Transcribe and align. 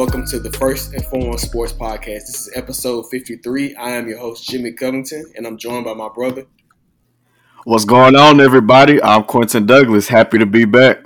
welcome 0.00 0.24
to 0.24 0.40
the 0.40 0.50
First 0.52 0.94
and 0.94 1.04
Foremost 1.08 1.44
Sports 1.44 1.74
Podcast. 1.74 2.24
This 2.24 2.46
is 2.46 2.52
episode 2.56 3.04
53. 3.10 3.74
I 3.74 3.90
am 3.90 4.08
your 4.08 4.16
host, 4.16 4.48
Jimmy 4.48 4.72
Covington, 4.72 5.30
and 5.36 5.46
I'm 5.46 5.58
joined 5.58 5.84
by 5.84 5.92
my 5.92 6.08
brother. 6.08 6.46
What's 7.64 7.84
going 7.84 8.16
on, 8.16 8.40
everybody? 8.40 9.02
I'm 9.02 9.24
Quentin 9.24 9.66
Douglas. 9.66 10.08
Happy 10.08 10.38
to 10.38 10.46
be 10.46 10.64
back. 10.64 11.04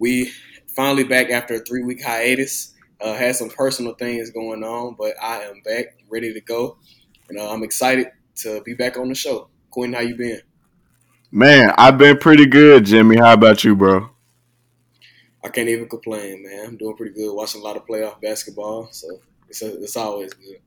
We 0.00 0.32
finally 0.74 1.04
back 1.04 1.30
after 1.30 1.54
a 1.54 1.58
three 1.60 1.84
week 1.84 2.02
hiatus. 2.02 2.74
Uh, 3.00 3.14
had 3.14 3.36
some 3.36 3.50
personal 3.50 3.94
things 3.94 4.30
going 4.30 4.64
on, 4.64 4.96
but 4.98 5.14
I 5.22 5.42
am 5.42 5.62
back, 5.64 5.96
ready 6.08 6.34
to 6.34 6.40
go, 6.40 6.76
and 7.28 7.38
uh, 7.38 7.52
I'm 7.52 7.62
excited 7.62 8.08
to 8.38 8.62
be 8.62 8.74
back 8.74 8.98
on 8.98 9.08
the 9.08 9.14
show. 9.14 9.48
Quentin, 9.70 9.94
how 9.94 10.00
you 10.00 10.16
been? 10.16 10.40
Man, 11.30 11.72
I've 11.78 11.98
been 11.98 12.18
pretty 12.18 12.46
good, 12.46 12.84
Jimmy. 12.84 13.16
How 13.16 13.34
about 13.34 13.62
you, 13.62 13.76
bro? 13.76 14.10
I 15.42 15.48
can't 15.48 15.68
even 15.68 15.88
complain, 15.88 16.42
man. 16.44 16.66
I'm 16.66 16.76
doing 16.76 16.96
pretty 16.96 17.14
good. 17.14 17.34
Watching 17.34 17.60
a 17.60 17.64
lot 17.64 17.76
of 17.76 17.86
playoff 17.86 18.20
basketball, 18.20 18.88
so 18.92 19.08
it's 19.48 19.62
a, 19.62 19.82
it's 19.82 19.96
always 19.96 20.34
good. 20.34 20.58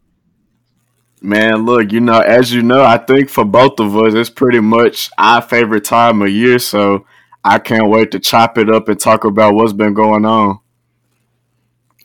Man, 1.22 1.66
look, 1.66 1.92
you 1.92 2.02
know, 2.02 2.20
as 2.20 2.52
you 2.52 2.62
know, 2.64 2.84
I 2.84 2.98
think 2.98 3.30
for 3.30 3.46
both 3.46 3.80
of 3.80 3.96
us, 3.96 4.14
it's 4.14 4.30
pretty 4.30 4.60
much 4.60 5.10
our 5.18 5.42
favorite 5.42 5.86
time 5.86 6.22
of 6.22 6.30
year. 6.30 6.60
So 6.60 7.06
I 7.44 7.60
can't 7.60 7.90
wait 7.90 8.12
to 8.12 8.20
chop 8.20 8.58
it 8.58 8.70
up 8.70 8.90
and 8.90 9.00
talk 9.00 9.24
about 9.24 9.54
what's 9.54 9.74
been 9.74 9.94
going 9.94 10.26
on. 10.26 10.60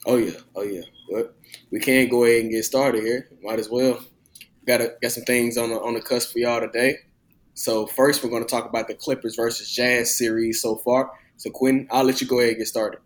Oh 0.07 0.17
yeah, 0.17 0.39
oh 0.55 0.63
yeah. 0.63 0.83
But 1.11 1.35
we 1.71 1.81
can't 1.81 2.11
go 2.11 2.25
ahead 2.25 2.43
and 2.43 2.51
get 2.51 2.65
started 2.65 3.03
here. 3.03 3.29
Might 3.43 3.59
as 3.59 3.69
well. 3.69 4.01
Got 4.67 4.83
a, 4.83 4.95
got 5.03 5.13
some 5.13 5.25
things 5.25 5.57
on 5.57 5.71
the 5.71 5.81
on 5.81 5.95
the 5.95 6.01
cusp 6.01 6.33
for 6.33 6.39
y'all 6.39 6.61
today. 6.61 6.99
So 7.55 7.87
first, 7.87 8.23
we're 8.23 8.31
going 8.31 8.45
to 8.45 8.49
talk 8.49 8.69
about 8.69 8.87
the 8.87 8.95
Clippers 8.95 9.35
versus 9.35 9.69
Jazz 9.69 10.17
series 10.17 10.63
so 10.63 10.77
far. 10.77 11.11
So, 11.39 11.51
Quinn, 11.51 11.89
I'll 11.91 12.05
let 12.05 12.21
you 12.21 12.27
go 12.27 12.41
ahead 12.41 12.51
and 12.51 12.59
get 12.59 12.69
started. 12.69 13.01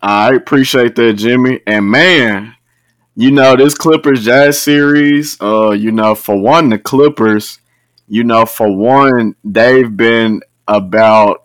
I 0.00 0.34
appreciate 0.34 0.96
that, 0.96 1.12
Jimmy. 1.14 1.60
And 1.66 1.86
man, 1.86 2.56
you 3.14 3.30
know, 3.30 3.54
this 3.54 3.74
Clippers 3.74 4.24
Jazz 4.24 4.60
series, 4.60 5.40
uh, 5.40 5.70
you 5.70 5.92
know, 5.92 6.14
for 6.14 6.40
one, 6.40 6.70
the 6.70 6.78
Clippers, 6.78 7.58
you 8.08 8.24
know, 8.24 8.46
for 8.46 8.74
one, 8.74 9.36
they've 9.44 9.94
been 9.94 10.42
about 10.66 11.44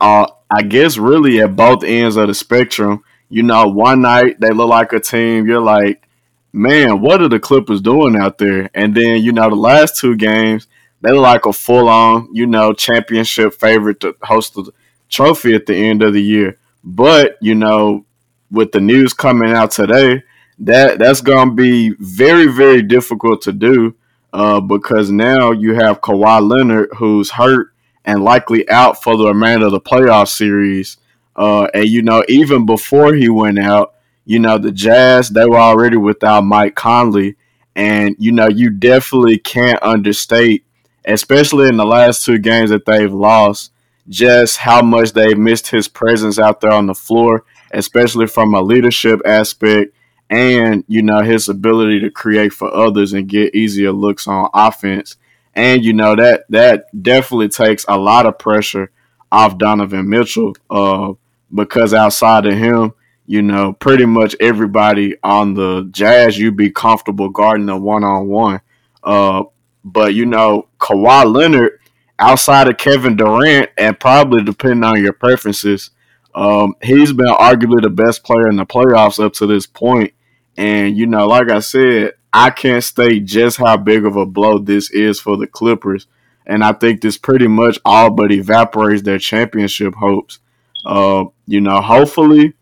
uh 0.00 0.26
I 0.50 0.62
guess 0.62 0.96
really 0.96 1.40
at 1.40 1.54
both 1.54 1.84
ends 1.84 2.16
of 2.16 2.28
the 2.28 2.34
spectrum. 2.34 3.04
You 3.28 3.44
know, 3.44 3.66
one 3.68 4.02
night 4.02 4.40
they 4.40 4.50
look 4.50 4.68
like 4.68 4.92
a 4.92 4.98
team, 5.00 5.46
you're 5.46 5.60
like, 5.60 6.08
man, 6.52 7.00
what 7.00 7.22
are 7.22 7.28
the 7.28 7.38
Clippers 7.38 7.80
doing 7.80 8.16
out 8.16 8.38
there? 8.38 8.68
And 8.74 8.94
then, 8.94 9.22
you 9.22 9.32
know, 9.32 9.48
the 9.48 9.56
last 9.56 9.96
two 9.96 10.16
games, 10.16 10.66
they 11.00 11.12
look 11.12 11.22
like 11.22 11.46
a 11.46 11.52
full 11.52 11.88
on, 11.88 12.28
you 12.32 12.46
know, 12.46 12.72
championship 12.72 13.54
favorite 13.54 14.00
to 14.00 14.14
host 14.22 14.54
the 14.54 14.70
trophy 15.08 15.54
at 15.54 15.66
the 15.66 15.74
end 15.74 16.02
of 16.02 16.12
the 16.12 16.22
year. 16.22 16.58
But, 16.84 17.36
you 17.40 17.54
know, 17.54 18.04
with 18.50 18.72
the 18.72 18.80
news 18.80 19.12
coming 19.12 19.52
out 19.52 19.70
today, 19.70 20.22
that 20.58 20.98
that's 20.98 21.20
gonna 21.20 21.52
be 21.52 21.94
very, 21.98 22.46
very 22.46 22.82
difficult 22.82 23.42
to 23.42 23.52
do. 23.52 23.94
Uh, 24.32 24.60
because 24.60 25.10
now 25.10 25.50
you 25.50 25.74
have 25.74 26.00
Kawhi 26.00 26.48
Leonard 26.48 26.88
who's 26.96 27.30
hurt 27.30 27.72
and 28.04 28.22
likely 28.22 28.68
out 28.68 29.02
for 29.02 29.16
the 29.16 29.26
remainder 29.26 29.66
of 29.66 29.72
the 29.72 29.80
playoff 29.80 30.28
series. 30.28 30.98
Uh, 31.34 31.66
and 31.74 31.86
you 31.86 32.02
know, 32.02 32.22
even 32.28 32.64
before 32.64 33.14
he 33.14 33.28
went 33.28 33.58
out, 33.58 33.94
you 34.24 34.38
know, 34.38 34.58
the 34.58 34.70
Jazz 34.70 35.30
they 35.30 35.46
were 35.46 35.58
already 35.58 35.96
without 35.96 36.44
Mike 36.44 36.76
Conley, 36.76 37.36
and 37.74 38.14
you 38.18 38.30
know, 38.30 38.48
you 38.48 38.70
definitely 38.70 39.38
can't 39.38 39.82
understate 39.82 40.64
especially 41.04 41.68
in 41.68 41.76
the 41.76 41.86
last 41.86 42.24
two 42.24 42.38
games 42.38 42.70
that 42.70 42.86
they've 42.86 43.12
lost, 43.12 43.72
just 44.08 44.58
how 44.58 44.82
much 44.82 45.12
they've 45.12 45.38
missed 45.38 45.68
his 45.68 45.88
presence 45.88 46.38
out 46.38 46.60
there 46.60 46.72
on 46.72 46.86
the 46.86 46.94
floor, 46.94 47.44
especially 47.72 48.26
from 48.26 48.54
a 48.54 48.60
leadership 48.60 49.20
aspect 49.24 49.94
and, 50.30 50.84
you 50.86 51.02
know, 51.02 51.20
his 51.22 51.48
ability 51.48 52.00
to 52.00 52.10
create 52.10 52.52
for 52.52 52.72
others 52.72 53.12
and 53.12 53.28
get 53.28 53.54
easier 53.54 53.92
looks 53.92 54.28
on 54.28 54.48
offense. 54.54 55.16
And, 55.54 55.84
you 55.84 55.92
know, 55.92 56.14
that 56.14 56.44
that 56.50 56.86
definitely 57.02 57.48
takes 57.48 57.84
a 57.88 57.98
lot 57.98 58.26
of 58.26 58.38
pressure 58.38 58.90
off 59.32 59.58
Donovan 59.58 60.08
Mitchell 60.08 60.54
uh, 60.70 61.14
because 61.52 61.92
outside 61.92 62.46
of 62.46 62.54
him, 62.54 62.94
you 63.26 63.42
know, 63.42 63.72
pretty 63.72 64.06
much 64.06 64.34
everybody 64.40 65.16
on 65.22 65.54
the 65.54 65.88
Jazz, 65.90 66.38
you'd 66.38 66.56
be 66.56 66.70
comfortable 66.70 67.28
guarding 67.28 67.68
a 67.68 67.76
one 67.76 68.04
on 68.04 68.28
one. 68.28 68.60
But 69.84 70.14
you 70.14 70.26
know, 70.26 70.68
Kawhi 70.78 71.32
Leonard, 71.32 71.78
outside 72.18 72.68
of 72.68 72.76
Kevin 72.76 73.16
Durant, 73.16 73.70
and 73.78 73.98
probably 73.98 74.42
depending 74.42 74.84
on 74.84 75.02
your 75.02 75.12
preferences, 75.12 75.90
um, 76.34 76.74
he's 76.82 77.12
been 77.12 77.26
arguably 77.26 77.82
the 77.82 77.90
best 77.90 78.24
player 78.24 78.48
in 78.48 78.56
the 78.56 78.66
playoffs 78.66 79.22
up 79.22 79.32
to 79.34 79.46
this 79.46 79.66
point. 79.66 80.12
And 80.56 80.96
you 80.96 81.06
know, 81.06 81.26
like 81.26 81.50
I 81.50 81.60
said, 81.60 82.12
I 82.32 82.50
can't 82.50 82.84
state 82.84 83.24
just 83.24 83.56
how 83.56 83.76
big 83.76 84.04
of 84.04 84.16
a 84.16 84.26
blow 84.26 84.58
this 84.58 84.90
is 84.90 85.18
for 85.18 85.36
the 85.36 85.46
Clippers. 85.46 86.06
And 86.46 86.64
I 86.64 86.72
think 86.72 87.00
this 87.00 87.16
pretty 87.16 87.48
much 87.48 87.78
all 87.84 88.10
but 88.10 88.32
evaporates 88.32 89.02
their 89.02 89.18
championship 89.18 89.94
hopes. 89.94 90.40
Uh, 90.84 91.24
you 91.46 91.60
know, 91.60 91.80
hopefully, 91.80 92.54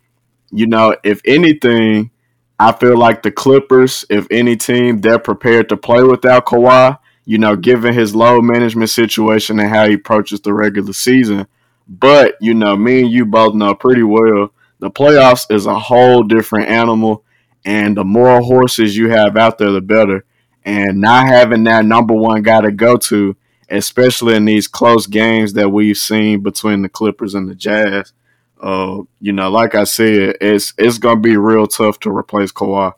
you 0.50 0.67
know, 0.67 0.97
if 1.05 1.21
anything, 1.25 2.11
I 2.59 2.73
feel 2.73 2.97
like 2.97 3.23
the 3.23 3.31
Clippers, 3.31 4.05
if 4.11 4.27
any 4.31 4.56
team, 4.56 4.99
they're 4.99 5.19
prepared 5.19 5.69
to 5.69 5.77
play 5.77 6.03
without 6.03 6.47
Kawhi 6.47 6.99
you 7.28 7.37
know, 7.37 7.56
given 7.56 7.93
his 7.93 8.15
load 8.15 8.41
management 8.41 8.89
situation 8.89 9.61
and 9.61 9.69
how 9.69 9.87
he 9.87 9.93
approaches 9.93 10.41
the 10.41 10.55
regular 10.55 10.94
season. 10.94 11.47
But, 11.87 12.37
you 12.41 12.55
know, 12.55 12.75
me 12.75 13.00
and 13.00 13.11
you 13.11 13.27
both 13.27 13.55
know 13.55 13.75
pretty 13.75 14.03
well 14.03 14.50
the 14.78 14.91
playoffs 14.91 15.44
is 15.55 15.67
a 15.67 15.78
whole 15.78 16.22
different 16.22 16.71
animal. 16.71 17.25
And 17.67 17.99
the 17.99 18.05
more 18.05 18.41
horses 18.41 18.97
you 18.97 19.11
have 19.11 19.37
out 19.37 19.59
there, 19.59 19.72
the 19.72 19.83
better. 19.83 20.25
And 20.65 21.03
not 21.03 21.27
having 21.27 21.65
that 21.65 21.84
number 21.84 22.15
one 22.15 22.41
guy 22.41 22.62
to 22.62 22.72
go 22.72 22.97
to, 22.97 23.37
especially 23.69 24.34
in 24.34 24.47
these 24.47 24.67
close 24.67 25.06
games 25.06 25.53
that 25.53 25.69
we've 25.69 25.99
seen 25.99 26.43
between 26.43 26.81
the 26.81 26.88
Clippers 26.88 27.34
and 27.34 27.47
the 27.47 27.55
Jazz, 27.55 28.15
uh, 28.62 29.03
you 29.21 29.34
know, 29.34 29.50
like 29.50 29.75
I 29.75 29.84
said, 29.84 30.38
it's 30.41 30.72
it's 30.78 30.97
gonna 30.97 31.21
be 31.21 31.37
real 31.37 31.67
tough 31.67 32.00
to 32.00 32.11
replace 32.11 32.53
Kawhi. 32.53 32.94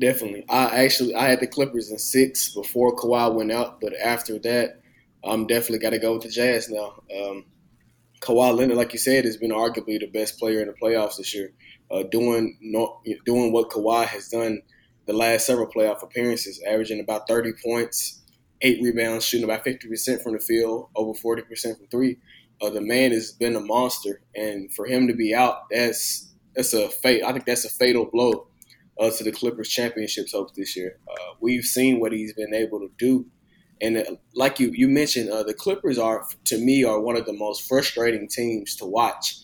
Definitely. 0.00 0.44
I 0.48 0.84
actually 0.84 1.14
I 1.14 1.28
had 1.28 1.40
the 1.40 1.46
Clippers 1.46 1.90
in 1.90 1.98
six 1.98 2.54
before 2.54 2.96
Kawhi 2.96 3.34
went 3.34 3.52
out, 3.52 3.80
but 3.82 3.92
after 4.02 4.38
that, 4.38 4.80
I'm 5.22 5.46
definitely 5.46 5.80
got 5.80 5.90
to 5.90 5.98
go 5.98 6.14
with 6.14 6.22
the 6.22 6.30
Jazz 6.30 6.70
now. 6.70 7.02
Um, 7.14 7.44
Kawhi 8.22 8.56
Leonard, 8.56 8.78
like 8.78 8.94
you 8.94 8.98
said, 8.98 9.26
has 9.26 9.36
been 9.36 9.50
arguably 9.50 10.00
the 10.00 10.06
best 10.06 10.38
player 10.38 10.60
in 10.60 10.68
the 10.68 10.74
playoffs 10.74 11.18
this 11.18 11.34
year, 11.34 11.52
uh, 11.90 12.04
doing 12.04 12.56
no, 12.62 13.02
doing 13.26 13.52
what 13.52 13.68
Kawhi 13.68 14.06
has 14.06 14.28
done 14.28 14.62
the 15.06 15.12
last 15.12 15.46
several 15.46 15.66
playoff 15.66 16.02
appearances, 16.02 16.62
averaging 16.66 17.00
about 17.00 17.28
30 17.28 17.52
points, 17.62 18.22
eight 18.62 18.80
rebounds, 18.82 19.24
shooting 19.26 19.44
about 19.44 19.64
50% 19.64 20.22
from 20.22 20.32
the 20.32 20.38
field, 20.38 20.88
over 20.96 21.12
40% 21.12 21.76
from 21.76 21.86
three. 21.88 22.16
Uh, 22.62 22.70
the 22.70 22.80
man 22.80 23.10
has 23.10 23.32
been 23.32 23.56
a 23.56 23.60
monster, 23.60 24.22
and 24.34 24.72
for 24.72 24.86
him 24.86 25.08
to 25.08 25.14
be 25.14 25.34
out, 25.34 25.64
that's 25.70 26.32
that's 26.54 26.72
a 26.72 26.88
fate. 26.88 27.22
I 27.22 27.32
think 27.32 27.44
that's 27.44 27.66
a 27.66 27.70
fatal 27.70 28.06
blow 28.06 28.46
uh, 29.00 29.10
to 29.10 29.24
the 29.24 29.32
Clippers 29.32 29.68
championships 29.68 30.32
hopes 30.32 30.52
this 30.56 30.76
year. 30.76 30.98
Uh, 31.10 31.34
we've 31.40 31.64
seen 31.64 31.98
what 31.98 32.12
he's 32.12 32.34
been 32.34 32.54
able 32.54 32.78
to 32.80 32.90
do, 32.98 33.26
and 33.80 33.96
uh, 33.96 34.04
like 34.34 34.60
you 34.60 34.70
you 34.74 34.86
mentioned, 34.88 35.30
uh, 35.30 35.42
the 35.42 35.54
Clippers 35.54 35.98
are 35.98 36.26
to 36.44 36.58
me 36.58 36.84
are 36.84 37.00
one 37.00 37.16
of 37.16 37.24
the 37.24 37.32
most 37.32 37.66
frustrating 37.66 38.28
teams 38.28 38.76
to 38.76 38.84
watch 38.84 39.36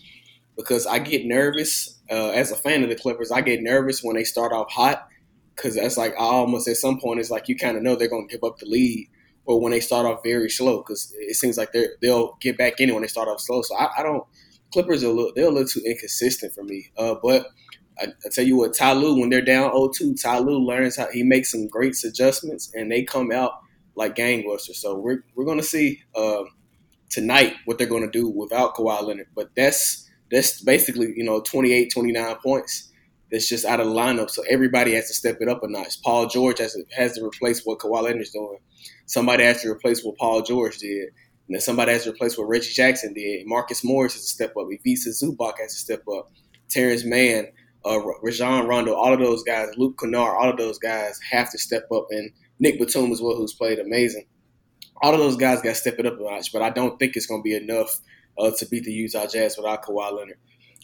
because 0.56 0.86
I 0.86 0.98
get 0.98 1.24
nervous 1.24 1.98
uh, 2.10 2.30
as 2.30 2.52
a 2.52 2.56
fan 2.56 2.82
of 2.82 2.90
the 2.90 2.96
Clippers. 2.96 3.32
I 3.32 3.40
get 3.40 3.62
nervous 3.62 4.02
when 4.02 4.16
they 4.16 4.24
start 4.24 4.52
off 4.52 4.70
hot 4.70 5.08
because 5.54 5.74
that's 5.74 5.96
like 5.96 6.12
I 6.12 6.24
almost 6.24 6.68
at 6.68 6.76
some 6.76 7.00
point 7.00 7.20
it's 7.20 7.30
like 7.30 7.48
you 7.48 7.56
kind 7.56 7.76
of 7.76 7.82
know 7.82 7.96
they're 7.96 8.08
going 8.08 8.28
to 8.28 8.32
give 8.32 8.44
up 8.44 8.58
the 8.58 8.66
lead. 8.66 9.08
Or 9.48 9.60
when 9.60 9.70
they 9.70 9.78
start 9.78 10.06
off 10.06 10.24
very 10.24 10.50
slow, 10.50 10.78
because 10.78 11.14
it 11.20 11.36
seems 11.36 11.56
like 11.56 11.70
they 11.70 11.86
they'll 12.02 12.36
get 12.40 12.58
back 12.58 12.80
in 12.80 12.92
when 12.92 13.02
they 13.02 13.08
start 13.08 13.28
off 13.28 13.40
slow. 13.40 13.62
So 13.62 13.76
I, 13.76 13.90
I 13.98 14.02
don't. 14.02 14.24
Clippers 14.72 15.04
are 15.04 15.06
a 15.06 15.12
little, 15.12 15.32
they're 15.36 15.46
a 15.46 15.50
little 15.50 15.68
too 15.68 15.82
inconsistent 15.86 16.52
for 16.52 16.64
me. 16.64 16.90
Uh, 16.98 17.14
but 17.22 17.46
I, 17.98 18.06
I, 18.24 18.28
tell 18.30 18.44
you 18.44 18.56
what, 18.56 18.74
Ty 18.74 18.92
Lue, 18.92 19.18
when 19.18 19.30
they're 19.30 19.40
down 19.40 19.70
0-2, 19.70 20.20
Ty 20.20 20.38
Lue 20.40 20.58
learns 20.58 20.96
how 20.96 21.10
he 21.10 21.22
makes 21.22 21.50
some 21.50 21.66
great 21.68 21.96
adjustments, 22.04 22.70
and 22.74 22.90
they 22.90 23.02
come 23.04 23.32
out 23.32 23.52
like 23.94 24.14
gangbusters. 24.14 24.76
So 24.76 24.94
we're 24.94 25.24
we're 25.34 25.46
gonna 25.46 25.62
see 25.62 26.02
uh, 26.14 26.44
tonight 27.10 27.54
what 27.64 27.78
they're 27.78 27.86
gonna 27.86 28.10
do 28.10 28.28
without 28.28 28.74
Kawhi 28.74 29.02
Leonard. 29.02 29.28
But 29.34 29.50
that's 29.56 30.08
that's 30.30 30.60
basically 30.60 31.14
you 31.16 31.24
know 31.24 31.40
28, 31.40 31.90
29 31.92 32.36
points. 32.36 32.92
That's 33.32 33.48
just 33.48 33.64
out 33.64 33.80
of 33.80 33.86
the 33.88 33.92
lineup. 33.92 34.30
So 34.30 34.44
everybody 34.48 34.94
has 34.94 35.08
to 35.08 35.14
step 35.14 35.38
it 35.40 35.48
up 35.48 35.62
a 35.64 35.68
notch. 35.68 36.00
Paul 36.02 36.28
George 36.28 36.58
has 36.58 36.74
to, 36.74 36.84
has 36.96 37.14
to 37.14 37.24
replace 37.24 37.62
what 37.64 37.80
Kawhi 37.80 38.02
Leonard's 38.02 38.30
doing. 38.30 38.58
Somebody 39.06 39.42
has 39.42 39.62
to 39.62 39.70
replace 39.70 40.04
what 40.04 40.16
Paul 40.16 40.42
George 40.42 40.78
did. 40.78 41.08
And 41.48 41.54
then 41.54 41.60
somebody 41.60 41.92
has 41.92 42.04
to 42.04 42.10
replace 42.10 42.38
what 42.38 42.48
Reggie 42.48 42.72
Jackson 42.72 43.14
did. 43.14 43.46
Marcus 43.46 43.84
Morris 43.84 44.14
has 44.14 44.22
to 44.22 44.28
step 44.28 44.50
up. 44.56 44.68
Ivica 44.70 45.10
Zubac 45.10 45.54
has 45.58 45.72
to 45.72 45.78
step 45.78 46.02
up. 46.08 46.30
Terance 46.68 47.04
Mann, 47.04 47.46
uh, 47.86 48.00
Rajon 48.22 48.66
Rondo, 48.66 48.94
all 48.94 49.12
of 49.12 49.20
those 49.20 49.42
guys, 49.42 49.68
Luke 49.76 49.98
Kennard, 49.98 50.36
all 50.36 50.50
of 50.50 50.56
those 50.56 50.78
guys 50.78 51.20
have 51.30 51.50
to 51.52 51.58
step 51.58 51.86
up, 51.92 52.06
and 52.10 52.30
Nick 52.58 52.78
Batum 52.78 53.12
as 53.12 53.20
well, 53.20 53.36
who's 53.36 53.54
played 53.54 53.78
amazing. 53.78 54.26
All 55.02 55.12
of 55.12 55.20
those 55.20 55.36
guys 55.36 55.62
got 55.62 55.70
to 55.70 55.74
step 55.74 55.98
it 55.98 56.06
up 56.06 56.18
a 56.18 56.22
notch, 56.22 56.52
but 56.52 56.62
I 56.62 56.70
don't 56.70 56.98
think 56.98 57.16
it's 57.16 57.26
going 57.26 57.40
to 57.40 57.44
be 57.44 57.54
enough 57.54 58.00
uh, 58.38 58.50
to 58.58 58.66
beat 58.66 58.84
the 58.84 58.92
Utah 58.92 59.26
Jazz 59.26 59.56
without 59.56 59.84
Kawhi 59.84 60.12
Leonard. 60.12 60.38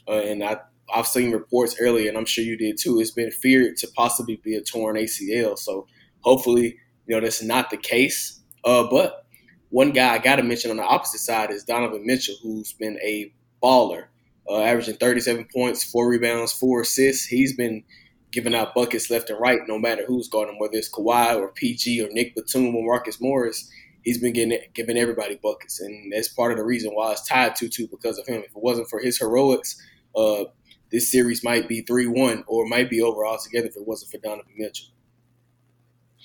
Uh, 0.07 0.21
and 0.21 0.45
I, 0.45 0.59
I've 0.95 1.07
seen 1.07 1.33
reports 1.33 1.77
earlier, 1.81 2.09
and 2.09 2.19
I'm 2.19 2.27
sure 2.27 2.45
you 2.45 2.57
did 2.57 2.79
too. 2.79 3.01
It's 3.01 3.11
been 3.11 3.31
feared 3.31 3.77
to 3.79 3.89
possibly 3.97 4.37
be 4.37 4.55
a 4.55 4.61
torn 4.61 4.97
ACL. 4.97 5.59
So 5.59 5.87
hopefully, 6.21 6.77
you 7.07 7.15
know, 7.15 7.21
that's 7.21 7.43
not 7.43 7.71
the 7.71 7.77
case. 7.79 8.41
Uh, 8.65 8.85
but 8.91 9.25
one 9.71 9.93
guy 9.93 10.15
I 10.15 10.19
got 10.19 10.37
to 10.37 10.43
mention 10.43 10.71
on 10.71 10.77
the 10.77 10.85
opposite 10.85 11.21
side 11.21 11.51
is 11.51 11.65
Donovan 11.65 12.05
Mitchell, 12.05 12.37
who's 12.43 12.75
been 12.75 12.99
a 13.03 13.33
baller, 13.63 14.07
uh, 14.49 14.61
averaging 14.61 14.97
37 14.97 15.49
points, 15.53 15.85
four 15.85 16.09
rebounds, 16.09 16.53
four 16.53 16.83
assists. 16.83 17.27
He's 17.27 17.57
been 17.57 17.85
giving 18.33 18.55
out 18.55 18.75
buckets 18.75 19.11
left 19.11 19.31
and 19.31 19.39
right, 19.39 19.61
no 19.69 19.79
matter 19.79 20.05
who's 20.07 20.29
guarding 20.29 20.55
him, 20.55 20.59
whether 20.61 20.77
it's 20.77 20.91
Kawhi 20.91 21.37
or 21.37 21.49
PG 21.49 22.03
or 22.03 22.09
Nick 22.11 22.35
Batum 22.35 22.75
or 22.75 22.85
Marcus 22.85 23.21
Morris. 23.21 23.71
He's 24.03 24.19
been 24.19 24.33
getting 24.33 24.59
giving 24.75 24.97
everybody 24.97 25.39
buckets, 25.41 25.81
and 25.81 26.13
that's 26.13 26.29
part 26.29 26.51
of 26.51 26.59
the 26.59 26.65
reason 26.65 26.91
why 26.93 27.13
it's 27.13 27.27
tied 27.27 27.55
two 27.55 27.69
two 27.69 27.87
because 27.87 28.19
of 28.19 28.27
him. 28.27 28.43
If 28.43 28.51
it 28.51 28.63
wasn't 28.63 28.89
for 28.89 28.99
his 28.99 29.19
heroics, 29.19 29.81
uh, 30.17 30.45
this 30.91 31.11
series 31.11 31.45
might 31.45 31.69
be 31.69 31.83
three 31.83 32.09
one 32.09 32.43
or 32.49 32.67
might 32.67 32.91
be 32.91 33.01
over 33.01 33.25
altogether 33.25 33.69
if 33.69 33.77
it 33.77 33.87
wasn't 33.87 34.11
for 34.11 34.19
Donovan 34.19 34.55
Mitchell. 34.57 34.89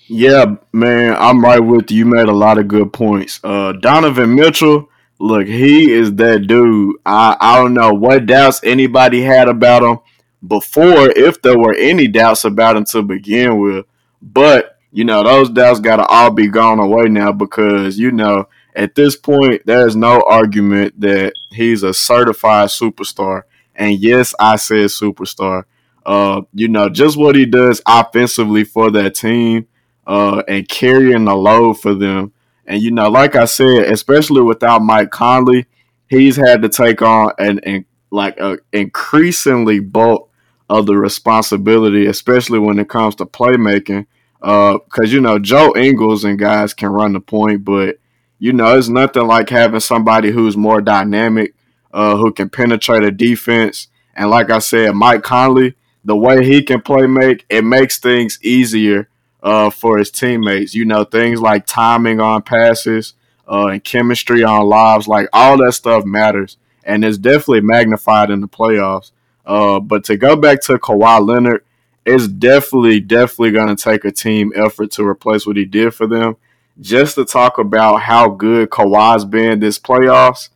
Yeah, 0.08 0.56
man, 0.72 1.16
I'm 1.20 1.44
right 1.44 1.60
with 1.60 1.92
you. 1.92 2.00
You 2.00 2.06
made 2.06 2.30
a 2.30 2.34
lot 2.34 2.58
of 2.58 2.68
good 2.68 2.94
points. 2.94 3.40
Uh, 3.44 3.74
Donovan 3.74 4.36
Mitchell, 4.36 4.90
look, 5.20 5.48
he 5.48 5.92
is 5.92 6.16
that 6.16 6.48
dude. 6.48 6.98
I, 7.06 7.36
I 7.40 7.58
don't 7.58 7.74
know 7.74 7.94
what 7.94 8.26
doubts 8.26 8.62
anybody 8.64 9.22
had 9.22 9.48
about 9.48 9.84
him 9.84 10.00
before, 10.46 11.10
if 11.10 11.42
there 11.42 11.58
were 11.58 11.74
any 11.76 12.08
doubts 12.08 12.46
about 12.46 12.78
him 12.78 12.86
to 12.86 13.02
begin 13.02 13.60
with. 13.60 13.86
But, 14.22 14.78
you 14.92 15.04
know, 15.04 15.24
those 15.24 15.50
doubts 15.50 15.80
got 15.80 15.98
to 15.98 16.06
all 16.06 16.32
be 16.32 16.48
gone 16.48 16.80
away 16.80 17.06
now 17.10 17.32
because, 17.32 17.98
you 17.98 18.12
know, 18.12 18.48
at 18.76 18.96
this 18.96 19.16
point, 19.16 19.64
there's 19.66 19.96
no 19.96 20.22
argument 20.28 21.00
that 21.02 21.34
he's 21.52 21.84
a 21.84 21.94
certified 21.94 22.70
superstar. 22.70 23.44
And 23.76 23.98
yes, 24.00 24.36
I 24.40 24.56
said 24.56 24.86
superstar. 24.86 25.64
Uh, 26.06 26.42
you 26.54 26.68
know, 26.68 26.88
just 26.88 27.18
what 27.18 27.36
he 27.36 27.46
does 27.46 27.82
offensively 27.86 28.64
for 28.64 28.92
that 28.92 29.16
team 29.16 29.68
uh, 30.06 30.42
and 30.48 30.70
carrying 30.70 31.26
the 31.26 31.36
load 31.36 31.82
for 31.82 31.94
them. 31.94 32.32
And, 32.68 32.82
you 32.82 32.92
know, 32.92 33.10
like 33.10 33.36
I 33.36 33.46
said, 33.46 33.86
especially 33.86 34.42
without 34.42 34.82
Mike 34.82 35.10
Conley, 35.10 35.66
he's 36.10 36.36
had 36.36 36.62
to 36.62 36.70
take 36.70 37.02
on 37.02 37.32
an, 37.40 37.60
an 37.60 37.86
like 38.12 38.38
a 38.40 38.58
increasingly 38.74 39.80
bulk 39.80 40.30
of 40.70 40.86
the 40.86 40.96
responsibility, 40.96 42.06
especially 42.06 42.60
when 42.60 42.78
it 42.80 42.90
comes 42.90 43.16
to 43.16 43.26
playmaking. 43.26 44.06
Because 44.40 44.84
uh, 45.00 45.04
you 45.04 45.22
know 45.22 45.40
Joe 45.40 45.74
Ingles 45.76 46.24
and 46.24 46.38
guys 46.38 46.74
can 46.74 46.90
run 46.90 47.14
the 47.14 47.20
point, 47.20 47.64
but 47.64 47.98
you 48.38 48.54
know 48.54 48.78
it's 48.78 48.90
nothing 48.90 49.26
like 49.26 49.50
having 49.50 49.80
somebody 49.80 50.32
who's 50.32 50.56
more 50.56 50.82
dynamic, 50.82 51.56
uh, 51.92 52.18
who 52.18 52.32
can 52.32 52.50
penetrate 52.50 53.04
a 53.04 53.12
defense. 53.12 53.88
And 54.16 54.30
like 54.30 54.52
I 54.52 54.60
said, 54.60 54.94
Mike 54.94 55.24
Conley, 55.24 55.76
the 56.04 56.16
way 56.16 56.46
he 56.46 56.62
can 56.64 56.82
play 56.82 57.08
make 57.08 57.46
it 57.50 57.64
makes 57.64 57.98
things 57.98 58.40
easier 58.44 59.10
uh, 59.42 59.70
for 59.70 59.98
his 59.98 60.12
teammates. 60.12 60.74
You 60.74 60.86
know 60.86 61.04
things 61.04 61.40
like 61.40 61.66
timing 61.66 62.20
on 62.20 62.42
passes 62.42 63.14
uh, 63.50 63.68
and 63.68 63.84
chemistry 63.84 64.44
on 64.44 64.68
lives, 64.68 65.08
like 65.08 65.28
all 65.34 65.58
that 65.58 65.74
stuff 65.74 66.06
matters, 66.06 66.58
and 66.84 67.04
it's 67.06 67.18
definitely 67.18 67.62
magnified 67.62 68.30
in 68.30 68.42
the 68.42 68.48
playoffs. 68.48 69.12
Uh, 69.46 69.80
but 69.80 70.04
to 70.06 70.18
go 70.18 70.36
back 70.36 70.62
to 70.62 70.74
Kawhi 70.74 71.26
Leonard, 71.26 71.64
it's 72.06 72.28
definitely, 72.28 73.00
definitely 73.00 73.52
going 73.52 73.74
to 73.74 73.82
take 73.82 74.06
a 74.06 74.12
team 74.12 74.52
effort 74.56 74.92
to 74.92 75.06
replace 75.06 75.46
what 75.46 75.58
he 75.58 75.66
did 75.66 75.94
for 75.94 76.08
them. 76.08 76.38
Just 76.80 77.16
to 77.16 77.26
talk 77.26 77.58
about 77.58 78.04
how 78.04 78.30
good 78.30 78.70
Kawhi's 78.70 79.26
been 79.26 79.60
this 79.60 79.80
playoffs, 79.80 80.50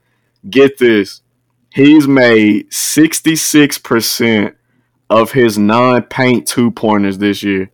get 0.50 0.78
this. 0.78 1.22
He's 1.74 2.07
made 2.07 2.69
66% 2.69 4.56
of 5.10 5.31
his 5.31 5.57
non 5.57 6.04
paint 6.04 6.48
two 6.48 6.72
pointers 6.72 7.18
this 7.18 7.44
year. 7.44 7.72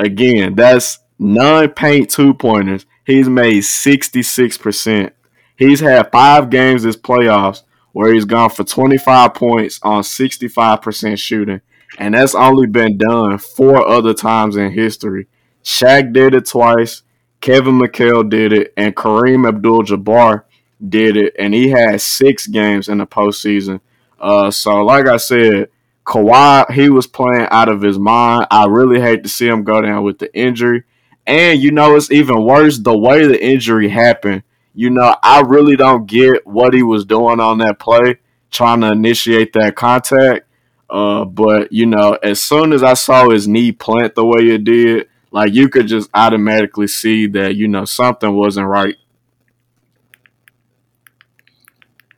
Again, 0.00 0.54
that's 0.54 0.98
non 1.18 1.68
paint 1.68 2.08
two 2.08 2.32
pointers. 2.32 2.86
He's 3.04 3.28
made 3.28 3.62
66%. 3.62 5.12
He's 5.56 5.80
had 5.80 6.10
five 6.10 6.48
games 6.48 6.82
this 6.82 6.96
playoffs 6.96 7.64
where 7.92 8.12
he's 8.12 8.24
gone 8.24 8.48
for 8.48 8.64
25 8.64 9.34
points 9.34 9.78
on 9.82 10.02
65% 10.02 11.18
shooting. 11.18 11.60
And 11.98 12.14
that's 12.14 12.34
only 12.34 12.66
been 12.66 12.96
done 12.96 13.36
four 13.36 13.86
other 13.86 14.14
times 14.14 14.56
in 14.56 14.70
history. 14.72 15.26
Shaq 15.62 16.14
did 16.14 16.34
it 16.34 16.46
twice, 16.46 17.02
Kevin 17.42 17.78
McHale 17.78 18.28
did 18.28 18.54
it, 18.54 18.72
and 18.78 18.96
Kareem 18.96 19.46
Abdul 19.46 19.82
Jabbar 19.82 20.44
did 20.88 21.18
it. 21.18 21.34
And 21.38 21.52
he 21.52 21.68
had 21.68 22.00
six 22.00 22.46
games 22.46 22.88
in 22.88 22.98
the 22.98 23.06
postseason. 23.06 23.80
Uh, 24.18 24.50
so, 24.50 24.82
like 24.82 25.06
I 25.06 25.18
said, 25.18 25.68
Kawhi, 26.04 26.70
he 26.72 26.88
was 26.88 27.06
playing 27.06 27.46
out 27.50 27.68
of 27.68 27.82
his 27.82 27.98
mind. 27.98 28.46
I 28.50 28.66
really 28.66 29.00
hate 29.00 29.22
to 29.22 29.28
see 29.28 29.46
him 29.46 29.64
go 29.64 29.80
down 29.80 30.02
with 30.02 30.18
the 30.18 30.34
injury. 30.36 30.84
And 31.26 31.60
you 31.60 31.70
know, 31.70 31.94
it's 31.96 32.10
even 32.10 32.44
worse 32.44 32.78
the 32.78 32.96
way 32.96 33.26
the 33.26 33.42
injury 33.42 33.88
happened 33.88 34.42
you 34.74 34.90
know, 34.90 35.16
I 35.22 35.40
really 35.40 35.76
don't 35.76 36.06
get 36.06 36.46
what 36.46 36.74
he 36.74 36.82
was 36.82 37.04
doing 37.04 37.40
on 37.40 37.58
that 37.58 37.78
play, 37.78 38.16
trying 38.50 38.80
to 38.82 38.92
initiate 38.92 39.52
that 39.54 39.76
contact. 39.76 40.46
Uh, 40.88 41.24
but 41.24 41.72
you 41.72 41.86
know, 41.86 42.18
as 42.22 42.40
soon 42.40 42.72
as 42.72 42.82
I 42.82 42.94
saw 42.94 43.30
his 43.30 43.46
knee 43.46 43.72
plant 43.72 44.14
the 44.14 44.24
way 44.24 44.48
it 44.48 44.64
did, 44.64 45.08
like 45.30 45.52
you 45.52 45.68
could 45.68 45.86
just 45.86 46.10
automatically 46.14 46.88
see 46.88 47.26
that 47.28 47.54
you 47.54 47.68
know 47.68 47.84
something 47.84 48.34
wasn't 48.34 48.66
right. 48.66 48.96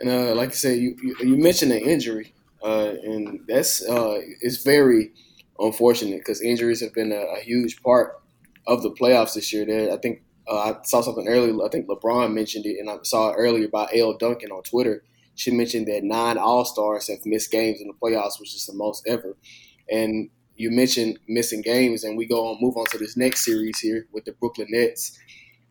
And 0.01 0.11
uh, 0.11 0.35
like 0.35 0.51
I 0.51 0.53
said, 0.53 0.79
you, 0.79 0.97
you, 1.03 1.17
you 1.21 1.37
mentioned 1.37 1.71
the 1.71 1.81
injury, 1.81 2.33
uh, 2.63 2.95
and 3.03 3.41
that's 3.49 3.83
uh, 3.87 4.19
it's 4.41 4.63
very 4.63 5.13
unfortunate 5.59 6.19
because 6.19 6.41
injuries 6.41 6.81
have 6.81 6.93
been 6.95 7.13
a, 7.13 7.39
a, 7.39 7.41
huge 7.41 7.83
part 7.83 8.21
of 8.67 8.83
the 8.83 8.91
playoffs 8.91 9.35
this 9.35 9.53
year. 9.53 9.65
There, 9.65 9.93
I 9.93 9.97
think 9.97 10.23
uh, 10.49 10.59
I 10.59 10.77
saw 10.85 11.01
something 11.01 11.29
earlier. 11.29 11.65
I 11.65 11.69
think 11.69 11.89
LeBron 11.89 12.33
mentioned 12.33 12.67
it, 12.67 12.79
and 12.79 12.89
I 12.89 12.99
saw 13.03 13.31
it 13.31 13.37
earlier 13.37 13.69
by 13.69 13.89
Elle 13.95 14.17
Duncan 14.17 14.51
on 14.51 14.63
Twitter. 14.63 15.03
She 15.35 15.51
mentioned 15.51 15.87
that 15.89 16.05
nine 16.05 16.39
All 16.39 16.65
Stars 16.65 17.09
have 17.09 17.25
missed 17.25 17.51
games 17.51 17.81
in 17.81 17.89
the 17.89 17.95
playoffs, 17.95 18.39
which 18.39 18.55
is 18.55 18.67
the 18.67 18.75
most 18.75 19.07
ever. 19.09 19.37
And 19.91 20.31
you 20.57 20.71
mentioned 20.71 21.19
missing 21.29 21.63
games, 21.63 22.05
and 22.05 22.17
we 22.17 22.27
go 22.27 22.47
on 22.47 22.59
move 22.61 22.77
on 22.77 22.87
to 22.87 22.99
this 22.99 23.17
next 23.17 23.45
series 23.45 23.79
here 23.81 24.07
with 24.13 24.25
the 24.25 24.33
Brooklyn 24.33 24.69
Nets 24.71 25.19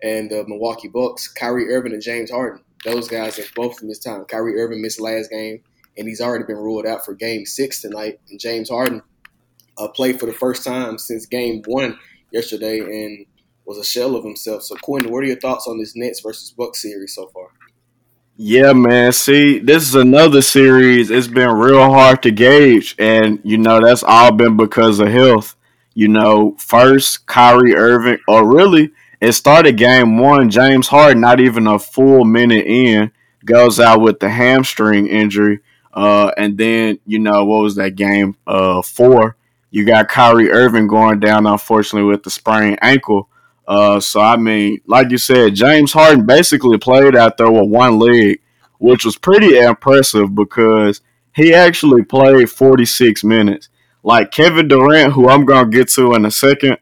and 0.04 0.30
the 0.30 0.44
Milwaukee 0.48 0.88
Bucks. 0.88 1.28
Kyrie 1.28 1.74
Irving 1.74 1.94
and 1.94 2.02
James 2.02 2.32
Harden. 2.32 2.64
Those 2.84 3.08
guys 3.08 3.38
have 3.38 3.54
both 3.56 3.84
missed 3.84 4.04
time. 4.04 4.26
Kyrie 4.26 4.60
Irving 4.60 4.82
missed 4.82 5.00
last 5.00 5.30
game, 5.30 5.64
and 5.98 6.08
he's 6.08 6.22
already 6.22 6.46
been 6.46 6.58
ruled 6.58 6.86
out 6.86 7.06
for 7.06 7.14
Game 7.14 7.46
Six 7.46 7.82
tonight. 7.82 8.20
And 8.30 8.40
James 8.40 8.70
Harden 8.70 9.02
uh, 9.78 9.88
played 9.90 10.20
for 10.20 10.26
the 10.26 10.34
first 10.34 10.64
time 10.64 10.98
since 10.98 11.26
Game 11.26 11.62
One 11.66 11.98
yesterday, 12.32 12.80
and 12.80 13.26
was 13.66 13.78
a 13.78 13.84
shell 13.84 14.16
of 14.16 14.24
himself. 14.24 14.64
So, 14.64 14.76
Quinn, 14.76 15.12
what 15.12 15.24
are 15.24 15.28
your 15.28 15.40
thoughts 15.40 15.68
on 15.68 15.78
this 15.78 15.96
Nets 15.96 16.20
versus 16.22 16.52
Bucks 16.52 16.82
series 16.82 17.16
so 17.16 17.28
far? 17.28 17.50
Yeah, 18.38 18.74
man. 18.74 19.12
See, 19.12 19.60
this 19.60 19.84
is 19.84 19.96
another 19.96 20.42
series. 20.42 21.12
It's 21.12 21.28
been 21.28 21.50
real 21.50 21.92
hard 21.92 22.24
to 22.24 22.32
gauge, 22.32 22.96
and 22.98 23.40
you 23.44 23.58
know 23.58 23.80
that's 23.82 24.04
all 24.04 24.32
been 24.32 24.58
because 24.58 25.00
of 25.00 25.10
health. 25.10 25.56
You 25.94 26.08
know, 26.08 26.56
first 26.58 27.28
Kyrie 27.28 27.76
Irving, 27.76 28.18
or 28.28 28.48
really, 28.48 28.92
it 29.20 29.34
started 29.34 29.78
game 29.78 30.18
one. 30.18 30.50
James 30.50 30.88
Harden, 30.88 31.22
not 31.22 31.40
even 31.40 31.68
a 31.68 31.78
full 31.78 32.26
minute 32.26 32.66
in, 32.66 33.12
goes 33.46 33.80
out 33.80 34.02
with 34.02 34.20
the 34.20 34.30
hamstring 34.30 35.08
injury. 35.08 35.60
Uh, 35.94 36.32
and 36.38 36.58
then 36.58 37.00
you 37.06 37.20
know 37.20 37.46
what 37.46 37.64
was 37.64 37.76
that 37.76 37.96
game? 37.96 38.36
Uh, 38.48 38.82
four. 38.82 39.38
You 39.70 39.86
got 39.86 40.10
Kyrie 40.10 40.52
Irving 40.52 40.88
going 40.88 41.20
down, 41.20 41.48
unfortunately, 41.48 42.10
with 42.10 42.24
the 42.24 42.30
sprained 42.30 42.80
ankle. 42.82 43.30
Uh, 43.68 44.00
so 44.00 44.20
I 44.20 44.36
mean, 44.36 44.82
like 44.86 45.12
you 45.12 45.18
said, 45.18 45.56
James 45.56 45.94
Harden 45.94 46.26
basically 46.26 46.78
played 46.78 47.16
out 47.16 47.38
there 47.38 47.50
with 47.50 47.70
one 47.70 48.00
leg, 48.00 48.42
which 48.80 49.06
was 49.06 49.18
pretty 49.18 49.58
impressive 49.58 50.36
because 50.36 51.02
he 51.34 51.54
actually 51.54 52.04
played 52.04 52.50
46 52.50 53.24
minutes. 53.24 53.70
Like 54.04 54.32
Kevin 54.32 54.68
Durant, 54.68 55.14
who 55.14 55.30
I'm 55.30 55.46
gonna 55.46 55.70
get 55.70 55.90
to 55.92 56.14
in 56.16 56.26
a 56.26 56.32
second, 56.32 56.78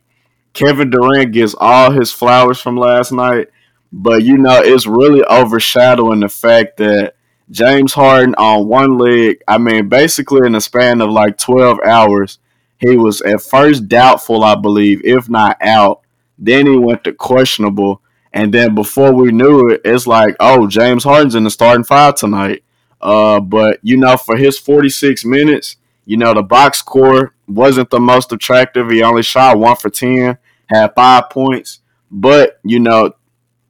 Kevin 0.53 0.89
Durant 0.89 1.31
gets 1.31 1.53
all 1.59 1.91
his 1.91 2.11
flowers 2.11 2.59
from 2.59 2.77
last 2.77 3.11
night, 3.11 3.49
but 3.91 4.23
you 4.23 4.37
know 4.37 4.61
it's 4.61 4.87
really 4.87 5.23
overshadowing 5.25 6.21
the 6.21 6.29
fact 6.29 6.77
that 6.77 7.15
James 7.51 7.93
Harden 7.93 8.35
on 8.35 8.67
one 8.67 8.97
leg, 8.97 9.41
I 9.47 9.57
mean, 9.57 9.89
basically 9.89 10.45
in 10.45 10.53
the 10.53 10.61
span 10.61 11.01
of 11.01 11.09
like 11.09 11.37
12 11.37 11.79
hours, 11.85 12.39
he 12.77 12.95
was 12.95 13.21
at 13.21 13.41
first 13.41 13.87
doubtful, 13.87 14.43
I 14.43 14.55
believe, 14.55 15.01
if 15.03 15.29
not 15.29 15.57
out 15.61 16.01
then 16.39 16.65
he 16.65 16.77
went 16.77 17.03
to 17.03 17.13
questionable. 17.13 18.01
And 18.33 18.53
then 18.53 18.73
before 18.73 19.13
we 19.13 19.31
knew 19.31 19.69
it, 19.69 19.81
it's 19.83 20.07
like, 20.07 20.35
oh, 20.39 20.67
James 20.67 21.03
Harden's 21.03 21.35
in 21.35 21.43
the 21.43 21.49
starting 21.49 21.83
five 21.83 22.15
tonight. 22.15 22.63
Uh, 23.01 23.39
but 23.39 23.79
you 23.83 23.97
know, 23.97 24.17
for 24.17 24.35
his 24.35 24.57
46 24.57 25.25
minutes, 25.25 25.77
you 26.05 26.17
know, 26.17 26.33
the 26.33 26.43
box 26.43 26.79
score 26.79 27.33
wasn't 27.47 27.89
the 27.89 27.99
most 27.99 28.31
attractive. 28.31 28.89
He 28.89 29.03
only 29.03 29.23
shot 29.23 29.59
one 29.59 29.75
for 29.75 29.89
10, 29.89 30.37
had 30.67 30.95
five 30.95 31.29
points. 31.29 31.81
But, 32.09 32.59
you 32.63 32.79
know, 32.79 33.13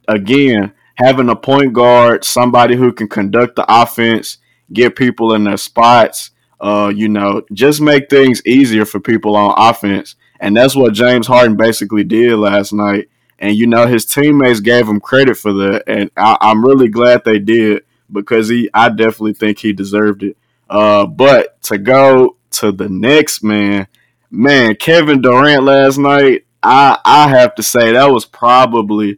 again, 0.07 0.73
having 0.99 1.29
a 1.29 1.35
point 1.35 1.71
guard, 1.71 2.25
somebody 2.25 2.75
who 2.75 2.91
can 2.91 3.07
conduct 3.07 3.55
the 3.55 3.65
offense, 3.67 4.37
get 4.73 4.97
people 4.97 5.33
in 5.33 5.45
their 5.45 5.57
spots, 5.57 6.31
uh, 6.59 6.91
you 6.93 7.07
know, 7.07 7.41
just 7.53 7.79
make 7.79 8.09
things 8.09 8.45
easier 8.45 8.83
for 8.83 8.99
people 8.99 9.35
on 9.37 9.55
offense. 9.57 10.15
And 10.41 10.55
that's 10.55 10.75
what 10.75 10.93
James 10.93 11.25
Harden 11.25 11.55
basically 11.55 12.03
did 12.03 12.37
last 12.37 12.73
night. 12.73 13.09
And, 13.39 13.55
you 13.55 13.65
know, 13.65 13.87
his 13.87 14.05
teammates 14.05 14.59
gave 14.59 14.87
him 14.87 14.99
credit 14.99 15.37
for 15.37 15.53
that. 15.53 15.83
And 15.87 16.11
I, 16.17 16.37
am 16.41 16.65
really 16.65 16.89
glad 16.89 17.23
they 17.23 17.39
did 17.39 17.83
because 18.11 18.49
he, 18.49 18.69
I 18.73 18.89
definitely 18.89 19.33
think 19.33 19.59
he 19.59 19.71
deserved 19.71 20.23
it. 20.23 20.35
Uh, 20.69 21.05
but 21.05 21.61
to 21.63 21.77
go 21.77 22.35
to 22.51 22.73
the 22.73 22.89
next 22.89 23.41
man, 23.41 23.87
man, 24.29 24.75
Kevin 24.75 25.21
Durant 25.21 25.63
last 25.63 25.97
night, 25.97 26.45
I, 26.61 26.99
I 27.05 27.29
have 27.29 27.55
to 27.55 27.63
say 27.63 27.93
that 27.93 28.11
was 28.11 28.25
probably 28.25 29.17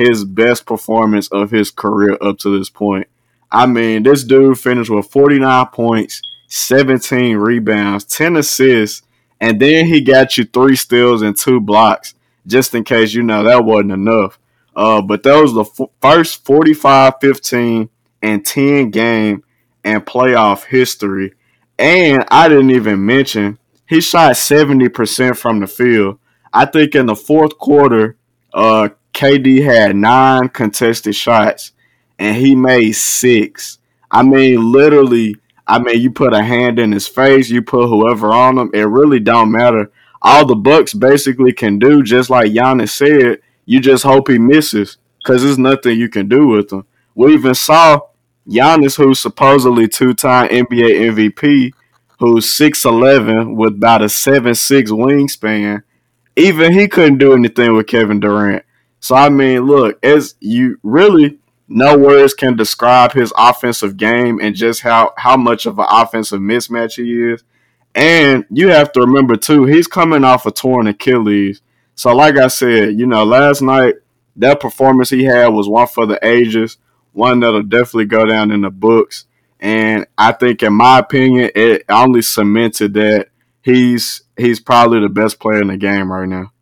his 0.00 0.24
best 0.24 0.64
performance 0.64 1.28
of 1.28 1.50
his 1.50 1.70
career 1.70 2.16
up 2.20 2.38
to 2.38 2.58
this 2.58 2.70
point. 2.70 3.06
I 3.52 3.66
mean, 3.66 4.02
this 4.02 4.24
dude 4.24 4.58
finished 4.58 4.90
with 4.90 5.10
49 5.10 5.66
points, 5.66 6.22
17 6.48 7.36
rebounds, 7.36 8.04
10 8.04 8.36
assists, 8.36 9.02
and 9.40 9.60
then 9.60 9.86
he 9.86 10.00
got 10.00 10.38
you 10.38 10.44
three 10.44 10.76
steals 10.76 11.22
and 11.22 11.36
two 11.36 11.60
blocks, 11.60 12.14
just 12.46 12.74
in 12.74 12.84
case 12.84 13.12
you 13.12 13.22
know 13.22 13.42
that 13.44 13.64
wasn't 13.64 13.92
enough. 13.92 14.38
Uh, 14.74 15.02
but 15.02 15.22
that 15.22 15.40
was 15.40 15.52
the 15.52 15.64
f- 15.64 15.90
first 16.00 16.44
45, 16.44 17.14
15, 17.20 17.90
and 18.22 18.46
10 18.46 18.90
game 18.90 19.44
and 19.84 20.06
playoff 20.06 20.64
history. 20.64 21.34
And 21.78 22.24
I 22.30 22.48
didn't 22.48 22.70
even 22.70 23.04
mention 23.04 23.58
he 23.86 24.00
shot 24.00 24.32
70% 24.32 25.36
from 25.36 25.60
the 25.60 25.66
field. 25.66 26.18
I 26.52 26.64
think 26.64 26.94
in 26.94 27.06
the 27.06 27.16
fourth 27.16 27.58
quarter, 27.58 28.16
uh, 28.54 28.90
KD 29.12 29.64
had 29.64 29.96
nine 29.96 30.48
contested 30.48 31.14
shots 31.14 31.72
and 32.18 32.36
he 32.36 32.54
made 32.54 32.92
six. 32.92 33.78
I 34.10 34.22
mean, 34.22 34.72
literally, 34.72 35.36
I 35.66 35.78
mean, 35.78 36.00
you 36.00 36.10
put 36.10 36.34
a 36.34 36.42
hand 36.42 36.78
in 36.78 36.92
his 36.92 37.06
face, 37.06 37.48
you 37.48 37.62
put 37.62 37.88
whoever 37.88 38.32
on 38.32 38.58
him, 38.58 38.70
it 38.74 38.82
really 38.82 39.20
don't 39.20 39.52
matter. 39.52 39.90
All 40.22 40.46
the 40.46 40.54
Bucks 40.54 40.92
basically 40.92 41.52
can 41.52 41.78
do, 41.78 42.02
just 42.02 42.28
like 42.28 42.52
Giannis 42.52 42.90
said, 42.90 43.38
you 43.64 43.80
just 43.80 44.04
hope 44.04 44.28
he 44.28 44.38
misses 44.38 44.98
because 45.18 45.42
there's 45.42 45.58
nothing 45.58 45.98
you 45.98 46.08
can 46.08 46.28
do 46.28 46.46
with 46.46 46.72
him. 46.72 46.84
We 47.14 47.34
even 47.34 47.54
saw 47.54 48.00
Giannis, 48.48 48.96
who's 48.96 49.20
supposedly 49.20 49.88
two-time 49.88 50.48
NBA 50.48 51.12
MVP, 51.12 51.72
who's 52.18 52.46
6'11 52.46 53.54
with 53.56 53.74
about 53.74 54.02
a 54.02 54.06
7'6 54.06 54.88
wingspan, 54.88 55.82
even 56.36 56.72
he 56.72 56.88
couldn't 56.88 57.18
do 57.18 57.32
anything 57.32 57.74
with 57.74 57.86
Kevin 57.86 58.20
Durant. 58.20 58.64
So 59.00 59.14
I 59.14 59.28
mean, 59.30 59.62
look, 59.62 59.98
as 60.04 60.34
you 60.40 60.78
really 60.82 61.38
no 61.72 61.96
words 61.96 62.34
can 62.34 62.56
describe 62.56 63.12
his 63.12 63.32
offensive 63.38 63.96
game 63.96 64.40
and 64.40 64.56
just 64.56 64.82
how 64.82 65.14
how 65.16 65.36
much 65.36 65.66
of 65.66 65.78
an 65.78 65.86
offensive 65.88 66.40
mismatch 66.40 66.96
he 66.96 67.32
is. 67.32 67.44
And 67.94 68.44
you 68.50 68.68
have 68.68 68.92
to 68.92 69.00
remember 69.00 69.36
too, 69.36 69.64
he's 69.64 69.86
coming 69.86 70.24
off 70.24 70.46
a 70.46 70.50
torn 70.50 70.88
Achilles. 70.88 71.62
So 71.94 72.14
like 72.14 72.36
I 72.36 72.48
said, 72.48 72.98
you 72.98 73.06
know, 73.06 73.24
last 73.24 73.62
night 73.62 73.94
that 74.36 74.60
performance 74.60 75.10
he 75.10 75.24
had 75.24 75.48
was 75.48 75.68
one 75.68 75.86
for 75.86 76.06
the 76.06 76.18
ages, 76.26 76.76
one 77.12 77.40
that'll 77.40 77.62
definitely 77.62 78.06
go 78.06 78.26
down 78.26 78.50
in 78.50 78.62
the 78.62 78.70
books. 78.70 79.26
And 79.60 80.06
I 80.18 80.32
think 80.32 80.62
in 80.62 80.72
my 80.72 80.98
opinion, 80.98 81.50
it 81.54 81.84
only 81.88 82.22
cemented 82.22 82.94
that 82.94 83.28
he's 83.62 84.22
he's 84.36 84.58
probably 84.58 85.00
the 85.00 85.08
best 85.08 85.38
player 85.38 85.60
in 85.60 85.68
the 85.68 85.76
game 85.76 86.10
right 86.10 86.28
now. 86.28 86.52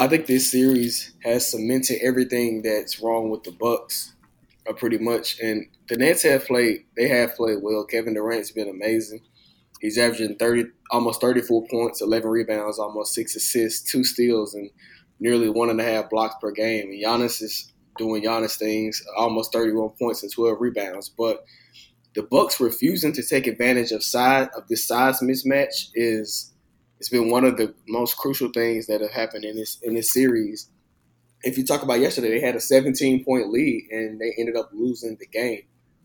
I 0.00 0.06
think 0.06 0.26
this 0.26 0.50
series 0.52 1.12
has 1.24 1.50
cemented 1.50 1.98
everything 2.02 2.62
that's 2.62 3.00
wrong 3.00 3.30
with 3.30 3.42
the 3.42 3.50
Bucks, 3.50 4.14
uh, 4.68 4.72
pretty 4.72 4.98
much. 4.98 5.40
And 5.40 5.66
the 5.88 5.96
Nets 5.96 6.22
have 6.22 6.46
played; 6.46 6.84
they 6.96 7.08
have 7.08 7.34
played 7.34 7.58
well. 7.62 7.84
Kevin 7.84 8.14
Durant's 8.14 8.52
been 8.52 8.68
amazing. 8.68 9.22
He's 9.80 9.98
averaging 9.98 10.36
thirty, 10.36 10.66
almost 10.92 11.20
thirty-four 11.20 11.66
points, 11.68 12.00
eleven 12.00 12.30
rebounds, 12.30 12.78
almost 12.78 13.12
six 13.12 13.34
assists, 13.34 13.90
two 13.90 14.04
steals, 14.04 14.54
and 14.54 14.70
nearly 15.18 15.48
one 15.48 15.68
and 15.68 15.80
a 15.80 15.84
half 15.84 16.10
blocks 16.10 16.36
per 16.40 16.52
game. 16.52 16.90
And 16.90 17.02
Giannis 17.02 17.42
is 17.42 17.72
doing 17.96 18.22
Giannis 18.22 18.56
things, 18.56 19.02
almost 19.16 19.52
thirty-one 19.52 19.90
points 20.00 20.22
and 20.22 20.32
twelve 20.32 20.60
rebounds. 20.60 21.08
But 21.08 21.44
the 22.14 22.22
Bucks 22.22 22.60
refusing 22.60 23.12
to 23.14 23.22
take 23.24 23.48
advantage 23.48 23.90
of 23.90 24.04
size 24.04 24.48
of 24.56 24.68
this 24.68 24.86
size 24.86 25.18
mismatch 25.18 25.88
is 25.94 26.52
it's 26.98 27.08
been 27.08 27.30
one 27.30 27.44
of 27.44 27.56
the 27.56 27.74
most 27.88 28.16
crucial 28.16 28.48
things 28.48 28.86
that 28.86 29.00
have 29.00 29.12
happened 29.12 29.44
in 29.44 29.56
this 29.56 29.78
in 29.82 29.94
this 29.94 30.12
series. 30.12 30.68
If 31.42 31.56
you 31.56 31.64
talk 31.64 31.82
about 31.82 32.00
yesterday, 32.00 32.30
they 32.30 32.40
had 32.40 32.56
a 32.56 32.60
17 32.60 33.24
point 33.24 33.50
lead 33.50 33.88
and 33.90 34.20
they 34.20 34.34
ended 34.38 34.56
up 34.56 34.70
losing 34.72 35.16
the 35.20 35.26
game. 35.26 35.62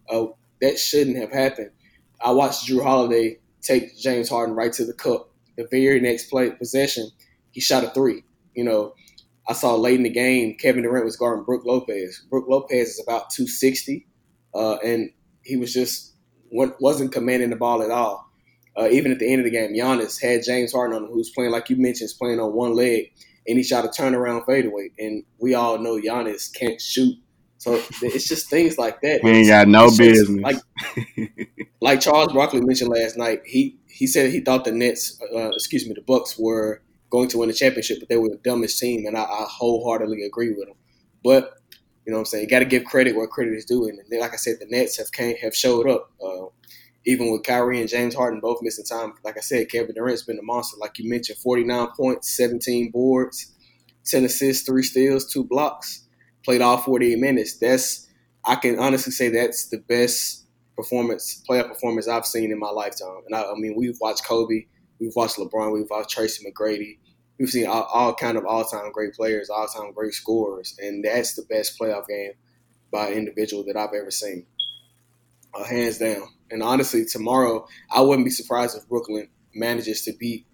Uh, 0.07 0.27
that 0.61 0.77
shouldn't 0.77 1.17
have 1.17 1.31
happened. 1.31 1.71
I 2.21 2.31
watched 2.31 2.67
Jrue 2.67 2.83
Holiday 2.83 3.39
take 3.61 3.97
James 3.97 4.29
Harden 4.29 4.55
right 4.55 4.71
to 4.73 4.85
the 4.85 4.93
cup. 4.93 5.29
The 5.57 5.67
very 5.69 5.99
next 5.99 6.29
play 6.29 6.51
possession, 6.51 7.09
he 7.51 7.61
shot 7.61 7.83
a 7.83 7.89
three. 7.89 8.23
You 8.53 8.63
know, 8.63 8.93
I 9.47 9.53
saw 9.53 9.75
late 9.75 9.95
in 9.95 10.03
the 10.03 10.09
game, 10.09 10.55
Kevin 10.55 10.83
Durant 10.83 11.05
was 11.05 11.17
guarding 11.17 11.43
Brook 11.43 11.63
Lopez. 11.65 12.23
Brook 12.29 12.45
Lopez 12.47 12.89
is 12.89 13.03
about 13.03 13.29
260, 13.31 14.05
uh, 14.53 14.75
and 14.77 15.09
he 15.41 15.57
was 15.57 15.73
just 15.73 16.13
wasn't 16.51 17.11
commanding 17.11 17.49
the 17.49 17.55
ball 17.55 17.81
at 17.81 17.89
all 17.89 18.31
uh, 18.77 18.87
even 18.89 19.11
at 19.11 19.19
the 19.19 19.31
end 19.31 19.39
of 19.39 19.45
the 19.45 19.51
game, 19.51 19.73
Giannis 19.73 20.21
had 20.21 20.43
James 20.43 20.73
Harden 20.73 20.95
on 20.95 21.03
him, 21.03 21.11
who's 21.11 21.29
playing 21.29 21.51
like 21.51 21.69
you 21.69 21.75
mentioned, 21.75 22.07
is 22.07 22.13
playing 22.13 22.39
on 22.39 22.53
one 22.53 22.75
leg, 22.75 23.11
and 23.47 23.57
he 23.57 23.63
shot 23.63 23.85
a 23.85 23.89
turnaround 23.89 24.45
fadeaway. 24.45 24.89
And 24.97 25.23
we 25.39 25.53
all 25.53 25.77
know 25.77 25.99
Giannis 25.99 26.53
can't 26.53 26.81
shoot, 26.81 27.15
so 27.57 27.81
it's 28.01 28.27
just 28.27 28.49
things 28.49 28.77
like 28.77 29.01
that. 29.01 29.21
We 29.23 29.31
ain't 29.31 29.47
got 29.47 29.67
no 29.67 29.89
business. 29.95 30.41
Like, 30.41 30.57
like 31.81 32.01
Charles 32.01 32.33
Barkley 32.33 32.61
mentioned 32.61 32.89
last 32.89 33.17
night, 33.17 33.41
he 33.45 33.77
he 33.87 34.07
said 34.07 34.31
he 34.31 34.39
thought 34.39 34.65
the 34.65 34.71
Nets, 34.71 35.21
uh, 35.33 35.49
excuse 35.49 35.87
me, 35.87 35.93
the 35.93 36.01
Bucks 36.01 36.37
were 36.37 36.81
going 37.09 37.29
to 37.29 37.37
win 37.37 37.49
the 37.49 37.53
championship, 37.53 37.99
but 37.99 38.09
they 38.09 38.17
were 38.17 38.29
the 38.29 38.39
dumbest 38.43 38.79
team, 38.79 39.05
and 39.05 39.15
I, 39.15 39.21
I 39.21 39.45
wholeheartedly 39.47 40.23
agree 40.23 40.51
with 40.51 40.67
him. 40.67 40.75
But 41.23 41.59
you 42.05 42.11
know 42.11 42.17
what 42.17 42.21
I'm 42.21 42.25
saying? 42.25 42.43
You 42.43 42.49
got 42.49 42.59
to 42.59 42.65
give 42.65 42.83
credit 42.83 43.15
where 43.15 43.27
credit 43.27 43.53
is 43.53 43.65
due. 43.65 43.87
And 43.87 43.99
like 44.19 44.33
I 44.33 44.37
said, 44.37 44.57
the 44.59 44.65
Nets 44.65 44.97
have 44.97 45.11
came, 45.11 45.37
have 45.37 45.55
showed 45.55 45.87
up. 45.87 46.11
Uh, 46.21 46.47
even 47.05 47.31
with 47.31 47.43
Kyrie 47.43 47.79
and 47.79 47.89
James 47.89 48.15
Harden 48.15 48.39
both 48.39 48.59
missing 48.61 48.85
time, 48.85 49.13
like 49.23 49.37
I 49.37 49.41
said, 49.41 49.69
Kevin 49.69 49.93
Durant's 49.93 50.23
been 50.23 50.39
a 50.39 50.43
monster. 50.43 50.77
Like 50.79 50.97
you 50.97 51.09
mentioned, 51.09 51.37
49 51.39 51.87
points, 51.97 52.35
17 52.37 52.91
boards, 52.91 53.51
10 54.05 54.25
assists, 54.25 54.65
three 54.65 54.83
steals, 54.83 55.31
two 55.31 55.43
blocks. 55.43 56.07
Played 56.45 56.61
all 56.61 56.77
48 56.77 57.19
minutes. 57.19 57.57
That's 57.57 58.07
I 58.45 58.55
can 58.55 58.77
honestly 58.77 59.11
say 59.11 59.29
that's 59.29 59.67
the 59.67 59.77
best 59.77 60.45
performance, 60.75 61.41
player 61.45 61.63
performance 61.63 62.07
I've 62.07 62.25
seen 62.25 62.51
in 62.51 62.59
my 62.59 62.69
lifetime. 62.69 63.21
And 63.25 63.35
I, 63.35 63.43
I 63.43 63.53
mean, 63.55 63.75
we've 63.77 63.97
watched 64.01 64.25
Kobe, 64.25 64.65
we've 64.99 65.15
watched 65.15 65.37
LeBron, 65.37 65.73
we've 65.73 65.89
watched 65.89 66.09
Tracy 66.09 66.45
McGrady. 66.45 66.97
We've 67.39 67.49
seen 67.49 67.67
all, 67.67 67.83
all 67.93 68.13
kind 68.13 68.37
of 68.37 68.45
all-time 68.45 68.91
great 68.91 69.13
players, 69.13 69.49
all-time 69.49 69.91
great 69.93 70.13
scorers, 70.13 70.77
and 70.79 71.03
that's 71.03 71.33
the 71.33 71.41
best 71.43 71.79
playoff 71.79 72.07
game 72.07 72.33
by 72.91 73.07
an 73.07 73.13
individual 73.13 73.63
that 73.65 73.75
I've 73.75 73.93
ever 73.93 74.11
seen, 74.11 74.45
uh, 75.53 75.63
hands 75.63 75.97
down. 75.97 76.27
And 76.51 76.61
honestly, 76.61 77.05
tomorrow 77.05 77.67
I 77.91 78.01
wouldn't 78.01 78.25
be 78.25 78.31
surprised 78.31 78.77
if 78.77 78.87
Brooklyn 78.87 79.27
manages 79.55 80.03
to 80.03 80.13
beat 80.13 80.45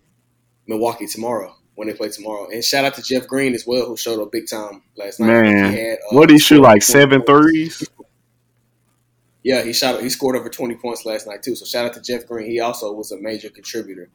Milwaukee 0.68 1.08
tomorrow 1.08 1.56
when 1.76 1.88
they 1.88 1.94
play 1.94 2.10
tomorrow. 2.10 2.48
And 2.50 2.64
shout 2.64 2.86
out 2.86 2.96
to 2.96 3.02
Jeff 3.02 3.28
Green 3.28 3.54
as 3.54 3.66
well, 3.66 3.86
who 3.86 3.98
showed 3.98 4.22
up 4.22 4.32
big 4.32 4.48
time 4.48 4.84
last 4.96 5.20
night. 5.20 5.28
Man, 5.28 5.74
he 5.74 5.80
had, 5.80 5.98
uh, 5.98 6.16
what 6.16 6.28
did 6.28 6.34
he 6.34 6.40
shoot 6.40 6.62
like 6.62 6.82
seven 6.82 7.24
threes? 7.24 7.88
Yeah, 9.44 9.64
he 9.64 9.72
shot. 9.72 10.02
He 10.02 10.10
scored 10.10 10.36
over 10.36 10.50
twenty 10.50 10.76
points 10.76 11.06
last 11.06 11.26
night 11.26 11.42
too. 11.42 11.56
So 11.56 11.66
shout 11.66 11.86
out 11.86 11.94
to 11.94 12.02
Jeff 12.02 12.28
Green. 12.28 12.50
He 12.50 12.60
also 12.60 12.92
was 12.92 13.12
a 13.12 13.18
major 13.18 13.50
contributor. 13.50 14.10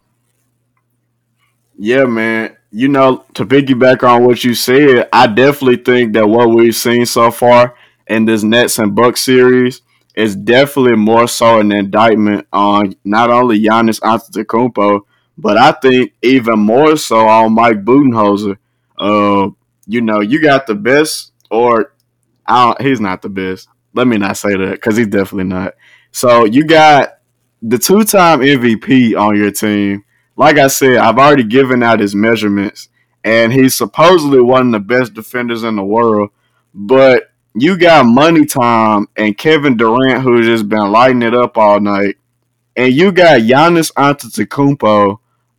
Yeah, 1.77 2.05
man. 2.05 2.57
You 2.71 2.89
know, 2.89 3.25
to 3.35 3.47
piggyback 3.47 4.03
on 4.09 4.25
what 4.25 4.45
you 4.45 4.55
said, 4.55 5.09
I 5.13 5.27
definitely 5.27 5.79
think 5.79 6.13
that 6.13 6.29
what 6.29 6.51
we've 6.51 6.77
seen 6.77 7.07
so 7.07 7.31
far 7.31 7.75
in 8.07 8.27
this 8.27 8.43
Nets 8.43 8.79
and 8.79 8.95
Bucks 8.95 9.23
series 9.23 9.81
is 10.15 10.37
definitely 10.37 10.97
more 10.97 11.27
so 11.27 11.61
an 11.61 11.73
indictment 11.73 12.47
on 12.53 12.95
not 13.05 13.31
only 13.31 13.61
Giannis 13.61 14.01
Antetokounmpo, 14.01 15.01
but 15.37 15.59
I 15.59 15.73
think 15.73 16.13
even 16.23 16.61
more 16.61 16.97
so 16.97 17.27
on 17.27 17.55
Mike 17.55 17.85
Budenholzer. 17.85 18.57
Uh, 18.97 19.49
you 19.87 20.01
know, 20.01 20.21
you 20.21 20.41
got 20.41 20.67
the 20.67 20.75
best, 20.75 21.33
or 21.51 21.93
he's 22.81 23.01
not 23.01 23.23
the 23.23 23.29
best. 23.29 23.69
Let 23.93 24.07
me 24.07 24.17
not 24.17 24.37
say 24.37 24.57
that 24.57 24.73
because 24.73 24.97
he's 24.97 25.09
definitely 25.09 25.45
not. 25.45 25.75
So 26.13 26.45
you 26.45 26.65
got 26.65 27.19
the 27.61 27.79
two-time 27.79 28.41
MVP 28.41 29.19
on 29.19 29.37
your 29.37 29.51
team. 29.51 30.05
Like 30.37 30.59
I 30.59 30.69
said, 30.69 30.97
I've 30.97 31.19
already 31.19 31.45
given 31.45 31.83
out 31.83 32.01
his 32.01 32.15
measurements, 32.15 32.89
and 33.25 33.53
he's 33.53 33.75
supposedly 33.75 34.41
one 34.41 34.67
of 34.67 34.73
the 34.73 34.81
best 34.81 35.15
defenders 35.15 35.63
in 35.65 35.77
the 35.77 35.85
world. 35.85 36.31
But 36.73 37.34
you 37.55 37.79
got 37.79 38.07
Money 38.07 38.45
Time 38.45 39.07
and 39.17 39.39
Kevin 39.39 39.77
Durant, 39.77 40.23
who's 40.23 40.47
just 40.47 40.69
been 40.69 40.91
lighting 40.91 41.23
it 41.23 41.35
up 41.35 41.57
all 41.57 41.81
night, 41.81 42.17
and 42.77 42.93
you 42.93 43.13
got 43.13 43.43
Giannis 43.43 43.93
Antetokounmpo 43.93 45.19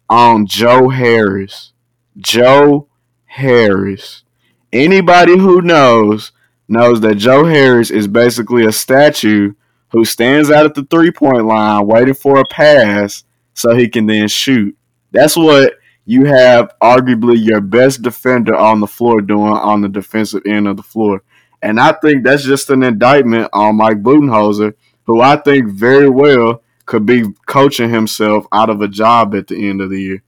on 0.09 0.45
Joe 0.45 0.89
Harris. 0.89 1.71
Joe 2.17 2.87
Harris. 3.25 4.23
anybody 4.71 5.37
who 5.37 5.61
knows 5.61 6.31
knows 6.67 7.01
that 7.01 7.15
Joe 7.15 7.45
Harris 7.45 7.91
is 7.91 8.07
basically 8.07 8.65
a 8.65 8.71
statue 8.71 9.53
who 9.89 10.05
stands 10.05 10.49
out 10.49 10.65
at 10.65 10.75
the 10.75 10.83
three 10.85 11.11
point 11.11 11.45
line 11.45 11.85
waiting 11.85 12.13
for 12.13 12.39
a 12.39 12.45
pass 12.45 13.23
so 13.53 13.75
he 13.75 13.87
can 13.87 14.05
then 14.05 14.27
shoot. 14.27 14.75
That's 15.11 15.35
what 15.35 15.73
you 16.05 16.25
have 16.25 16.73
arguably 16.81 17.43
your 17.43 17.61
best 17.61 18.01
defender 18.01 18.55
on 18.55 18.79
the 18.79 18.87
floor 18.87 19.21
doing 19.21 19.51
on 19.53 19.81
the 19.81 19.89
defensive 19.89 20.43
end 20.45 20.67
of 20.67 20.77
the 20.77 20.83
floor. 20.83 21.21
And 21.65 21.79
I 21.79 21.93
think 21.93 22.23
that's 22.23 22.43
just 22.43 22.69
an 22.69 22.83
indictment 22.83 23.49
on 23.51 23.77
Mike 23.77 24.03
Budenholzer, 24.03 24.75
who 25.05 25.21
I 25.21 25.35
think 25.35 25.67
very 25.67 26.07
well 26.07 26.61
could 26.85 27.07
be 27.07 27.23
coaching 27.47 27.89
himself 27.89 28.45
out 28.51 28.69
of 28.69 28.81
a 28.81 28.87
job 28.87 29.33
at 29.33 29.47
the 29.47 29.67
end 29.67 29.81
of 29.81 29.89
the 29.89 29.99
year. 29.99 30.23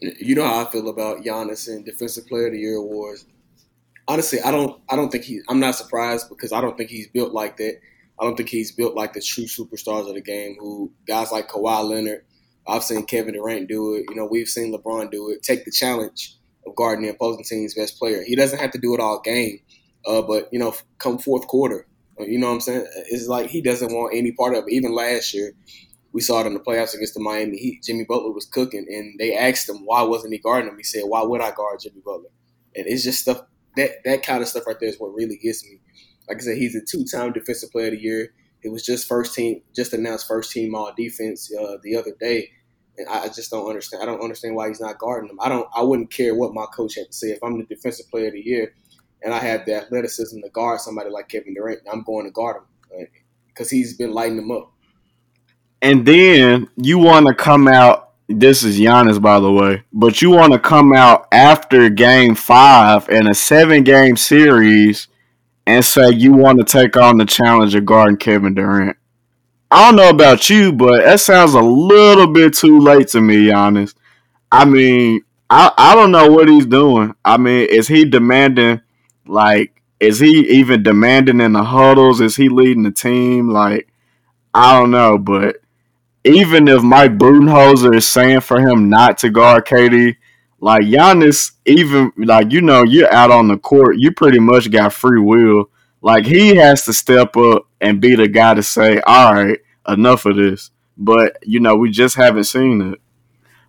You 0.00 0.36
know 0.36 0.46
how 0.46 0.64
I 0.64 0.70
feel 0.70 0.88
about 0.88 1.24
Giannis 1.24 1.66
and 1.66 1.84
Defensive 1.84 2.28
Player 2.28 2.46
of 2.46 2.52
the 2.52 2.60
Year 2.60 2.76
awards. 2.76 3.26
Honestly, 4.06 4.38
I 4.40 4.52
don't. 4.52 4.80
I 4.88 4.94
don't 4.94 5.10
think 5.10 5.24
he. 5.24 5.40
I'm 5.48 5.58
not 5.58 5.74
surprised 5.74 6.28
because 6.28 6.52
I 6.52 6.60
don't 6.60 6.78
think 6.78 6.90
he's 6.90 7.08
built 7.08 7.32
like 7.32 7.56
that. 7.56 7.80
I 8.20 8.24
don't 8.24 8.36
think 8.36 8.48
he's 8.48 8.70
built 8.70 8.94
like 8.94 9.12
the 9.12 9.20
true 9.20 9.46
superstars 9.46 10.08
of 10.08 10.14
the 10.14 10.20
game. 10.20 10.56
Who 10.60 10.92
guys 11.08 11.32
like 11.32 11.48
Kawhi 11.48 11.82
Leonard. 11.82 12.24
I've 12.64 12.84
seen 12.84 13.06
Kevin 13.06 13.34
Durant 13.34 13.66
do 13.68 13.94
it. 13.94 14.04
You 14.08 14.14
know, 14.14 14.28
we've 14.30 14.46
seen 14.46 14.72
LeBron 14.72 15.10
do 15.10 15.30
it. 15.30 15.42
Take 15.42 15.64
the 15.64 15.72
challenge 15.72 16.35
of 16.66 16.74
guarding 16.76 17.04
the 17.04 17.10
opposing 17.12 17.44
team's 17.44 17.74
best 17.74 17.98
player. 17.98 18.22
He 18.24 18.36
doesn't 18.36 18.58
have 18.58 18.72
to 18.72 18.78
do 18.78 18.94
it 18.94 19.00
all 19.00 19.20
game, 19.20 19.60
uh, 20.06 20.22
but 20.22 20.48
you 20.52 20.58
know, 20.58 20.74
come 20.98 21.18
fourth 21.18 21.46
quarter, 21.46 21.86
uh, 22.20 22.24
you 22.24 22.38
know 22.38 22.48
what 22.48 22.54
I'm 22.54 22.60
saying? 22.60 22.86
It's 23.10 23.28
like 23.28 23.50
he 23.50 23.60
doesn't 23.60 23.92
want 23.92 24.14
any 24.14 24.32
part 24.32 24.54
of 24.54 24.64
it. 24.66 24.72
Even 24.72 24.94
last 24.94 25.34
year, 25.34 25.52
we 26.12 26.20
saw 26.20 26.40
it 26.40 26.46
in 26.46 26.54
the 26.54 26.60
playoffs 26.60 26.94
against 26.94 27.14
the 27.14 27.20
Miami 27.20 27.58
Heat. 27.58 27.82
Jimmy 27.82 28.04
Butler 28.04 28.32
was 28.32 28.46
cooking, 28.46 28.86
and 28.88 29.18
they 29.18 29.36
asked 29.36 29.68
him 29.68 29.84
why 29.84 30.02
wasn't 30.02 30.32
he 30.32 30.38
guarding 30.38 30.70
him. 30.70 30.76
He 30.76 30.82
said, 30.82 31.02
"Why 31.04 31.22
would 31.22 31.42
I 31.42 31.50
guard 31.52 31.80
Jimmy 31.82 32.00
Butler?" 32.04 32.30
And 32.74 32.86
it's 32.86 33.04
just 33.04 33.20
stuff 33.20 33.42
that 33.76 34.02
that 34.04 34.22
kind 34.22 34.42
of 34.42 34.48
stuff 34.48 34.66
right 34.66 34.78
there 34.80 34.88
is 34.88 34.98
what 34.98 35.14
really 35.14 35.36
gets 35.36 35.64
me. 35.64 35.80
Like 36.28 36.38
I 36.38 36.40
said, 36.40 36.56
he's 36.56 36.74
a 36.74 36.80
two-time 36.80 37.32
Defensive 37.32 37.70
Player 37.70 37.86
of 37.86 37.92
the 37.92 38.00
Year. 38.00 38.32
It 38.62 38.72
was 38.72 38.84
just 38.84 39.06
first 39.06 39.34
team, 39.34 39.62
just 39.76 39.92
announced 39.92 40.26
first 40.26 40.50
team 40.50 40.74
All 40.74 40.92
Defense 40.96 41.52
uh, 41.54 41.76
the 41.82 41.94
other 41.96 42.12
day, 42.18 42.50
and 42.98 43.08
I 43.08 43.28
just 43.28 43.50
don't 43.50 43.68
understand. 43.68 44.02
I 44.02 44.06
don't 44.06 44.22
understand 44.22 44.54
why 44.54 44.68
he's 44.68 44.80
not 44.80 44.98
guarding 44.98 45.30
him. 45.30 45.38
I 45.40 45.48
don't. 45.48 45.68
I 45.74 45.82
wouldn't 45.82 46.10
care 46.10 46.34
what 46.34 46.54
my 46.54 46.66
coach 46.74 46.96
had 46.96 47.06
to 47.06 47.12
say 47.12 47.28
if 47.28 47.42
I'm 47.42 47.58
the 47.58 47.64
Defensive 47.64 48.08
Player 48.10 48.28
of 48.28 48.34
the 48.34 48.40
Year, 48.40 48.74
and 49.22 49.34
I 49.34 49.38
have 49.38 49.64
the 49.66 49.74
athleticism 49.74 50.40
to 50.40 50.48
guard 50.50 50.80
somebody 50.80 51.10
like 51.10 51.28
Kevin 51.28 51.54
Durant. 51.54 51.80
I'm 51.90 52.02
going 52.02 52.26
to 52.26 52.30
guard 52.30 52.56
him 52.90 53.06
because 53.48 53.70
he's 53.70 53.96
been 53.96 54.12
lighting 54.12 54.36
them 54.36 54.50
up. 54.50 54.72
And 55.82 56.06
then 56.06 56.68
you 56.76 56.98
want 56.98 57.26
to 57.26 57.34
come 57.34 57.68
out. 57.68 58.12
This 58.28 58.64
is 58.64 58.78
Giannis, 58.78 59.22
by 59.22 59.38
the 59.38 59.52
way, 59.52 59.84
but 59.92 60.20
you 60.20 60.30
want 60.30 60.52
to 60.52 60.58
come 60.58 60.92
out 60.92 61.28
after 61.30 61.88
Game 61.88 62.34
Five 62.34 63.08
in 63.08 63.28
a 63.28 63.34
seven-game 63.34 64.16
series 64.16 65.06
and 65.64 65.84
say 65.84 66.10
you 66.10 66.32
want 66.32 66.58
to 66.58 66.64
take 66.64 66.96
on 66.96 67.18
the 67.18 67.24
challenge 67.24 67.76
of 67.76 67.84
guarding 67.84 68.16
Kevin 68.16 68.54
Durant. 68.54 68.96
I 69.70 69.86
don't 69.86 69.96
know 69.96 70.10
about 70.10 70.48
you, 70.48 70.72
but 70.72 71.04
that 71.04 71.20
sounds 71.20 71.54
a 71.54 71.60
little 71.60 72.32
bit 72.32 72.54
too 72.54 72.78
late 72.78 73.08
to 73.08 73.20
me, 73.20 73.50
honest. 73.50 73.96
I 74.52 74.64
mean, 74.64 75.22
I, 75.50 75.72
I 75.76 75.94
don't 75.94 76.12
know 76.12 76.30
what 76.30 76.48
he's 76.48 76.66
doing. 76.66 77.14
I 77.24 77.36
mean, 77.36 77.68
is 77.70 77.88
he 77.88 78.04
demanding 78.04 78.80
like 79.26 79.72
is 79.98 80.18
he 80.18 80.40
even 80.50 80.82
demanding 80.82 81.40
in 81.40 81.52
the 81.52 81.64
huddles? 81.64 82.20
Is 82.20 82.36
he 82.36 82.48
leading 82.48 82.82
the 82.82 82.90
team? 82.90 83.48
Like, 83.48 83.88
I 84.52 84.78
don't 84.78 84.90
know, 84.90 85.18
but 85.18 85.56
even 86.24 86.68
if 86.68 86.82
Mike 86.82 87.18
Budenholzer 87.18 87.94
is 87.94 88.06
saying 88.08 88.40
for 88.40 88.60
him 88.60 88.88
not 88.88 89.18
to 89.18 89.30
guard 89.30 89.64
KD, 89.64 90.16
like 90.60 90.82
Giannis, 90.82 91.52
even 91.64 92.12
like 92.16 92.50
you 92.52 92.60
know, 92.60 92.82
you're 92.82 93.12
out 93.12 93.30
on 93.30 93.48
the 93.48 93.58
court, 93.58 93.96
you 93.98 94.12
pretty 94.12 94.38
much 94.38 94.70
got 94.70 94.92
free 94.92 95.20
will. 95.20 95.70
Like 96.02 96.26
he 96.26 96.56
has 96.56 96.84
to 96.84 96.92
step 96.92 97.36
up 97.36 97.66
and 97.80 98.00
be 98.00 98.14
the 98.16 98.28
guy 98.28 98.54
to 98.54 98.62
say, 98.62 99.00
"All 99.00 99.34
right, 99.34 99.58
enough 99.88 100.26
of 100.26 100.36
this." 100.36 100.70
But 100.96 101.38
you 101.42 101.60
know, 101.60 101.76
we 101.76 101.90
just 101.90 102.16
haven't 102.16 102.44
seen 102.44 102.92
it. 102.92 103.00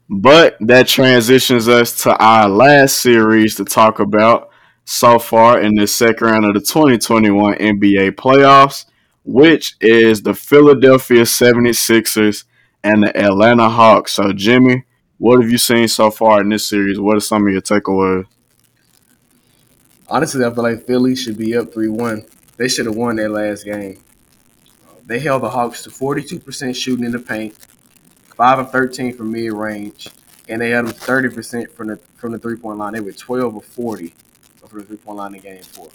But 0.10 0.56
that 0.62 0.88
transitions 0.88 1.67
us 1.67 2.03
to 2.03 2.15
our 2.17 2.47
last 2.47 2.97
series 2.97 3.56
to 3.56 3.65
talk 3.65 3.99
about 3.99 4.49
so 4.86 5.19
far 5.19 5.60
in 5.60 5.75
the 5.75 5.86
second 5.86 6.25
round 6.25 6.45
of 6.45 6.53
the 6.53 6.62
2021 6.62 7.56
NBA 7.56 8.12
playoffs, 8.12 8.86
which 9.25 9.75
is 9.82 10.21
the 10.21 10.34
Philadelphia 10.34 11.23
76ers 11.23 12.45
and 12.86 13.03
the 13.03 13.17
Atlanta 13.17 13.67
Hawks. 13.67 14.13
So, 14.13 14.32
Jimmy, 14.32 14.86
what 15.17 15.41
have 15.41 15.51
you 15.51 15.58
seen 15.58 15.89
so 15.89 16.10
far 16.10 16.39
in 16.39 16.49
this 16.49 16.65
series? 16.65 16.99
What 16.99 17.17
are 17.17 17.19
some 17.19 17.45
of 17.45 17.51
your 17.51 17.62
takeaways? 17.62 18.27
Honestly, 20.08 20.45
I 20.45 20.53
feel 20.53 20.63
like 20.63 20.86
Philly 20.86 21.17
should 21.17 21.38
be 21.38 21.58
up 21.58 21.73
3 21.73 21.89
1. 21.89 22.25
They 22.56 22.69
should 22.69 22.86
have 22.86 22.95
won 22.95 23.17
that 23.17 23.30
last 23.30 23.65
game. 23.65 23.99
They 25.08 25.20
held 25.20 25.43
the 25.43 25.50
Hawks 25.50 25.84
to 25.84 25.89
42% 25.89 26.76
shooting 26.76 27.06
in 27.06 27.13
the 27.13 27.20
paint, 27.20 27.56
5 28.36 28.60
of 28.60 28.72
13 28.72 29.15
from 29.15 29.32
mid 29.32 29.54
range, 29.54 30.10
and 30.50 30.62
they 30.62 30.72
had 30.72 30.86
them 30.86 30.93
30% 30.93 31.72
from 31.72 31.88
the 31.88 32.00
from 32.17 32.34
the 32.34 32.39
three 32.39 32.58
point 32.58 32.78
line. 32.78 32.93
They 32.93 33.00
were 33.00 33.13
12 33.13 33.56
of 33.56 33.65
40 33.65 34.13
from 34.67 34.80
the 34.80 34.86
three 34.86 34.98
point 34.98 35.17
line 35.17 35.34
in 35.34 35.41
game 35.41 35.63
four. 35.63 35.89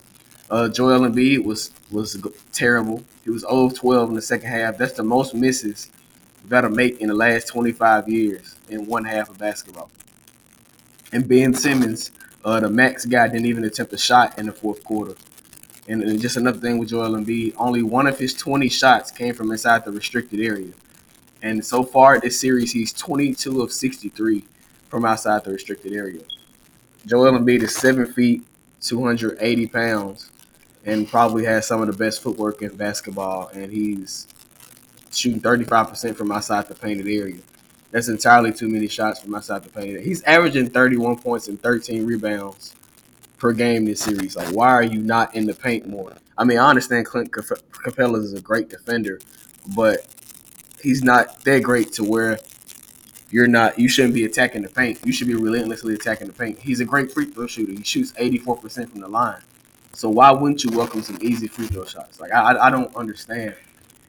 Uh, 0.50 0.68
Joel 0.68 1.00
Embiid 1.00 1.44
was 1.44 1.72
was 1.90 2.20
terrible. 2.52 3.04
He 3.24 3.30
was 3.30 3.42
0 3.42 3.66
of 3.66 3.74
12 3.74 4.08
in 4.08 4.14
the 4.14 4.22
second 4.22 4.48
half. 4.48 4.78
That's 4.78 4.94
the 4.94 5.02
most 5.02 5.34
misses 5.34 5.90
to 6.50 6.70
make 6.70 7.00
in 7.00 7.08
the 7.08 7.14
last 7.14 7.48
25 7.48 8.08
years 8.08 8.56
in 8.68 8.86
one 8.86 9.04
half 9.04 9.30
of 9.30 9.38
basketball. 9.38 9.90
And 11.12 11.28
Ben 11.28 11.54
Simmons, 11.54 12.10
uh, 12.44 12.60
the 12.60 12.70
max 12.70 13.04
guy, 13.04 13.28
didn't 13.28 13.46
even 13.46 13.64
attempt 13.64 13.92
a 13.92 13.98
shot 13.98 14.38
in 14.38 14.46
the 14.46 14.52
fourth 14.52 14.82
quarter. 14.84 15.14
And, 15.92 16.20
just 16.20 16.38
another 16.38 16.58
thing 16.58 16.78
with 16.78 16.88
Joel 16.88 17.16
Embiid, 17.16 17.54
only 17.58 17.82
one 17.82 18.06
of 18.06 18.18
his 18.18 18.32
20 18.32 18.68
shots 18.70 19.10
came 19.10 19.34
from 19.34 19.50
inside 19.50 19.84
the 19.84 19.92
restricted 19.92 20.40
area. 20.40 20.72
And 21.42 21.64
so 21.64 21.82
far 21.82 22.18
this 22.18 22.40
series, 22.40 22.72
he's 22.72 22.92
22 22.94 23.60
of 23.60 23.72
63 23.72 24.44
from 24.88 25.04
outside 25.04 25.44
the 25.44 25.52
restricted 25.52 25.92
area. 25.92 26.22
Joel 27.04 27.38
Embiid 27.38 27.62
is 27.62 27.74
seven 27.74 28.10
feet, 28.10 28.42
280 28.80 29.66
pounds, 29.66 30.30
and 30.86 31.06
probably 31.06 31.44
has 31.44 31.66
some 31.66 31.82
of 31.82 31.88
the 31.88 31.92
best 31.92 32.22
footwork 32.22 32.62
in 32.62 32.74
basketball. 32.74 33.48
And 33.48 33.70
he's 33.70 34.26
shooting 35.10 35.42
35% 35.42 36.16
from 36.16 36.32
outside 36.32 36.68
the 36.68 36.74
painted 36.74 37.06
area. 37.06 37.40
That's 37.90 38.08
entirely 38.08 38.52
too 38.52 38.68
many 38.68 38.88
shots 38.88 39.20
from 39.20 39.34
outside 39.34 39.62
the 39.62 39.68
painted. 39.68 40.04
He's 40.04 40.22
averaging 40.22 40.70
31 40.70 41.18
points 41.18 41.48
and 41.48 41.62
13 41.62 42.06
rebounds 42.06 42.74
per 43.42 43.52
game 43.52 43.84
this 43.84 44.00
series. 44.00 44.36
Like, 44.36 44.54
why 44.54 44.68
are 44.68 44.84
you 44.84 45.00
not 45.00 45.34
in 45.34 45.46
the 45.46 45.52
paint 45.52 45.88
more? 45.88 46.12
I 46.38 46.44
mean, 46.44 46.58
I 46.58 46.70
understand 46.70 47.06
Clint 47.06 47.32
Capela 47.32 48.22
is 48.22 48.32
a 48.34 48.40
great 48.40 48.68
defender, 48.68 49.18
but 49.74 50.06
he's 50.80 51.02
not 51.02 51.42
that 51.42 51.64
great 51.64 51.92
to 51.94 52.04
where 52.04 52.38
you're 53.30 53.48
not 53.48 53.80
you 53.80 53.88
shouldn't 53.88 54.14
be 54.14 54.24
attacking 54.26 54.62
the 54.62 54.68
paint. 54.68 55.00
You 55.04 55.12
should 55.12 55.26
be 55.26 55.34
relentlessly 55.34 55.94
attacking 55.94 56.28
the 56.28 56.32
paint. 56.32 56.60
He's 56.60 56.78
a 56.78 56.84
great 56.84 57.10
free 57.10 57.24
throw 57.24 57.48
shooter. 57.48 57.72
He 57.72 57.82
shoots 57.82 58.12
84% 58.12 58.90
from 58.90 59.00
the 59.00 59.08
line. 59.08 59.42
So 59.92 60.08
why 60.08 60.30
wouldn't 60.30 60.62
you 60.62 60.70
welcome 60.70 61.02
some 61.02 61.18
easy 61.20 61.48
free 61.48 61.66
throw 61.66 61.84
shots? 61.84 62.20
Like 62.20 62.32
I, 62.32 62.56
I 62.56 62.70
don't 62.70 62.94
understand. 62.94 63.56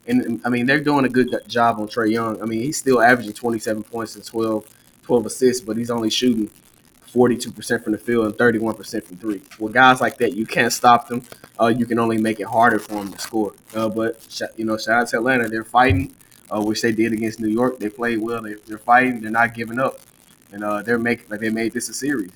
And 0.06 0.42
I 0.46 0.50
mean 0.50 0.68
they're 0.68 0.80
doing 0.80 1.06
a 1.06 1.10
good 1.10 1.36
job 1.48 1.80
on 1.80 1.88
Trae 1.88 2.12
Young. 2.12 2.40
I 2.40 2.46
mean 2.46 2.60
he's 2.60 2.78
still 2.78 3.02
averaging 3.02 3.34
27 3.34 3.82
points 3.82 4.16
and 4.16 4.24
12 4.24 4.64
12 5.02 5.26
assists, 5.26 5.66
but 5.66 5.76
he's 5.76 5.90
only 5.90 6.12
shooting 6.12 6.52
42% 7.14 7.84
from 7.84 7.92
the 7.92 7.98
field 7.98 8.26
and 8.26 8.36
31% 8.36 9.04
from 9.04 9.18
three. 9.18 9.42
With 9.60 9.74
guys 9.74 10.02
like 10.02 10.18
that, 10.18 10.34
you 10.34 10.46
can't 10.46 10.74
stop 10.74 11.08
them. 11.08 11.24
Uh, 11.60 11.68
you 11.68 11.86
can 11.86 12.00
only 12.00 12.18
make 12.18 12.40
it 12.40 12.48
harder 12.48 12.80
for 12.80 12.96
them 12.96 13.12
to 13.12 13.20
score. 13.20 13.54
Uh, 13.76 13.88
but 13.90 14.18
you 14.58 14.66
know, 14.66 14.78
shout 14.78 15.02
out 15.02 15.08
to 15.10 15.18
Atlanta. 15.18 15.48
They're 15.48 15.64
fighting 15.64 16.16
uh, 16.54 16.62
which 16.62 16.82
they 16.82 16.92
did 16.92 17.14
against 17.14 17.40
New 17.40 17.50
York. 17.50 17.80
They 17.80 17.90
played 17.90 18.20
well. 18.20 18.42
They, 18.42 18.54
are 18.74 18.78
fighting. 18.78 19.22
They're 19.22 19.32
not 19.32 19.54
giving 19.54 19.80
up, 19.80 20.00
and 20.52 20.64
uh, 20.64 20.82
they're 20.82 21.00
making 21.00 21.26
like 21.30 21.40
they 21.40 21.50
made 21.50 21.74
this 21.74 21.90
a 21.90 21.94
series. 21.94 22.32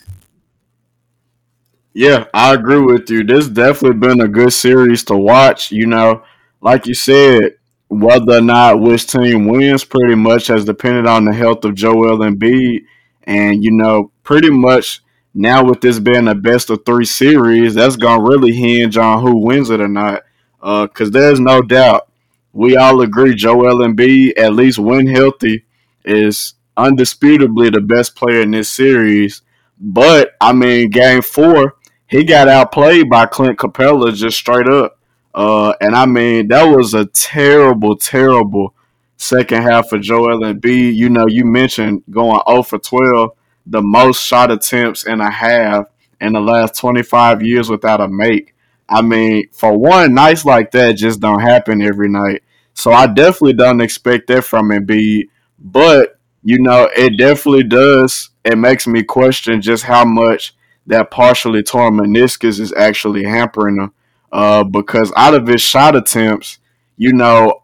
Yeah, 1.93 2.25
I 2.33 2.53
agree 2.53 2.79
with 2.79 3.09
you. 3.09 3.23
This 3.23 3.47
definitely 3.47 3.99
been 3.99 4.21
a 4.21 4.27
good 4.27 4.53
series 4.53 5.03
to 5.05 5.17
watch. 5.17 5.71
You 5.71 5.87
know, 5.87 6.23
like 6.61 6.85
you 6.85 6.93
said, 6.93 7.57
whether 7.89 8.37
or 8.37 8.41
not 8.41 8.79
which 8.79 9.07
team 9.07 9.47
wins 9.47 9.83
pretty 9.83 10.15
much 10.15 10.47
has 10.47 10.65
depended 10.65 11.07
on 11.07 11.25
the 11.25 11.33
health 11.33 11.65
of 11.65 11.75
Joel 11.75 12.19
Embiid, 12.19 12.85
and 13.23 13.63
you 13.63 13.71
know, 13.71 14.11
pretty 14.27 14.49
much 14.49 15.01
now 15.33 15.63
with 15.63 15.79
this 15.79 15.99
being 15.99 16.27
a 16.27 16.35
best 16.35 16.69
of 16.69 16.83
three 16.85 17.05
series, 17.05 17.75
that's 17.75 17.95
gonna 17.95 18.21
really 18.21 18.51
hinge 18.51 18.97
on 18.97 19.21
who 19.21 19.37
wins 19.37 19.69
it 19.69 19.79
or 19.79 19.87
not. 19.87 20.23
Uh, 20.61 20.85
there's 20.99 21.39
no 21.39 21.61
doubt 21.61 22.09
we 22.51 22.75
all 22.75 22.99
agree 22.99 23.35
Joel 23.35 23.87
Embiid, 23.87 24.37
at 24.37 24.51
least 24.51 24.79
when 24.79 25.07
healthy, 25.07 25.63
is 26.03 26.55
undisputably 26.75 27.71
the 27.71 27.79
best 27.79 28.17
player 28.17 28.41
in 28.41 28.51
this 28.51 28.69
series. 28.69 29.43
But 29.79 30.31
I 30.41 30.51
mean, 30.51 30.89
game 30.89 31.21
four, 31.21 31.77
he 32.07 32.25
got 32.25 32.49
outplayed 32.49 33.09
by 33.09 33.27
Clint 33.27 33.57
Capela 33.57 34.13
just 34.13 34.37
straight 34.37 34.67
up. 34.67 34.99
Uh, 35.33 35.71
and 35.79 35.95
I 35.95 36.05
mean, 36.05 36.49
that 36.49 36.65
was 36.65 36.93
a 36.93 37.05
terrible, 37.05 37.95
terrible 37.95 38.73
second 39.15 39.61
half 39.61 39.87
for 39.87 39.99
Joel 39.99 40.41
Embiid. 40.41 40.95
You 40.95 41.09
know, 41.09 41.27
you 41.27 41.45
mentioned 41.45 42.03
going 42.09 42.41
0 42.45 42.63
for 42.63 42.77
12. 42.77 43.36
The 43.69 43.81
most 43.81 44.23
shot 44.23 44.51
attempts 44.51 45.05
in 45.05 45.21
a 45.21 45.29
half 45.29 45.87
in 46.19 46.33
the 46.33 46.39
last 46.39 46.77
25 46.79 47.43
years 47.43 47.69
without 47.69 48.01
a 48.01 48.07
make. 48.07 48.55
I 48.89 49.01
mean, 49.01 49.49
for 49.51 49.77
one, 49.77 50.13
nights 50.13 50.45
like 50.45 50.71
that 50.71 50.93
just 50.93 51.19
don't 51.19 51.41
happen 51.41 51.81
every 51.81 52.09
night. 52.09 52.43
So 52.73 52.91
I 52.91 53.07
definitely 53.07 53.53
don't 53.53 53.81
expect 53.81 54.27
that 54.27 54.43
from 54.43 54.69
Embiid. 54.69 55.29
But, 55.59 56.19
you 56.43 56.59
know, 56.59 56.89
it 56.95 57.17
definitely 57.17 57.63
does. 57.63 58.29
It 58.45 58.57
makes 58.57 58.87
me 58.87 59.03
question 59.03 59.61
just 59.61 59.83
how 59.83 60.05
much 60.05 60.55
that 60.85 61.11
partially 61.11 61.63
torn 61.63 61.97
meniscus 61.97 62.59
is 62.59 62.73
actually 62.73 63.23
hampering 63.23 63.77
him. 63.77 63.93
Uh, 64.31 64.63
because 64.63 65.11
out 65.15 65.33
of 65.33 65.47
his 65.47 65.61
shot 65.61 65.95
attempts, 65.95 66.59
you 66.97 67.13
know, 67.13 67.63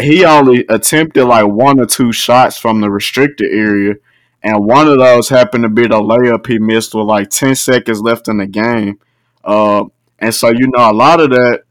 he 0.00 0.24
only 0.24 0.64
attempted 0.68 1.24
like 1.24 1.46
one 1.46 1.80
or 1.80 1.86
two 1.86 2.12
shots 2.12 2.56
from 2.56 2.80
the 2.80 2.90
restricted 2.90 3.50
area, 3.52 3.94
and 4.42 4.64
one 4.64 4.88
of 4.88 4.98
those 4.98 5.28
happened 5.28 5.64
to 5.64 5.68
be 5.68 5.82
the 5.82 6.00
layup 6.00 6.46
he 6.46 6.58
missed 6.58 6.94
with 6.94 7.06
like 7.06 7.30
ten 7.30 7.54
seconds 7.54 8.00
left 8.00 8.28
in 8.28 8.38
the 8.38 8.46
game. 8.46 8.98
Uh, 9.44 9.84
and 10.18 10.34
so 10.34 10.48
you 10.50 10.66
know 10.68 10.90
a 10.90 10.92
lot 10.92 11.20
of 11.20 11.30
that 11.30 11.62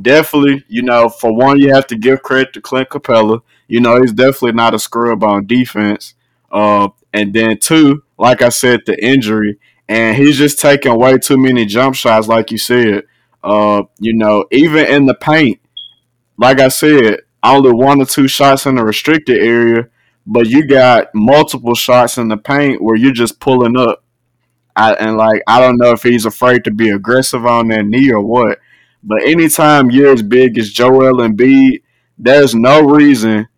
definitely, 0.00 0.64
you 0.68 0.82
know, 0.82 1.08
for 1.08 1.34
one 1.34 1.58
you 1.58 1.72
have 1.72 1.86
to 1.88 1.96
give 1.96 2.22
credit 2.22 2.52
to 2.54 2.60
Clint 2.60 2.90
Capela. 2.90 3.40
You 3.66 3.80
know, 3.80 4.00
he's 4.00 4.12
definitely 4.12 4.52
not 4.52 4.74
a 4.74 4.78
scrub 4.78 5.22
on 5.22 5.46
defense. 5.46 6.14
Uh, 6.50 6.88
and 7.12 7.32
then 7.32 7.58
two, 7.58 8.02
like 8.18 8.42
I 8.42 8.48
said, 8.48 8.80
the 8.86 9.02
injury, 9.04 9.58
and 9.88 10.16
he's 10.16 10.38
just 10.38 10.58
taking 10.58 10.98
way 10.98 11.18
too 11.18 11.38
many 11.38 11.64
jump 11.66 11.94
shots, 11.94 12.28
like 12.28 12.50
you 12.50 12.58
said. 12.58 13.04
Uh, 13.42 13.82
you 13.98 14.14
know, 14.14 14.44
even 14.50 14.86
in 14.86 15.06
the 15.06 15.14
paint, 15.14 15.60
like 16.36 16.60
I 16.60 16.68
said, 16.68 17.20
only 17.42 17.72
one 17.72 18.00
or 18.00 18.06
two 18.06 18.28
shots 18.28 18.66
in 18.66 18.74
the 18.74 18.84
restricted 18.84 19.38
area, 19.38 19.88
but 20.30 20.46
you 20.46 20.66
got 20.66 21.08
multiple 21.14 21.74
shots 21.74 22.18
in 22.18 22.28
the 22.28 22.36
paint 22.36 22.82
where 22.82 22.96
you're 22.96 23.12
just 23.12 23.40
pulling 23.40 23.78
up. 23.78 24.04
I, 24.76 24.92
and 24.92 25.16
like 25.16 25.42
I 25.48 25.58
don't 25.58 25.78
know 25.78 25.92
if 25.92 26.02
he's 26.02 26.26
afraid 26.26 26.64
to 26.64 26.70
be 26.70 26.90
aggressive 26.90 27.46
on 27.46 27.68
that 27.68 27.86
knee 27.86 28.12
or 28.12 28.20
what, 28.20 28.58
but 29.02 29.22
anytime 29.24 29.90
you're 29.90 30.12
as 30.12 30.22
big 30.22 30.58
as 30.58 30.70
Joel 30.70 31.26
Embiid, 31.26 31.82
there's 32.18 32.54
no 32.54 32.82
reason 32.82 33.48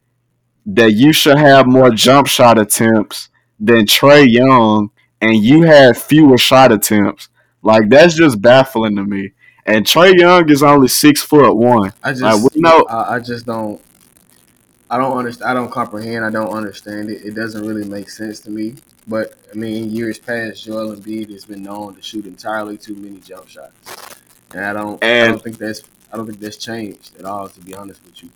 that 0.64 0.92
you 0.92 1.12
should 1.12 1.38
have 1.38 1.66
more 1.66 1.90
jump 1.90 2.28
shot 2.28 2.56
attempts 2.56 3.30
than 3.58 3.84
Trae 3.84 4.30
Young, 4.30 4.90
and 5.20 5.36
you 5.36 5.62
have 5.62 6.00
fewer 6.00 6.38
shot 6.38 6.70
attempts. 6.70 7.28
Like 7.62 7.88
that's 7.88 8.14
just 8.14 8.40
baffling 8.40 8.94
to 8.94 9.04
me. 9.04 9.32
And 9.66 9.84
Trae 9.84 10.16
Young 10.16 10.48
is 10.48 10.62
only 10.62 10.88
six 10.88 11.20
foot 11.20 11.56
one. 11.56 11.92
I 12.02 12.12
just 12.12 12.22
like, 12.22 12.56
know. 12.56 12.86
I, 12.88 13.16
I 13.16 13.18
just 13.18 13.44
don't. 13.44 13.82
I 14.90 14.98
don't 14.98 15.16
understand. 15.16 15.50
I 15.50 15.54
don't 15.54 15.70
comprehend. 15.70 16.24
I 16.24 16.30
don't 16.30 16.52
understand 16.52 17.10
it. 17.10 17.24
It 17.24 17.34
doesn't 17.34 17.66
really 17.66 17.88
make 17.88 18.10
sense 18.10 18.40
to 18.40 18.50
me. 18.50 18.74
But 19.06 19.34
I 19.50 19.54
mean, 19.54 19.84
in 19.84 19.90
years 19.90 20.18
past, 20.18 20.64
Joel 20.64 20.96
Embiid 20.96 21.30
has 21.30 21.44
been 21.44 21.62
known 21.62 21.94
to 21.94 22.02
shoot 22.02 22.26
entirely 22.26 22.76
too 22.76 22.96
many 22.96 23.20
jump 23.20 23.48
shots, 23.48 23.72
and 24.52 24.64
I 24.64 24.72
don't. 24.72 25.02
And, 25.02 25.28
I 25.28 25.32
don't 25.32 25.42
think 25.42 25.58
that's. 25.58 25.82
I 26.12 26.16
don't 26.16 26.26
think 26.26 26.40
that's 26.40 26.56
changed 26.56 27.16
at 27.18 27.24
all. 27.24 27.48
To 27.48 27.60
be 27.60 27.74
honest 27.74 28.04
with 28.04 28.22
you. 28.24 28.30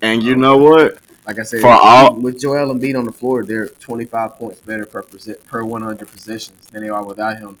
And 0.00 0.22
you 0.22 0.32
um, 0.34 0.40
know 0.40 0.56
what? 0.56 0.98
Like 1.26 1.38
I 1.38 1.42
said, 1.42 1.60
for 1.60 1.68
all 1.68 2.14
with 2.14 2.40
Joel 2.40 2.74
Embiid 2.74 2.98
on 2.98 3.04
the 3.04 3.12
floor, 3.12 3.44
they're 3.44 3.68
25 3.68 4.36
points 4.36 4.60
better 4.60 4.86
per 4.86 5.02
per 5.02 5.64
100 5.64 6.08
possessions 6.08 6.66
than 6.68 6.82
they 6.82 6.88
are 6.88 7.04
without 7.04 7.38
him. 7.38 7.58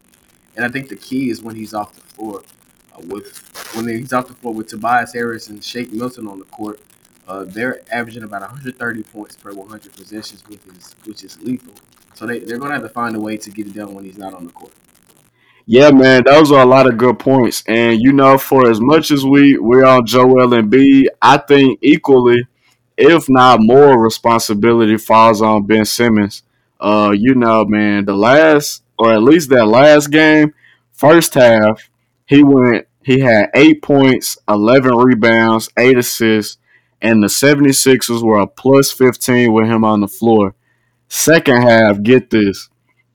And 0.56 0.64
I 0.64 0.68
think 0.68 0.88
the 0.88 0.96
key 0.96 1.30
is 1.30 1.42
when 1.42 1.54
he's 1.54 1.74
off 1.74 1.94
the 1.94 2.00
floor 2.00 2.42
uh, 2.94 3.02
with 3.08 3.74
when 3.74 3.88
he's 3.88 4.12
off 4.12 4.28
the 4.28 4.34
floor 4.34 4.54
with 4.54 4.68
Tobias 4.68 5.12
Harris 5.12 5.48
and 5.48 5.62
Shake 5.62 5.92
Milton 5.92 6.26
on 6.28 6.38
the 6.38 6.44
court, 6.46 6.80
uh, 7.26 7.44
they're 7.44 7.80
averaging 7.90 8.22
about 8.22 8.42
130 8.42 9.02
points 9.04 9.36
per 9.36 9.52
100 9.52 9.92
possessions, 9.94 10.42
which 10.46 10.60
is 10.66 10.94
which 11.04 11.24
is 11.24 11.40
lethal. 11.42 11.74
So 12.14 12.26
they 12.26 12.38
they're 12.38 12.58
gonna 12.58 12.74
have 12.74 12.82
to 12.82 12.88
find 12.88 13.16
a 13.16 13.20
way 13.20 13.36
to 13.36 13.50
get 13.50 13.66
it 13.66 13.74
done 13.74 13.94
when 13.94 14.04
he's 14.04 14.18
not 14.18 14.34
on 14.34 14.44
the 14.44 14.52
court. 14.52 14.72
Yeah, 15.68 15.90
man, 15.90 16.22
those 16.24 16.52
are 16.52 16.62
a 16.62 16.66
lot 16.66 16.86
of 16.86 16.96
good 16.96 17.18
points. 17.18 17.64
And 17.66 18.00
you 18.00 18.12
know, 18.12 18.38
for 18.38 18.70
as 18.70 18.80
much 18.80 19.10
as 19.10 19.24
we 19.24 19.58
we're 19.58 19.84
on 19.84 20.06
Joel 20.06 20.48
Embiid, 20.48 21.06
I 21.20 21.38
think 21.38 21.80
equally, 21.82 22.46
if 22.96 23.28
not 23.28 23.58
more, 23.60 24.00
responsibility 24.00 24.96
falls 24.96 25.42
on 25.42 25.66
Ben 25.66 25.84
Simmons. 25.84 26.44
Uh, 26.78 27.12
you 27.16 27.34
know, 27.34 27.64
man, 27.64 28.04
the 28.04 28.14
last 28.14 28.84
or 28.98 29.12
at 29.12 29.22
least 29.22 29.50
that 29.50 29.66
last 29.66 30.10
game, 30.10 30.54
first 30.92 31.34
half, 31.34 31.90
he 32.26 32.42
went. 32.42 32.86
He 33.02 33.20
had 33.20 33.50
eight 33.54 33.82
points, 33.82 34.38
eleven 34.48 34.94
rebounds, 34.96 35.68
eight 35.76 35.98
assists, 35.98 36.58
and 37.00 37.22
the 37.22 37.28
76ers 37.28 38.22
were 38.22 38.38
a 38.38 38.46
plus 38.46 38.90
15 38.92 39.52
with 39.52 39.66
him 39.66 39.84
on 39.84 40.00
the 40.00 40.08
floor. 40.08 40.54
Second 41.08 41.62
half, 41.62 42.02
get 42.02 42.30
this, 42.30 42.68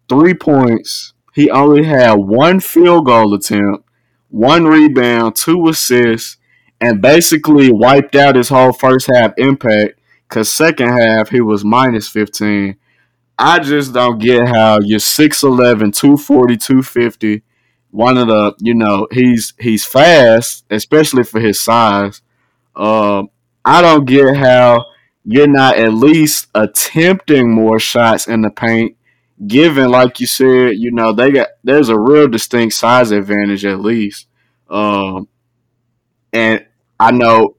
three 0.08 0.34
points. 0.34 1.14
He 1.34 1.50
only 1.50 1.84
had 1.84 2.14
one 2.14 2.60
field 2.60 3.06
goal 3.06 3.34
attempt, 3.34 3.86
one 4.30 4.66
rebound, 4.66 5.36
two 5.36 5.68
assists, 5.68 6.38
and 6.80 7.02
basically 7.02 7.72
wiped 7.72 8.16
out 8.16 8.36
his 8.36 8.50
whole 8.50 8.74
first 8.74 9.10
half 9.14 9.34
impact. 9.38 10.00
Cause 10.30 10.50
second 10.50 10.98
half 10.98 11.30
he 11.30 11.42
was 11.42 11.66
minus 11.66 12.08
15. 12.08 12.78
I 13.38 13.60
just 13.60 13.94
don't 13.94 14.20
get 14.20 14.48
how 14.48 14.80
you're 14.82 15.00
6'11, 15.00 15.94
240, 15.94 16.58
250 16.58 17.44
one 17.92 18.18
of 18.18 18.28
the 18.28 18.56
you 18.60 18.74
know 18.74 19.08
he's 19.12 19.54
he's 19.60 19.86
fast, 19.86 20.66
especially 20.70 21.24
for 21.24 21.40
his 21.40 21.62
size. 21.62 22.22
Uh, 22.76 23.24
I 23.64 23.82
don't 23.82 24.06
get 24.06 24.36
how 24.38 24.86
you're 25.24 25.48
not 25.48 25.78
at 25.78 25.94
least 25.94 26.48
attempting 26.56 27.54
more 27.54 27.80
shots 27.80 28.28
in 28.28 28.42
the 28.42 28.50
paint. 28.50 28.98
Given, 29.46 29.90
like 29.90 30.20
you 30.20 30.28
said, 30.28 30.78
you 30.78 30.92
know 30.92 31.14
they 31.14 31.32
got 31.32 31.50
there's 31.64 31.90
a 31.90 32.00
real 32.00 32.28
distinct 32.28 32.76
size 32.76 33.12
advantage 33.12 33.66
at 33.66 33.80
least. 33.80 34.28
Um, 34.70 35.28
and 36.32 36.66
I 37.00 37.12
know 37.12 37.56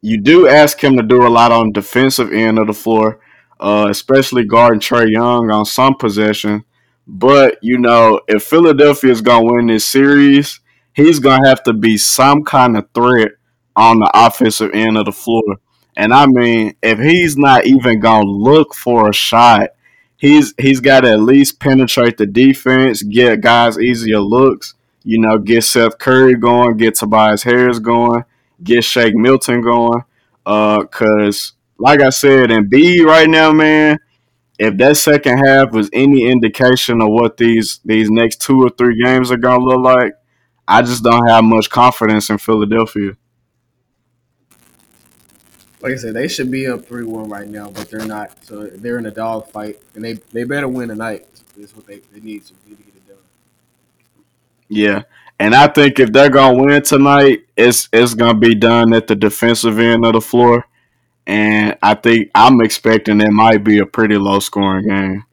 you 0.00 0.20
do 0.20 0.46
ask 0.46 0.82
him 0.82 0.96
to 0.96 1.02
do 1.02 1.26
a 1.26 1.28
lot 1.28 1.50
on 1.50 1.72
defensive 1.72 2.32
end 2.32 2.58
of 2.58 2.68
the 2.68 2.72
floor, 2.72 3.20
uh, 3.58 3.88
especially 3.90 4.44
guarding 4.44 4.80
Trae 4.80 5.10
Young 5.10 5.50
on 5.50 5.64
some 5.64 5.94
possession. 5.96 6.64
But 7.08 7.58
you 7.60 7.78
know, 7.78 8.20
if 8.28 8.44
Philadelphia 8.44 9.10
is 9.10 9.20
gonna 9.20 9.52
win 9.52 9.66
this 9.66 9.84
series, 9.84 10.60
he's 10.92 11.18
gonna 11.18 11.48
have 11.48 11.62
to 11.64 11.72
be 11.72 11.98
some 11.98 12.44
kind 12.44 12.76
of 12.76 12.88
threat 12.94 13.32
on 13.76 14.00
the 14.00 14.10
offensive 14.14 14.70
end 14.72 14.96
of 14.96 15.04
the 15.04 15.12
floor. 15.12 15.58
And 15.96 16.12
I 16.12 16.26
mean, 16.26 16.74
if 16.82 16.98
he's 16.98 17.36
not 17.36 17.66
even 17.66 18.00
gonna 18.00 18.26
look 18.26 18.74
for 18.74 19.08
a 19.08 19.14
shot, 19.14 19.70
he's 20.16 20.54
he's 20.58 20.80
got 20.80 21.00
to 21.00 21.12
at 21.12 21.20
least 21.20 21.60
penetrate 21.60 22.16
the 22.16 22.26
defense, 22.26 23.02
get 23.02 23.40
guys 23.40 23.78
easier 23.78 24.20
looks. 24.20 24.74
You 25.04 25.20
know, 25.20 25.38
get 25.38 25.62
Seth 25.62 25.98
Curry 25.98 26.34
going, 26.34 26.78
get 26.78 26.96
Tobias 26.96 27.44
Harris 27.44 27.78
going, 27.78 28.24
get 28.62 28.82
Shake 28.82 29.14
Milton 29.14 29.62
going. 29.62 30.02
Uh, 30.44 30.84
cause 30.84 31.52
like 31.78 32.00
I 32.00 32.10
said, 32.10 32.50
Embiid 32.50 33.04
right 33.04 33.28
now, 33.28 33.52
man, 33.52 33.98
if 34.58 34.76
that 34.78 34.96
second 34.96 35.38
half 35.38 35.72
was 35.72 35.90
any 35.92 36.26
indication 36.26 37.00
of 37.00 37.08
what 37.08 37.36
these 37.36 37.80
these 37.84 38.10
next 38.10 38.40
two 38.40 38.60
or 38.62 38.70
three 38.70 39.02
games 39.02 39.30
are 39.30 39.36
gonna 39.36 39.64
look 39.64 39.80
like, 39.80 40.14
I 40.66 40.82
just 40.82 41.04
don't 41.04 41.28
have 41.28 41.44
much 41.44 41.70
confidence 41.70 42.28
in 42.28 42.38
Philadelphia. 42.38 43.16
Like 45.80 45.92
I 45.92 45.96
said, 45.96 46.14
they 46.14 46.28
should 46.28 46.50
be 46.50 46.66
up 46.66 46.86
three 46.86 47.04
one 47.04 47.28
right 47.28 47.48
now, 47.48 47.70
but 47.70 47.90
they're 47.90 48.04
not. 48.04 48.44
So 48.44 48.64
they're 48.66 48.98
in 48.98 49.06
a 49.06 49.10
dog 49.10 49.48
fight, 49.48 49.80
and 49.94 50.04
they 50.04 50.14
they 50.32 50.44
better 50.44 50.68
win 50.68 50.88
tonight. 50.88 51.26
Is 51.56 51.74
what 51.74 51.86
they, 51.86 52.00
they 52.12 52.20
need 52.20 52.44
to 52.46 52.52
do 52.68 52.76
to 52.76 52.82
get 52.82 52.94
it 52.94 53.08
done. 53.08 53.16
Yeah. 54.68 55.02
And 55.38 55.54
I 55.54 55.68
think 55.68 55.98
if 55.98 56.12
they're 56.12 56.30
gonna 56.30 56.62
win 56.62 56.82
tonight, 56.82 57.46
it's 57.56 57.88
it's 57.92 58.14
gonna 58.14 58.38
be 58.38 58.54
done 58.54 58.92
at 58.92 59.06
the 59.06 59.14
defensive 59.14 59.78
end 59.78 60.04
of 60.04 60.14
the 60.14 60.20
floor 60.20 60.66
and 61.26 61.76
I 61.82 61.94
think 61.94 62.30
I'm 62.34 62.60
expecting 62.60 63.20
it 63.20 63.32
might 63.32 63.64
be 63.64 63.78
a 63.78 63.86
pretty 63.86 64.16
low 64.16 64.38
scoring 64.38 64.88
game. 64.88 65.24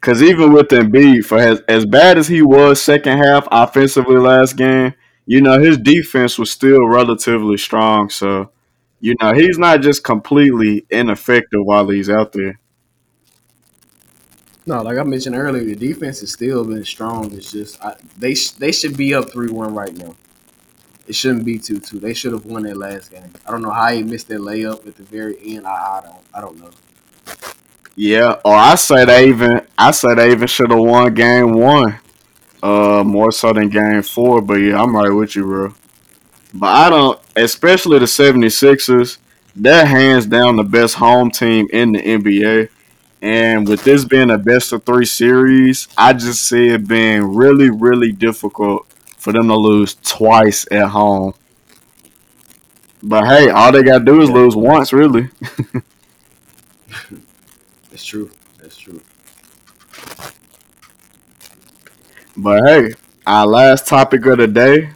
Because 0.00 0.22
even 0.22 0.52
with 0.52 0.68
Embiid, 0.68 1.24
for 1.24 1.38
as, 1.38 1.60
as 1.68 1.86
bad 1.86 2.18
as 2.18 2.28
he 2.28 2.42
was 2.42 2.80
second 2.80 3.18
half 3.18 3.46
offensively 3.50 4.16
last 4.16 4.56
game, 4.56 4.94
you 5.26 5.40
know 5.40 5.58
his 5.58 5.78
defense 5.78 6.38
was 6.38 6.50
still 6.50 6.86
relatively 6.86 7.56
strong. 7.56 8.10
So, 8.10 8.50
you 9.04 9.14
know 9.20 9.34
he's 9.34 9.58
not 9.58 9.82
just 9.82 10.02
completely 10.02 10.86
ineffective 10.88 11.60
while 11.62 11.86
he's 11.88 12.08
out 12.08 12.32
there. 12.32 12.58
No, 14.64 14.80
like 14.80 14.96
I 14.96 15.02
mentioned 15.02 15.36
earlier, 15.36 15.62
the 15.62 15.76
defense 15.76 16.20
has 16.20 16.32
still 16.32 16.64
been 16.64 16.86
strong. 16.86 17.30
It's 17.34 17.52
just 17.52 17.84
I, 17.84 17.96
they 18.16 18.34
they 18.58 18.72
should 18.72 18.96
be 18.96 19.12
up 19.12 19.30
three 19.30 19.50
one 19.50 19.74
right 19.74 19.94
now. 19.94 20.14
It 21.06 21.14
shouldn't 21.14 21.44
be 21.44 21.58
two 21.58 21.80
two. 21.80 21.98
They 21.98 22.14
should 22.14 22.32
have 22.32 22.46
won 22.46 22.62
that 22.62 22.78
last 22.78 23.10
game. 23.10 23.30
I 23.46 23.50
don't 23.50 23.60
know 23.60 23.70
how 23.70 23.92
he 23.92 24.02
missed 24.02 24.28
that 24.28 24.40
layup 24.40 24.86
at 24.86 24.96
the 24.96 25.02
very 25.02 25.36
end. 25.44 25.66
I, 25.66 25.70
I 25.70 26.00
don't 26.02 26.24
I 26.32 26.40
don't 26.40 26.58
know. 26.58 26.70
Yeah, 27.96 28.40
or 28.42 28.54
I 28.54 28.74
say 28.76 29.04
they 29.04 29.28
even 29.28 29.66
I 29.76 29.90
say 29.90 30.14
they 30.14 30.32
even 30.32 30.48
should 30.48 30.70
have 30.70 30.80
won 30.80 31.12
game 31.12 31.52
one. 31.52 31.98
Uh 32.62 33.04
more 33.04 33.32
so 33.32 33.52
than 33.52 33.68
game 33.68 34.00
four, 34.00 34.40
but 34.40 34.54
yeah, 34.54 34.80
I'm 34.82 34.96
right 34.96 35.10
with 35.10 35.36
you, 35.36 35.42
bro. 35.44 35.74
But 36.54 36.68
I 36.68 36.90
don't 36.90 37.20
especially 37.36 37.98
the 37.98 38.06
76ers, 38.06 39.18
they're 39.56 39.86
hands 39.86 40.26
down 40.26 40.56
the 40.56 40.64
best 40.64 40.96
home 40.96 41.30
team 41.30 41.68
in 41.72 41.92
the 41.92 42.00
NBA. 42.00 42.70
And 43.22 43.66
with 43.68 43.84
this 43.84 44.04
being 44.04 44.30
a 44.30 44.38
best 44.38 44.72
of 44.72 44.84
three 44.84 45.06
series, 45.06 45.88
I 45.96 46.12
just 46.12 46.42
see 46.46 46.68
it 46.68 46.86
being 46.86 47.34
really, 47.34 47.70
really 47.70 48.12
difficult 48.12 48.86
for 49.18 49.32
them 49.32 49.48
to 49.48 49.56
lose 49.56 49.94
twice 50.02 50.66
at 50.70 50.88
home. 50.88 51.34
But 53.02 53.26
hey, 53.26 53.50
all 53.50 53.70
they 53.72 53.82
gotta 53.82 54.04
do 54.04 54.20
is 54.22 54.30
lose 54.30 54.56
once, 54.56 54.92
really. 54.92 55.28
That's 57.90 58.04
true. 58.04 58.30
That's 58.60 58.76
true. 58.76 59.00
But 62.36 62.64
hey, 62.64 62.94
our 63.26 63.46
last 63.46 63.86
topic 63.86 64.26
of 64.26 64.38
the 64.38 64.48
day, 64.48 64.90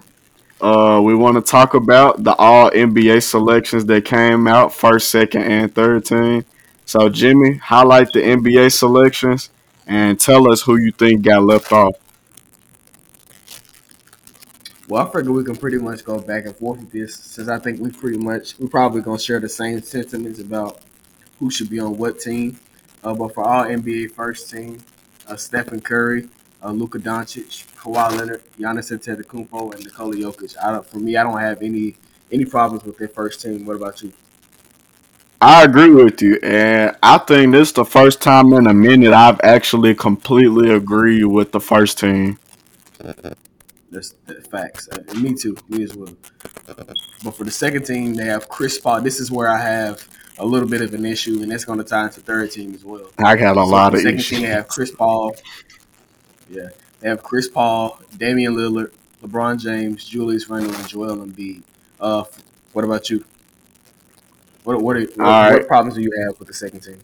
uh, 0.61 1.01
we 1.03 1.15
want 1.15 1.37
to 1.37 1.43
talk 1.43 1.75
about 1.75 2.25
the 2.25 2.35
All 2.37 2.71
NBA 2.71 3.23
selections 3.23 3.85
that 3.87 4.05
came 4.05 4.49
out 4.49 4.73
first, 4.73 5.11
second, 5.11 5.43
and 5.43 5.73
third 5.73 6.05
team. 6.05 6.45
So, 6.85 7.09
Jimmy, 7.09 7.57
highlight 7.57 8.13
the 8.13 8.21
NBA 8.21 8.73
selections 8.73 9.51
and 9.87 10.19
tell 10.19 10.51
us 10.51 10.63
who 10.63 10.77
you 10.77 10.91
think 10.91 11.23
got 11.23 11.43
left 11.43 11.71
off. 11.71 11.95
Well, 14.89 15.07
I 15.07 15.13
figure 15.13 15.33
we 15.33 15.45
can 15.45 15.57
pretty 15.57 15.79
much 15.79 16.03
go 16.05 16.19
back 16.19 16.47
and 16.47 16.57
forth 16.57 16.81
with 16.81 16.91
this 16.91 17.15
since 17.15 17.49
I 17.49 17.59
think 17.59 17.79
we 17.79 17.91
pretty 17.91 18.17
much 18.17 18.59
we 18.59 18.69
probably 18.69 19.03
gonna 19.03 19.19
share 19.19 19.39
the 19.39 19.49
same 19.49 19.83
sentiments 19.83 20.41
about 20.41 20.81
who 21.39 21.51
should 21.51 21.69
be 21.69 21.79
on 21.79 21.99
what 21.99 22.19
team. 22.19 22.59
Uh, 23.05 23.15
but 23.15 23.35
for 23.35 23.45
all 23.45 23.65
NBA 23.65 24.13
first 24.13 24.51
team, 24.51 24.79
uh, 25.29 25.37
Stephen 25.37 25.81
Curry, 25.83 26.29
uh, 26.63 26.71
Luka 26.71 26.99
Doncic, 26.99 27.65
Kawhi 27.77 28.19
Leonard, 28.19 28.43
Giannis 28.59 28.91
Antetokounmpo, 28.93 29.75
and 29.75 29.85
Nikola 29.85 30.15
Jokic. 30.15 30.57
I 30.63 30.73
don't, 30.73 30.87
for 30.87 30.99
me, 30.99 31.17
I 31.17 31.23
don't 31.23 31.39
have 31.39 31.63
any 31.63 31.97
any 32.31 32.45
problems 32.45 32.85
with 32.85 32.99
their 32.99 33.09
first 33.09 33.41
team. 33.41 33.65
What 33.65 33.77
about 33.77 34.03
you? 34.03 34.13
I 35.41 35.63
agree 35.63 35.91
with 35.91 36.21
you, 36.21 36.39
and 36.43 36.97
I 37.01 37.19
think 37.19 37.53
this 37.53 37.69
is 37.69 37.73
the 37.75 37.85
first 37.85 38.21
time 38.21 38.53
in 38.53 38.67
a 38.67 38.75
minute 38.75 39.13
I've 39.13 39.41
actually 39.43 39.95
completely 39.95 40.71
agreed 40.71 41.25
with 41.25 41.53
the 41.53 41.61
first 41.61 41.99
team. 41.99 42.39
That's, 43.91 44.15
the 44.27 44.35
facts. 44.51 44.89
Uh, 44.91 45.15
me 45.15 45.35
too. 45.35 45.57
Me 45.69 45.85
as 45.85 45.95
well. 45.95 46.15
But 47.25 47.31
for 47.31 47.45
the 47.45 47.51
second 47.51 47.87
team, 47.87 48.15
they 48.15 48.25
have 48.25 48.49
Chris 48.49 48.79
Paul. 48.79 49.01
This 49.01 49.21
is 49.21 49.31
where 49.31 49.49
I 49.49 49.59
have 49.59 50.07
a 50.39 50.45
little 50.45 50.69
bit 50.69 50.83
of 50.83 50.93
an 50.93 51.07
issue, 51.07 51.41
and 51.41 51.51
that's 51.51 51.65
going 51.65 51.79
to 51.79 51.85
tie 51.85 52.05
into 52.05 52.21
third 52.21 52.51
team 52.51 52.75
as 52.75 52.85
well. 52.85 53.11
I 53.19 53.37
got 53.37 53.57
a 53.57 53.61
so 53.61 53.67
lot 53.67 53.95
of 53.95 54.01
second 54.01 54.19
issues. 54.19 54.39
Team, 54.39 54.43
they 54.43 54.49
have 54.49 54.69
Chris 54.69 54.91
Paul. 54.91 55.37
Yeah, 56.51 56.69
they 57.01 57.09
have 57.09 57.23
Chris 57.23 57.49
Paul, 57.49 58.01
Damian 58.17 58.55
Lillard, 58.55 58.93
LeBron 59.23 59.59
James, 59.59 60.05
Julius 60.05 60.49
Randle, 60.49 60.75
and 60.75 60.89
Joel 60.89 61.17
Embiid. 61.17 61.63
Uh, 62.01 62.25
what 62.73 62.85
about 62.85 63.11
you? 63.11 63.25
What 64.65 64.83
what, 64.83 64.97
are, 64.97 65.01
what, 65.01 65.19
right. 65.19 65.53
what 65.53 65.69
problems 65.69 65.95
do 65.95 66.03
you 66.03 66.13
have 66.25 66.39
with 66.39 66.49
the 66.49 66.55
second 66.55 66.81
team? 66.81 66.99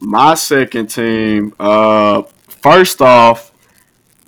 My 0.00 0.34
second 0.34 0.88
team. 0.88 1.54
Uh, 1.58 2.22
first 2.48 3.00
off, 3.00 3.52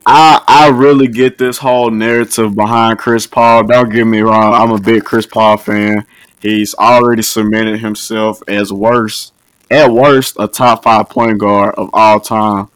I 0.04 0.42
I 0.46 0.68
really 0.68 1.08
get 1.08 1.38
this 1.38 1.58
whole 1.58 1.90
narrative 1.90 2.54
behind 2.54 2.98
Chris 2.98 3.26
Paul. 3.26 3.64
Don't 3.64 3.90
get 3.90 4.04
me 4.04 4.20
wrong, 4.20 4.54
I'm 4.54 4.70
a 4.70 4.78
big 4.78 5.04
Chris 5.04 5.26
Paul 5.26 5.56
fan. 5.56 6.06
He's 6.40 6.74
already 6.74 7.22
cemented 7.22 7.80
himself 7.80 8.42
as 8.46 8.72
worst, 8.72 9.32
at 9.70 9.90
worst, 9.90 10.36
a 10.38 10.46
top 10.46 10.84
five 10.84 11.08
point 11.08 11.38
guard 11.38 11.74
of 11.76 11.90
all 11.92 12.20
time. 12.20 12.68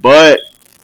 But 0.00 0.40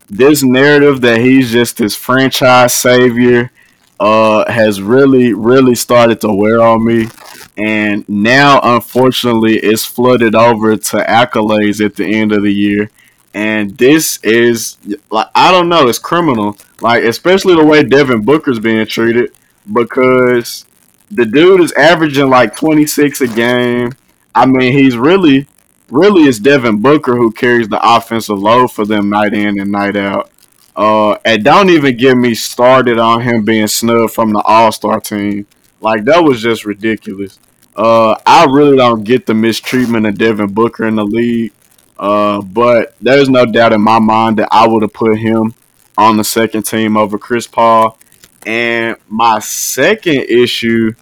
this 0.09 0.43
narrative 0.43 1.01
that 1.03 1.21
he's 1.21 1.51
just 1.51 1.79
this 1.79 1.97
franchise 1.97 2.75
savior 2.75 3.51
uh, 3.99 4.51
has 4.51 4.81
really, 4.81 5.33
really 5.33 5.75
started 5.75 6.21
to 6.21 6.33
wear 6.33 6.61
on 6.61 6.85
me. 6.85 7.09
And 7.57 8.07
now, 8.09 8.61
unfortunately, 8.63 9.57
it's 9.57 9.85
flooded 9.85 10.35
over 10.35 10.77
to 10.77 10.97
accolades 10.99 11.85
at 11.85 11.97
the 11.97 12.05
end 12.05 12.33
of 12.33 12.43
the 12.43 12.53
year 12.53 12.91
and 13.37 13.77
this 13.77 14.19
is 14.23 14.79
like 15.11 15.27
I 15.35 15.53
don't 15.53 15.69
know, 15.69 15.87
it's 15.89 15.99
criminal. 15.99 16.57
Like 16.81 17.05
especially 17.05 17.55
the 17.55 17.67
way 17.67 17.83
Devin 17.83 18.23
Booker's 18.23 18.59
being 18.59 18.87
treated 18.87 19.31
because 19.71 20.65
the 21.11 21.27
dude 21.27 21.61
is 21.61 21.71
averaging 21.73 22.31
like 22.31 22.57
26 22.57 23.21
a 23.21 23.29
game. 23.29 23.93
I 24.35 24.47
mean, 24.47 24.73
he's 24.73 24.97
really 24.97 25.47
really 25.91 26.23
it's 26.25 26.39
Devin 26.39 26.81
Booker 26.81 27.17
who 27.17 27.31
carries 27.31 27.69
the 27.69 27.81
offensive 27.83 28.39
load 28.39 28.69
for 28.69 28.85
them 28.85 29.11
night 29.11 29.35
in 29.35 29.59
and 29.59 29.71
night 29.71 29.97
out. 29.97 30.31
Uh, 30.75 31.17
and 31.25 31.43
don't 31.43 31.71
even 31.71 31.97
get 31.97 32.17
me 32.17 32.35
started 32.35 32.99
on 32.99 33.23
him 33.23 33.45
being 33.45 33.67
snubbed 33.67 34.13
from 34.13 34.33
the 34.33 34.41
All 34.41 34.71
Star 34.73 35.01
team. 35.01 35.47
Like 35.81 36.05
that 36.05 36.23
was 36.23 36.43
just 36.43 36.65
ridiculous. 36.65 37.39
Uh, 37.75 38.17
I 38.27 38.45
really 38.45 38.77
don't 38.77 39.05
get 39.05 39.27
the 39.27 39.35
mistreatment 39.35 40.07
of 40.07 40.19
Devin 40.19 40.53
Booker 40.53 40.87
in 40.87 40.97
the 40.97 41.05
league. 41.05 41.53
Uh, 41.99 42.43
but 42.43 42.95
there's 43.01 43.29
no 43.29 43.47
doubt 43.47 43.73
in 43.73 43.81
my 43.81 43.99
mind 43.99 44.39
that 44.39 44.49
I 44.51 44.67
would 44.67 44.83
have 44.83 44.93
put 44.93 45.19
him 45.19 45.55
on 45.97 46.17
the 46.17 46.25
second 46.25 46.65
team 46.65 46.97
over 46.97 47.19
Chris 47.19 47.47
Paul. 47.47 47.99
And 48.45 48.97
my 49.09 49.39
second 49.41 50.25
issue 50.29 50.93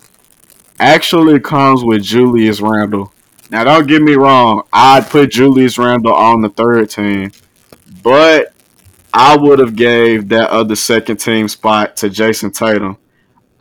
actually 0.78 1.40
comes 1.40 1.84
with 1.84 2.02
Julius 2.02 2.60
Randle. 2.60 3.12
Now, 3.50 3.64
don't 3.64 3.86
get 3.86 4.02
me 4.02 4.14
wrong, 4.14 4.62
I'd 4.72 5.08
put 5.08 5.30
Julius 5.30 5.78
Randle 5.78 6.14
on 6.14 6.40
the 6.40 6.48
third 6.48 6.90
team, 6.90 7.30
but 8.02 8.52
I 9.12 9.36
would 9.36 9.58
have 9.58 9.76
gave 9.76 10.28
that 10.30 10.50
other 10.50 10.74
second 10.76 11.18
team 11.18 11.48
spot 11.48 11.96
to 11.98 12.08
Jayson 12.08 12.52
Tatum. 12.52 12.96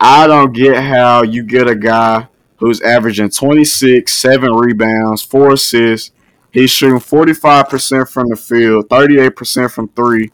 I 0.00 0.26
don't 0.26 0.52
get 0.52 0.82
how 0.82 1.22
you 1.22 1.42
get 1.44 1.68
a 1.68 1.76
guy 1.76 2.28
who's 2.56 2.80
averaging 2.80 3.30
26, 3.30 4.12
7 4.12 4.52
rebounds, 4.52 5.22
4 5.22 5.52
assists, 5.52 6.10
He's 6.54 6.70
shooting 6.70 7.00
45% 7.00 8.08
from 8.08 8.28
the 8.28 8.36
field, 8.36 8.88
38% 8.88 9.72
from 9.72 9.88
three. 9.88 10.30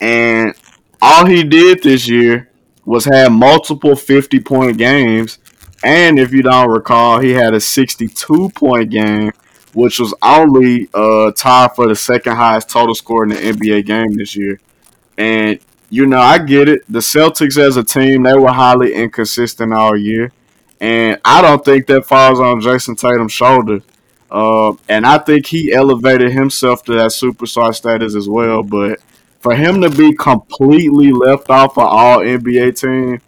And 0.00 0.54
all 1.00 1.24
he 1.24 1.44
did 1.44 1.84
this 1.84 2.08
year 2.08 2.50
was 2.84 3.04
have 3.04 3.30
multiple 3.30 3.94
50 3.94 4.40
point 4.40 4.76
games. 4.76 5.38
And 5.84 6.18
if 6.18 6.32
you 6.32 6.42
don't 6.42 6.70
recall, 6.70 7.18
he 7.18 7.30
had 7.30 7.54
a 7.54 7.60
62 7.60 8.50
point 8.50 8.90
game, 8.90 9.32
which 9.72 9.98
was 9.98 10.14
only 10.22 10.88
uh, 10.94 11.32
tied 11.32 11.74
for 11.74 11.88
the 11.88 11.96
second 11.96 12.36
highest 12.36 12.70
total 12.70 12.94
score 12.94 13.24
in 13.24 13.30
the 13.30 13.36
NBA 13.36 13.86
game 13.86 14.14
this 14.14 14.36
year. 14.36 14.60
And, 15.18 15.58
you 15.90 16.06
know, 16.06 16.20
I 16.20 16.38
get 16.38 16.68
it. 16.68 16.82
The 16.88 17.00
Celtics 17.00 17.58
as 17.58 17.76
a 17.76 17.84
team, 17.84 18.22
they 18.22 18.34
were 18.34 18.52
highly 18.52 18.94
inconsistent 18.94 19.72
all 19.72 19.96
year. 19.96 20.32
And 20.80 21.20
I 21.24 21.42
don't 21.42 21.64
think 21.64 21.86
that 21.86 22.06
falls 22.06 22.40
on 22.40 22.60
Jayson 22.60 22.96
Tatum's 22.96 23.32
shoulder. 23.32 23.80
Uh, 24.30 24.72
and 24.88 25.06
I 25.06 25.18
think 25.18 25.46
he 25.46 25.72
elevated 25.72 26.32
himself 26.32 26.82
to 26.84 26.94
that 26.94 27.10
superstar 27.10 27.74
status 27.74 28.14
as 28.14 28.28
well. 28.28 28.62
But 28.62 28.98
for 29.40 29.54
him 29.54 29.80
to 29.82 29.90
be 29.90 30.14
completely 30.14 31.12
left 31.12 31.50
off 31.50 31.76
of 31.76 31.84
all 31.84 32.20
NBA 32.20 32.80
team, 32.80 33.20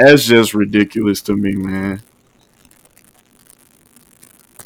that's 0.00 0.24
just 0.24 0.54
ridiculous 0.54 1.20
to 1.22 1.36
me, 1.36 1.52
man. 1.52 2.02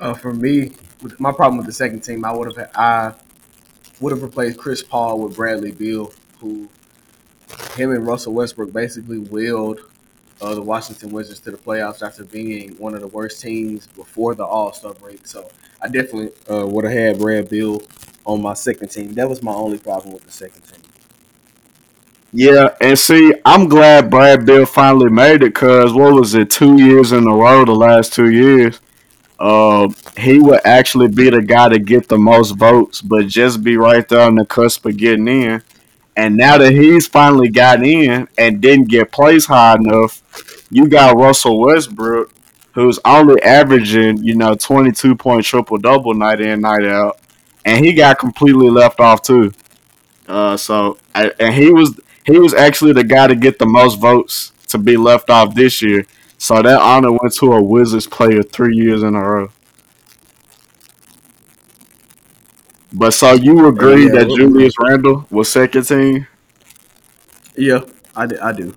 Uh, 0.00 0.14
for 0.14 0.32
me, 0.32 0.72
my 1.18 1.32
problem 1.32 1.56
with 1.56 1.66
the 1.66 1.72
second 1.72 2.00
team, 2.00 2.24
I 2.24 2.32
would 2.32 2.56
have 2.56 2.70
I 2.74 3.14
would 4.00 4.12
have 4.12 4.22
replaced 4.22 4.58
Chris 4.58 4.82
Paul 4.82 5.20
with 5.20 5.36
Bradley 5.36 5.72
Beal, 5.72 6.12
who 6.40 6.68
him 7.74 7.90
and 7.90 8.06
Russell 8.06 8.32
Westbrook 8.32 8.72
basically 8.72 9.18
willed 9.18 9.80
uh, 10.40 10.54
the 10.54 10.62
Washington 10.62 11.10
Wizards 11.10 11.40
to 11.40 11.50
the 11.50 11.56
playoffs 11.56 12.02
after 12.02 12.24
being 12.24 12.76
one 12.76 12.94
of 12.94 13.00
the 13.00 13.08
worst 13.08 13.40
teams 13.40 13.86
before 13.88 14.34
the 14.34 14.44
All 14.44 14.72
Star 14.72 14.94
break. 14.94 15.26
So 15.26 15.48
I 15.80 15.88
definitely 15.88 16.30
uh, 16.50 16.66
would 16.66 16.84
have 16.84 16.92
had 16.92 17.18
Brad 17.18 17.48
Beal 17.48 17.82
on 18.24 18.42
my 18.42 18.54
second 18.54 18.88
team. 18.88 19.12
That 19.14 19.28
was 19.28 19.42
my 19.42 19.52
only 19.52 19.78
problem 19.78 20.14
with 20.14 20.24
the 20.24 20.32
second 20.32 20.62
team. 20.62 20.83
Yeah, 22.36 22.74
and 22.80 22.98
see, 22.98 23.32
I'm 23.44 23.68
glad 23.68 24.10
Brad 24.10 24.44
Beal 24.44 24.66
finally 24.66 25.08
made 25.08 25.36
it 25.36 25.54
because 25.54 25.92
what 25.92 26.14
was 26.14 26.34
it, 26.34 26.50
two 26.50 26.78
years 26.78 27.12
in 27.12 27.28
a 27.28 27.32
row, 27.32 27.64
the 27.64 27.72
last 27.72 28.12
two 28.12 28.28
years, 28.28 28.80
uh, 29.38 29.88
he 30.16 30.40
would 30.40 30.60
actually 30.64 31.06
be 31.06 31.30
the 31.30 31.42
guy 31.42 31.68
to 31.68 31.78
get 31.78 32.08
the 32.08 32.18
most 32.18 32.56
votes, 32.56 33.00
but 33.00 33.28
just 33.28 33.62
be 33.62 33.76
right 33.76 34.08
there 34.08 34.22
on 34.22 34.34
the 34.34 34.44
cusp 34.44 34.84
of 34.84 34.96
getting 34.96 35.28
in. 35.28 35.62
And 36.16 36.36
now 36.36 36.58
that 36.58 36.72
he's 36.72 37.06
finally 37.06 37.50
gotten 37.50 37.84
in 37.84 38.28
and 38.36 38.60
didn't 38.60 38.88
get 38.88 39.12
placed 39.12 39.46
high 39.46 39.76
enough, 39.76 40.20
you 40.70 40.88
got 40.88 41.16
Russell 41.16 41.60
Westbrook 41.60 42.32
who's 42.72 42.98
only 43.04 43.40
averaging, 43.42 44.24
you 44.24 44.34
know, 44.34 44.56
22 44.56 45.14
point 45.14 45.44
triple 45.44 45.78
double 45.78 46.14
night 46.14 46.40
in, 46.40 46.62
night 46.62 46.84
out. 46.84 47.20
And 47.64 47.84
he 47.84 47.92
got 47.92 48.18
completely 48.18 48.70
left 48.70 48.98
off 48.98 49.22
too. 49.22 49.52
Uh, 50.26 50.56
so, 50.56 50.98
and 51.14 51.54
he 51.54 51.70
was 51.70 52.00
he 52.24 52.38
was 52.38 52.54
actually 52.54 52.92
the 52.92 53.04
guy 53.04 53.26
to 53.26 53.34
get 53.34 53.58
the 53.58 53.66
most 53.66 53.98
votes 53.98 54.52
to 54.68 54.78
be 54.78 54.96
left 54.96 55.30
off 55.30 55.54
this 55.54 55.82
year. 55.82 56.06
So 56.38 56.60
that 56.60 56.80
honor 56.80 57.12
went 57.12 57.34
to 57.34 57.52
a 57.52 57.62
Wizards 57.62 58.06
player 58.06 58.42
three 58.42 58.76
years 58.76 59.02
in 59.02 59.14
a 59.14 59.20
row. 59.22 59.50
But 62.92 63.12
so 63.12 63.32
you 63.32 63.66
agree 63.66 64.06
yeah, 64.06 64.12
that 64.12 64.28
Julius 64.28 64.74
Randle 64.78 65.26
was 65.30 65.50
second 65.50 65.84
team? 65.84 66.26
Yeah, 67.56 67.80
I, 68.14 68.28
I 68.40 68.52
do. 68.52 68.74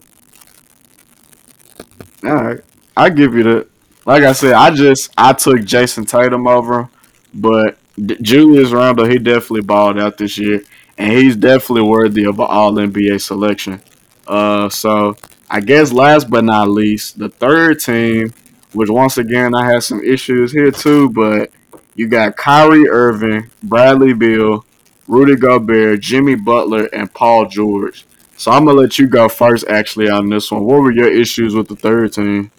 All 2.24 2.34
right, 2.34 2.62
I 2.96 3.10
give 3.10 3.36
you 3.36 3.44
that 3.44 3.68
like 4.08 4.24
I 4.24 4.32
said, 4.32 4.54
I 4.54 4.72
just 4.72 5.12
I 5.18 5.34
took 5.34 5.66
Jayson 5.66 6.06
Tatum 6.06 6.48
over, 6.48 6.90
but 7.34 7.78
D- 8.04 8.18
Julius 8.22 8.72
Randle, 8.72 9.06
he 9.06 9.18
definitely 9.20 9.62
balled 9.62 10.00
out 10.00 10.18
this 10.18 10.38
year, 10.38 10.62
and 10.98 11.12
he's 11.12 11.36
definitely 11.36 11.84
worthy 11.84 12.26
of 12.26 12.40
an 12.40 12.48
All 12.50 12.74
NBA 12.74 13.22
selection. 13.22 13.82
Uh, 14.28 14.70
so 14.70 15.16
I 15.50 15.62
guess 15.62 15.92
last 15.92 16.30
but 16.30 16.44
not 16.44 16.70
least, 16.70 17.20
the 17.20 17.30
third 17.30 17.80
team, 17.80 18.34
which 18.74 18.90
once 18.90 19.18
again 19.18 19.56
I 19.56 19.66
had 19.70 19.84
some 19.84 20.04
issues 20.04 20.52
here 20.52 20.72
too, 20.72 21.10
but 21.10 21.52
you 21.96 22.08
got 22.08 22.36
Kyrie 22.36 22.90
Irving, 22.90 23.50
Bradley 23.64 24.14
Beal, 24.14 24.66
Rudy 25.08 25.36
Gobert, 25.36 26.00
Jimmy 26.02 26.36
Butler, 26.36 26.86
and 26.94 27.12
Paul 27.14 27.48
George. 27.48 28.06
So 28.36 28.52
I'm 28.52 28.66
gonna 28.66 28.80
let 28.80 29.00
you 29.00 29.08
go 29.08 29.30
first, 29.30 29.66
actually, 29.68 30.10
on 30.10 30.30
this 30.30 30.52
one. 30.52 30.64
What 30.64 30.82
were 30.82 30.92
your 30.92 31.12
issues 31.12 31.56
with 31.56 31.68
the 31.68 31.76
third 31.76 32.14
team? 32.14 32.52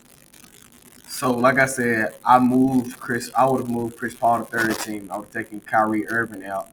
So, 1.07 1.33
like 1.33 1.59
I 1.59 1.67
said, 1.67 2.15
I 2.25 2.39
moved 2.39 2.99
Chris. 2.99 3.31
I 3.37 3.49
would 3.49 3.61
have 3.61 3.71
moved 3.71 3.97
Chris 3.97 4.15
Paul 4.15 4.39
to 4.39 4.45
third 4.45 4.77
team. 4.79 5.09
I 5.13 5.19
would 5.19 5.27
have 5.27 5.33
taken 5.33 5.61
Kyrie 5.61 6.09
Irving 6.09 6.45
out. 6.45 6.71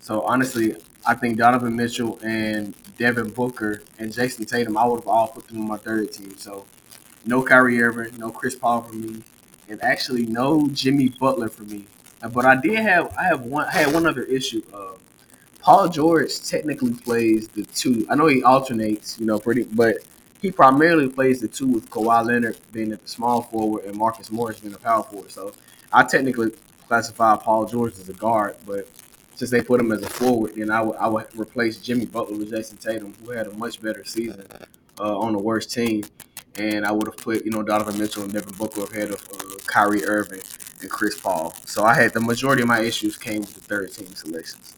So 0.00 0.22
honestly, 0.22 0.74
I 1.08 1.14
think 1.14 1.38
Donovan 1.38 1.74
Mitchell 1.74 2.18
and 2.22 2.74
Devin 2.98 3.30
Booker 3.30 3.82
and 3.98 4.12
Jayson 4.12 4.44
Tatum, 4.44 4.76
I 4.76 4.84
would 4.86 5.00
have 5.00 5.08
all 5.08 5.28
put 5.28 5.48
them 5.48 5.62
on 5.62 5.66
my 5.66 5.78
third 5.78 6.12
team. 6.12 6.36
So 6.36 6.66
no 7.24 7.42
Kyrie 7.42 7.82
Irving, 7.82 8.18
no 8.18 8.30
Chris 8.30 8.54
Paul 8.54 8.82
for 8.82 8.94
me, 8.94 9.22
and 9.70 9.82
actually 9.82 10.26
no 10.26 10.68
Jimmy 10.68 11.08
Butler 11.08 11.48
for 11.48 11.62
me. 11.62 11.86
But 12.30 12.44
I 12.44 12.56
did 12.56 12.78
have 12.80 13.14
I 13.18 13.24
have 13.24 13.40
one 13.40 13.66
I 13.68 13.72
had 13.72 13.94
one 13.94 14.04
other 14.06 14.24
issue. 14.24 14.60
Uh, 14.72 14.96
Paul 15.60 15.88
George 15.88 16.42
technically 16.42 16.92
plays 16.92 17.48
the 17.48 17.64
two. 17.64 18.06
I 18.10 18.14
know 18.14 18.26
he 18.26 18.42
alternates, 18.42 19.18
you 19.18 19.24
know, 19.24 19.38
pretty, 19.38 19.62
but 19.62 19.96
he 20.42 20.50
primarily 20.50 21.08
plays 21.08 21.40
the 21.40 21.48
two 21.48 21.68
with 21.68 21.88
Kawhi 21.88 22.26
Leonard 22.26 22.58
being 22.70 22.92
at 22.92 23.02
the 23.02 23.08
small 23.08 23.42
forward 23.42 23.86
and 23.86 23.96
Marcus 23.96 24.30
Morris 24.30 24.60
being 24.60 24.74
a 24.74 24.78
power 24.78 25.04
forward. 25.04 25.30
So 25.30 25.54
I 25.90 26.02
technically 26.02 26.52
classify 26.86 27.36
Paul 27.36 27.64
George 27.64 27.94
as 27.94 28.10
a 28.10 28.12
guard, 28.12 28.56
but 28.66 28.86
since 29.38 29.52
they 29.52 29.62
put 29.62 29.80
him 29.80 29.92
as 29.92 30.02
a 30.02 30.10
forward, 30.10 30.54
then 30.56 30.68
I 30.68 30.82
would 30.82 30.96
I 30.96 31.06
would 31.06 31.26
replace 31.38 31.78
Jimmy 31.78 32.06
Butler 32.06 32.36
with 32.36 32.50
Jayson 32.50 32.76
Tatum, 32.78 33.14
who 33.24 33.30
had 33.30 33.46
a 33.46 33.52
much 33.52 33.80
better 33.80 34.04
season 34.04 34.44
uh, 34.98 35.16
on 35.16 35.32
the 35.32 35.38
worst 35.38 35.72
team, 35.72 36.02
and 36.56 36.84
I 36.84 36.90
would 36.90 37.06
have 37.06 37.16
put 37.16 37.44
you 37.44 37.52
know 37.52 37.62
Donovan 37.62 37.96
Mitchell 37.98 38.24
and 38.24 38.32
Devin 38.32 38.54
Booker 38.58 38.82
ahead 38.82 39.10
of 39.10 39.22
uh, 39.32 39.56
Kyrie 39.66 40.04
Irving 40.04 40.40
and 40.80 40.90
Chris 40.90 41.20
Paul. 41.20 41.54
So 41.66 41.84
I 41.84 41.94
had 41.94 42.12
the 42.12 42.20
majority 42.20 42.62
of 42.62 42.68
my 42.68 42.80
issues 42.80 43.16
came 43.16 43.40
with 43.42 43.54
the 43.54 43.60
third 43.60 43.92
team 43.92 44.08
selections. 44.08 44.74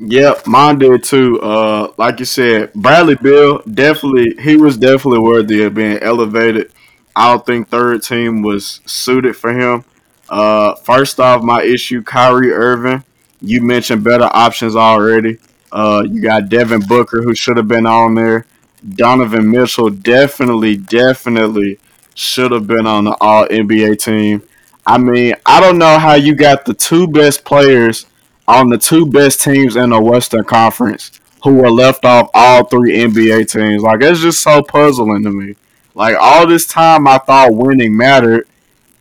Yep, 0.00 0.46
mine 0.46 0.78
did 0.78 1.04
too. 1.04 1.38
Uh, 1.42 1.92
like 1.98 2.20
you 2.20 2.24
said, 2.24 2.72
Bradley 2.72 3.16
Beal 3.16 3.58
definitely 3.58 4.42
he 4.42 4.56
was 4.56 4.78
definitely 4.78 5.20
worthy 5.20 5.64
of 5.64 5.74
being 5.74 5.98
elevated. 5.98 6.72
I 7.14 7.32
don't 7.32 7.44
think 7.44 7.68
third 7.68 8.02
team 8.02 8.40
was 8.40 8.80
suited 8.86 9.36
for 9.36 9.52
him. 9.52 9.84
Uh, 10.30 10.76
first 10.76 11.20
off, 11.20 11.42
my 11.42 11.62
issue, 11.62 12.02
Kyrie 12.02 12.52
Irving. 12.52 13.04
You 13.40 13.62
mentioned 13.62 14.04
better 14.04 14.28
options 14.32 14.76
already. 14.76 15.38
Uh, 15.70 16.04
you 16.08 16.22
got 16.22 16.48
Devin 16.48 16.80
Booker 16.80 17.22
who 17.22 17.34
should 17.34 17.56
have 17.56 17.68
been 17.68 17.86
on 17.86 18.14
there. 18.14 18.46
Donovan 18.88 19.50
Mitchell 19.50 19.90
definitely, 19.90 20.76
definitely 20.76 21.78
should 22.14 22.52
have 22.52 22.66
been 22.66 22.86
on 22.86 23.04
the 23.04 23.16
All 23.20 23.46
NBA 23.46 24.02
team. 24.02 24.42
I 24.86 24.98
mean, 24.98 25.34
I 25.44 25.60
don't 25.60 25.78
know 25.78 25.98
how 25.98 26.14
you 26.14 26.34
got 26.34 26.64
the 26.64 26.74
two 26.74 27.06
best 27.06 27.44
players 27.44 28.06
on 28.46 28.70
the 28.70 28.78
two 28.78 29.06
best 29.06 29.42
teams 29.42 29.76
in 29.76 29.90
the 29.90 30.00
Western 30.00 30.44
Conference 30.44 31.20
who 31.44 31.54
were 31.54 31.70
left 31.70 32.04
off 32.04 32.30
all 32.34 32.64
three 32.64 32.96
NBA 32.96 33.50
teams. 33.50 33.82
Like 33.82 34.02
it's 34.02 34.20
just 34.20 34.42
so 34.42 34.62
puzzling 34.62 35.22
to 35.24 35.30
me. 35.30 35.56
Like 35.94 36.16
all 36.18 36.46
this 36.46 36.66
time 36.66 37.06
I 37.06 37.18
thought 37.18 37.54
winning 37.54 37.96
mattered 37.96 38.48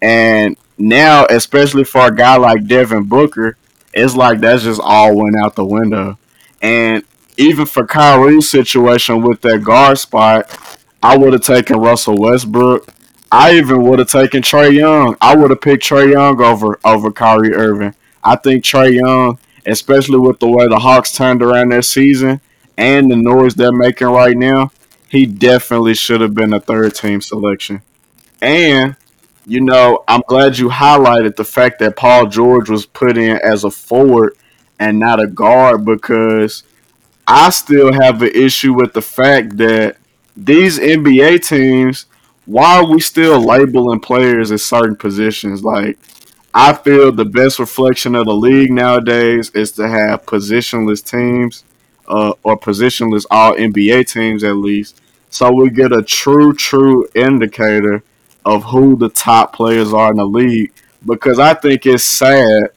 and 0.01 0.57
now 0.77 1.25
especially 1.29 1.83
for 1.83 2.07
a 2.07 2.15
guy 2.15 2.35
like 2.35 2.67
Devin 2.67 3.03
Booker, 3.03 3.57
it's 3.97 4.15
like 4.15 4.39
that's 4.39 4.63
just 4.63 4.81
all 4.83 5.15
went 5.15 5.35
out 5.35 5.55
the 5.55 5.65
window. 5.65 6.17
And 6.61 7.03
even 7.37 7.65
for 7.65 7.85
Kyrie's 7.85 8.49
situation 8.49 9.21
with 9.21 9.41
that 9.41 9.63
guard 9.63 9.97
spot, 9.97 10.57
I 11.01 11.17
would 11.17 11.33
have 11.33 11.43
taken 11.43 11.79
Russell 11.79 12.17
Westbrook. 12.17 12.87
I 13.31 13.55
even 13.55 13.83
would 13.83 13.99
have 13.99 14.09
taken 14.09 14.41
Trae 14.41 14.73
Young. 14.73 15.17
I 15.19 15.35
would 15.35 15.49
have 15.51 15.61
picked 15.61 15.83
Trae 15.83 16.11
Young 16.11 16.41
over 16.41 16.79
over 16.83 17.11
Kyrie 17.11 17.53
Irving. 17.53 17.93
I 18.23 18.35
think 18.35 18.63
Trae 18.63 18.93
Young, 18.93 19.39
especially 19.65 20.17
with 20.17 20.39
the 20.39 20.47
way 20.47 20.67
the 20.67 20.79
Hawks 20.79 21.11
turned 21.11 21.41
around 21.41 21.69
their 21.69 21.81
season 21.81 22.41
and 22.77 23.11
the 23.11 23.15
noise 23.15 23.55
they're 23.55 23.71
making 23.71 24.07
right 24.07 24.37
now, 24.37 24.71
he 25.09 25.25
definitely 25.25 25.95
should 25.95 26.21
have 26.21 26.33
been 26.33 26.53
a 26.53 26.59
third 26.59 26.95
team 26.95 27.21
selection. 27.21 27.81
And, 28.41 28.95
you 29.47 29.61
know, 29.61 30.03
I'm 30.09 30.21
glad 30.27 30.57
you 30.57 30.67
highlighted 30.67 31.37
the 31.37 31.45
fact 31.45 31.79
that 31.79 31.95
Paul 31.95 32.27
George 32.27 32.69
was 32.69 32.85
put 32.85 33.17
in 33.17 33.37
as 33.37 33.63
a 33.63 33.71
forward 33.71 34.35
and 34.77 34.99
not 34.99 35.23
a 35.23 35.27
guard 35.27 35.85
because 35.85 36.63
I 37.25 37.49
still 37.51 37.93
have 37.93 38.21
an 38.21 38.31
issue 38.35 38.73
with 38.73 38.91
the 38.91 39.01
fact 39.01 39.55
that 39.57 39.95
these 40.35 40.77
NBA 40.77 41.47
teams, 41.47 42.07
why 42.45 42.79
are 42.79 42.91
we 42.91 42.99
still 42.99 43.39
labeling 43.39 44.01
players 44.01 44.51
at 44.51 44.59
certain 44.59 44.97
positions? 44.97 45.63
Like, 45.63 45.97
I 46.53 46.73
feel 46.73 47.13
the 47.13 47.23
best 47.23 47.57
reflection 47.57 48.15
of 48.15 48.25
the 48.25 48.35
league 48.35 48.71
nowadays 48.71 49.49
is 49.51 49.71
to 49.73 49.87
have 49.87 50.25
positionless 50.25 51.09
teams 51.09 51.63
uh, 52.09 52.33
or 52.43 52.59
positionless 52.59 53.25
all 53.31 53.55
NBA 53.55 54.11
teams 54.11 54.43
at 54.43 54.57
least. 54.57 54.99
So 55.29 55.53
we 55.53 55.69
get 55.69 55.93
a 55.93 56.01
true, 56.01 56.53
true 56.53 57.07
indicator 57.15 58.03
of 58.47 58.63
who 58.63 58.95
the 58.95 59.09
top 59.09 59.53
players 59.53 59.93
are 59.93 60.09
in 60.09 60.17
the 60.17 60.25
league. 60.25 60.71
Because 61.05 61.37
I 61.37 61.53
think 61.53 61.85
it's 61.85 62.03
sad 62.05 62.69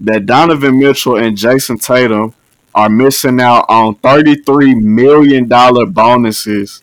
that 0.00 0.24
Donovan 0.24 0.78
Mitchell 0.78 1.16
and 1.16 1.36
Jayson 1.36 1.78
Tatum 1.78 2.34
are 2.74 2.88
missing 2.88 3.38
out 3.38 3.66
on 3.68 3.96
$33 3.96 4.80
million 4.80 5.46
bonuses 5.92 6.82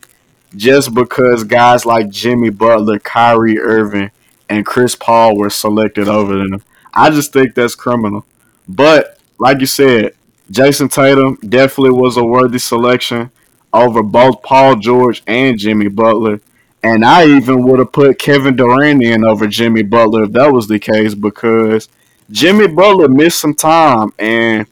just 0.54 0.94
because 0.94 1.42
guys 1.42 1.84
like 1.84 2.08
Jimmy 2.08 2.50
Butler, 2.50 3.00
Kyrie 3.00 3.58
Irving, 3.58 4.12
and 4.48 4.64
Chris 4.64 4.94
Paul 4.94 5.36
were 5.36 5.50
selected 5.50 6.06
over 6.08 6.36
them. 6.38 6.62
I 6.94 7.10
just 7.10 7.32
think 7.32 7.54
that's 7.54 7.74
criminal. 7.74 8.24
But 8.68 9.18
like 9.38 9.58
you 9.58 9.66
said, 9.66 10.14
Jayson 10.50 10.88
Tatum 10.88 11.36
definitely 11.48 11.98
was 11.98 12.16
a 12.16 12.24
worthy 12.24 12.60
selection 12.60 13.32
over 13.72 14.04
both 14.04 14.42
Paul 14.42 14.76
George 14.76 15.24
and 15.26 15.58
Jimmy 15.58 15.88
Butler. 15.88 16.40
And 16.82 17.04
I 17.04 17.26
even 17.26 17.64
would 17.64 17.78
have 17.78 17.92
put 17.92 18.18
Kevin 18.18 18.56
Durant 18.56 19.02
in 19.02 19.24
over 19.24 19.46
Jimmy 19.46 19.82
Butler 19.82 20.24
if 20.24 20.32
that 20.32 20.52
was 20.52 20.68
the 20.68 20.78
case 20.78 21.14
because 21.14 21.88
Jimmy 22.30 22.68
Butler 22.68 23.08
missed 23.08 23.40
some 23.40 23.54
time. 23.54 24.12
And 24.18 24.66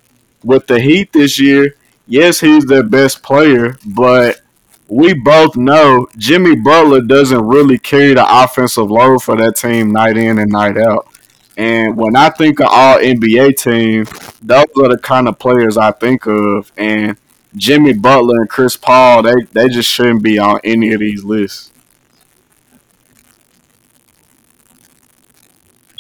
with 0.44 0.66
the 0.66 0.80
Heat 0.80 1.12
this 1.12 1.40
year, 1.40 1.76
yes, 2.06 2.40
he's 2.40 2.66
their 2.66 2.82
best 2.82 3.22
player, 3.22 3.76
but 3.86 4.40
we 4.88 5.14
both 5.14 5.56
know 5.56 6.06
Jimmy 6.16 6.56
Butler 6.56 7.00
doesn't 7.00 7.46
really 7.46 7.78
carry 7.78 8.14
the 8.14 8.42
offensive 8.42 8.90
load 8.90 9.22
for 9.22 9.36
that 9.36 9.56
team 9.56 9.92
night 9.92 10.16
in 10.16 10.38
and 10.38 10.52
night 10.52 10.76
out. 10.76 11.08
And 11.56 11.96
when 11.96 12.16
I 12.16 12.30
think 12.30 12.60
of 12.60 12.66
all 12.68 12.98
NBA 12.98 13.56
teams, 13.56 14.10
those 14.40 14.66
are 14.76 14.88
the 14.88 14.98
kind 14.98 15.28
of 15.28 15.38
players 15.38 15.76
I 15.76 15.92
think 15.92 16.26
of. 16.26 16.70
And 16.76 17.16
Jimmy 17.56 17.92
Butler 17.92 18.40
and 18.40 18.50
Chris 18.50 18.76
Paul, 18.76 19.22
they, 19.22 19.34
they 19.52 19.68
just 19.68 19.88
shouldn't 19.88 20.22
be 20.22 20.38
on 20.38 20.60
any 20.64 20.92
of 20.92 21.00
these 21.00 21.22
lists. 21.24 21.70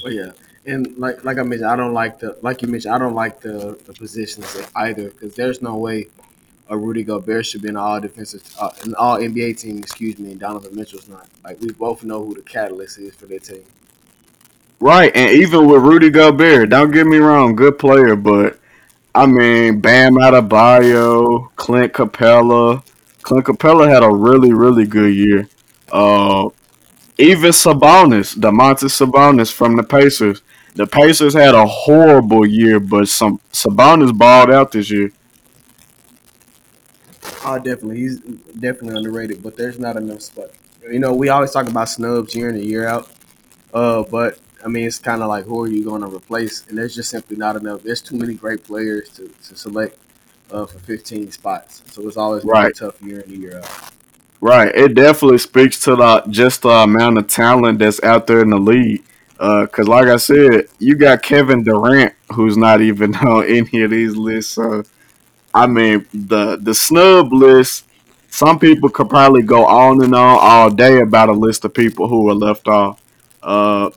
Oh 0.04 0.10
yeah, 0.10 0.32
and 0.66 0.96
like 0.98 1.24
like 1.24 1.38
I 1.38 1.42
mentioned, 1.42 1.70
I 1.70 1.76
don't 1.76 1.94
like 1.94 2.18
the 2.18 2.36
like 2.42 2.62
you 2.62 2.68
mentioned, 2.68 2.94
I 2.94 2.98
don't 2.98 3.14
like 3.14 3.40
the 3.40 3.78
the 3.86 3.92
positions 3.92 4.56
either 4.76 5.10
because 5.10 5.34
there's 5.34 5.62
no 5.62 5.76
way 5.76 6.08
a 6.68 6.76
Rudy 6.76 7.02
Gobert 7.02 7.46
should 7.46 7.62
be 7.62 7.68
an 7.68 7.76
all 7.76 8.00
defensive, 8.00 8.42
uh, 8.58 8.70
an 8.84 8.94
all 8.96 9.18
NBA 9.18 9.58
team. 9.58 9.78
Excuse 9.78 10.18
me, 10.18 10.32
and 10.32 10.40
Donovan 10.40 10.74
Mitchell's 10.74 11.08
not. 11.08 11.28
Like 11.42 11.60
we 11.60 11.72
both 11.72 12.04
know 12.04 12.24
who 12.24 12.34
the 12.34 12.42
catalyst 12.42 12.98
is 12.98 13.14
for 13.14 13.26
their 13.26 13.38
team. 13.38 13.64
Right, 14.80 15.14
and 15.14 15.30
even 15.30 15.68
with 15.68 15.82
Rudy 15.82 16.10
Gobert, 16.10 16.68
don't 16.68 16.90
get 16.90 17.06
me 17.06 17.16
wrong, 17.16 17.54
good 17.54 17.78
player, 17.78 18.16
but 18.16 18.58
I 19.14 19.24
mean, 19.26 19.80
Bam 19.80 20.14
Adebayo, 20.14 21.48
Clint 21.56 21.92
Capela. 21.92 22.84
Clint 23.22 23.46
Capela 23.46 23.88
had 23.88 24.02
a 24.02 24.10
really, 24.10 24.52
really 24.52 24.86
good 24.86 25.14
year. 25.14 25.48
Uh, 25.90 26.50
even 27.18 27.50
Sabonis, 27.50 28.36
Domantas 28.36 28.90
Sabonis 28.90 29.52
from 29.52 29.76
the 29.76 29.82
Pacers. 29.82 30.42
The 30.74 30.86
Pacers 30.86 31.34
had 31.34 31.54
a 31.54 31.66
horrible 31.66 32.44
year, 32.44 32.80
but 32.80 33.08
some 33.08 33.40
Sabonis 33.52 34.16
balled 34.16 34.50
out 34.50 34.72
this 34.72 34.90
year. 34.90 35.12
Oh, 37.44 37.58
definitely. 37.58 37.98
He's 37.98 38.18
definitely 38.18 38.96
underrated, 38.96 39.42
but 39.42 39.56
there's 39.56 39.78
not 39.78 39.96
enough 39.96 40.22
spot. 40.22 40.48
You 40.90 40.98
know, 40.98 41.14
we 41.14 41.28
always 41.28 41.52
talk 41.52 41.68
about 41.68 41.88
snubs 41.88 42.34
year 42.34 42.48
in 42.48 42.56
and 42.56 42.64
year 42.64 42.88
out. 42.88 43.08
Uh, 43.72 44.02
but 44.02 44.38
I 44.64 44.68
mean, 44.68 44.86
it's 44.86 44.98
kind 44.98 45.22
of 45.22 45.28
like 45.28 45.44
who 45.44 45.62
are 45.62 45.68
you 45.68 45.84
going 45.84 46.00
to 46.02 46.08
replace? 46.08 46.66
And 46.68 46.76
there's 46.76 46.94
just 46.94 47.10
simply 47.10 47.36
not 47.36 47.56
enough. 47.56 47.82
There's 47.82 48.02
too 48.02 48.16
many 48.16 48.34
great 48.34 48.64
players 48.64 49.10
to, 49.10 49.28
to 49.28 49.56
select 49.56 49.98
uh, 50.50 50.66
for 50.66 50.78
15 50.80 51.30
spots. 51.30 51.82
So 51.86 52.06
it's 52.08 52.16
always 52.16 52.44
right. 52.44 52.70
a 52.70 52.72
tough 52.72 53.00
year 53.02 53.20
in 53.20 53.32
and 53.32 53.42
year 53.42 53.58
out. 53.58 53.93
Right. 54.44 54.74
It 54.74 54.94
definitely 54.94 55.38
speaks 55.38 55.80
to 55.84 55.96
the 55.96 56.22
just 56.28 56.62
the 56.62 56.68
amount 56.68 57.16
of 57.16 57.28
talent 57.28 57.78
that's 57.78 58.02
out 58.02 58.26
there 58.26 58.42
in 58.42 58.50
the 58.50 58.58
league. 58.58 59.02
Because, 59.38 59.88
uh, 59.88 59.90
like 59.90 60.06
I 60.08 60.16
said, 60.16 60.66
you 60.78 60.96
got 60.96 61.22
Kevin 61.22 61.64
Durant, 61.64 62.12
who's 62.30 62.58
not 62.58 62.82
even 62.82 63.14
on 63.26 63.46
any 63.46 63.80
of 63.82 63.90
these 63.90 64.14
lists. 64.16 64.52
So, 64.52 64.82
I 65.54 65.66
mean, 65.66 66.06
the 66.12 66.56
the 66.56 66.74
snub 66.74 67.32
list. 67.32 67.86
Some 68.28 68.58
people 68.58 68.90
could 68.90 69.08
probably 69.08 69.42
go 69.42 69.64
on 69.64 70.02
and 70.04 70.14
on 70.14 70.38
all 70.42 70.68
day 70.70 71.00
about 71.00 71.30
a 71.30 71.32
list 71.32 71.64
of 71.64 71.72
people 71.72 72.08
who 72.08 72.24
were 72.24 72.34
left 72.34 72.68
off. 72.68 73.00
Uh, 73.42 73.90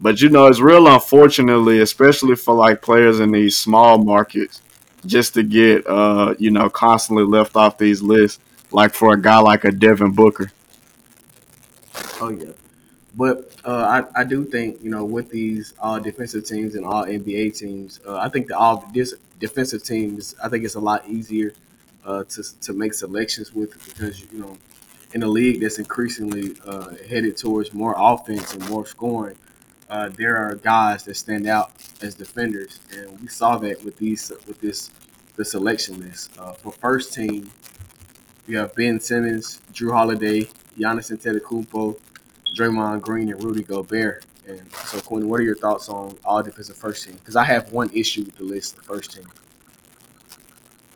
but 0.00 0.20
you 0.20 0.28
know, 0.28 0.46
it's 0.48 0.60
real 0.60 0.86
unfortunately, 0.88 1.80
especially 1.80 2.36
for 2.36 2.54
like 2.54 2.82
players 2.82 3.20
in 3.20 3.32
these 3.32 3.56
small 3.56 3.98
markets, 3.98 4.62
just 5.06 5.34
to 5.34 5.42
get 5.42 5.86
uh, 5.86 6.34
you 6.38 6.50
know, 6.50 6.68
constantly 6.68 7.24
left 7.24 7.56
off 7.56 7.78
these 7.78 8.02
lists. 8.02 8.40
Like 8.74 8.92
for 8.92 9.14
a 9.14 9.20
guy 9.20 9.38
like 9.38 9.64
a 9.64 9.72
Devin 9.72 10.12
Booker. 10.12 10.50
Oh 12.20 12.28
yeah, 12.28 12.52
but 13.16 13.52
uh, 13.64 14.04
I 14.14 14.20
I 14.20 14.24
do 14.24 14.44
think 14.44 14.82
you 14.82 14.90
know 14.90 15.04
with 15.04 15.30
these 15.30 15.72
all 15.78 16.00
defensive 16.00 16.44
teams 16.44 16.74
and 16.74 16.84
all 16.84 17.04
NBA 17.04 17.56
teams, 17.56 18.00
uh, 18.06 18.18
I 18.18 18.28
think 18.28 18.48
the 18.48 18.58
all 18.58 18.84
this 18.92 19.14
defensive 19.38 19.82
teams, 19.82 20.34
I 20.42 20.48
think 20.48 20.64
it's 20.64 20.74
a 20.74 20.80
lot 20.80 21.08
easier 21.08 21.54
uh, 22.04 22.24
to 22.24 22.60
to 22.60 22.72
make 22.72 22.92
selections 22.94 23.54
with 23.54 23.72
because 23.86 24.20
you 24.32 24.40
know 24.40 24.58
in 25.14 25.22
a 25.22 25.28
league 25.28 25.60
that's 25.60 25.78
increasingly 25.78 26.56
uh, 26.66 26.90
headed 27.08 27.36
towards 27.36 27.72
more 27.72 27.94
offense 27.96 28.52
and 28.54 28.68
more 28.68 28.84
scoring 28.84 29.36
uh, 29.90 30.08
there 30.16 30.36
are 30.36 30.54
guys 30.56 31.04
that 31.04 31.14
stand 31.14 31.46
out 31.46 31.70
as 32.00 32.14
defenders, 32.14 32.80
and 32.92 33.20
we 33.20 33.28
saw 33.28 33.56
that 33.58 33.82
with 33.84 33.96
these 33.98 34.32
with 34.46 34.60
this 34.60 34.90
the 35.36 35.44
selection 35.44 36.00
list. 36.00 36.30
Uh, 36.38 36.52
for 36.52 36.72
first 36.72 37.12
team, 37.12 37.50
we 38.46 38.54
have 38.54 38.74
Ben 38.74 39.00
Simmons, 39.00 39.60
Jrue 39.72 39.92
Holiday, 39.92 40.42
Giannis 40.78 41.10
Antetokounmpo, 41.10 41.98
Draymond 42.56 43.00
Green, 43.00 43.30
and 43.30 43.42
Rudy 43.42 43.62
Gobert. 43.62 44.24
And 44.46 44.60
so, 44.84 45.00
Quinn, 45.00 45.28
what 45.28 45.40
are 45.40 45.44
your 45.44 45.56
thoughts 45.56 45.88
on 45.88 46.16
all 46.24 46.42
defensive 46.42 46.76
first 46.76 47.04
team? 47.04 47.14
Because 47.14 47.36
I 47.36 47.44
have 47.44 47.72
one 47.72 47.90
issue 47.94 48.24
with 48.24 48.36
the 48.36 48.44
list, 48.44 48.76
the 48.76 48.82
first 48.82 49.14
team. 49.14 49.24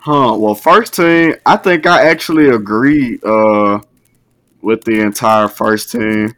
Huh. 0.00 0.36
Well, 0.38 0.54
first 0.54 0.94
team, 0.94 1.34
I 1.46 1.56
think 1.56 1.86
I 1.86 2.08
actually 2.08 2.48
agree 2.48 3.18
uh, 3.24 3.80
with 4.60 4.84
the 4.84 5.00
entire 5.00 5.48
first 5.48 5.92
team 5.92 6.34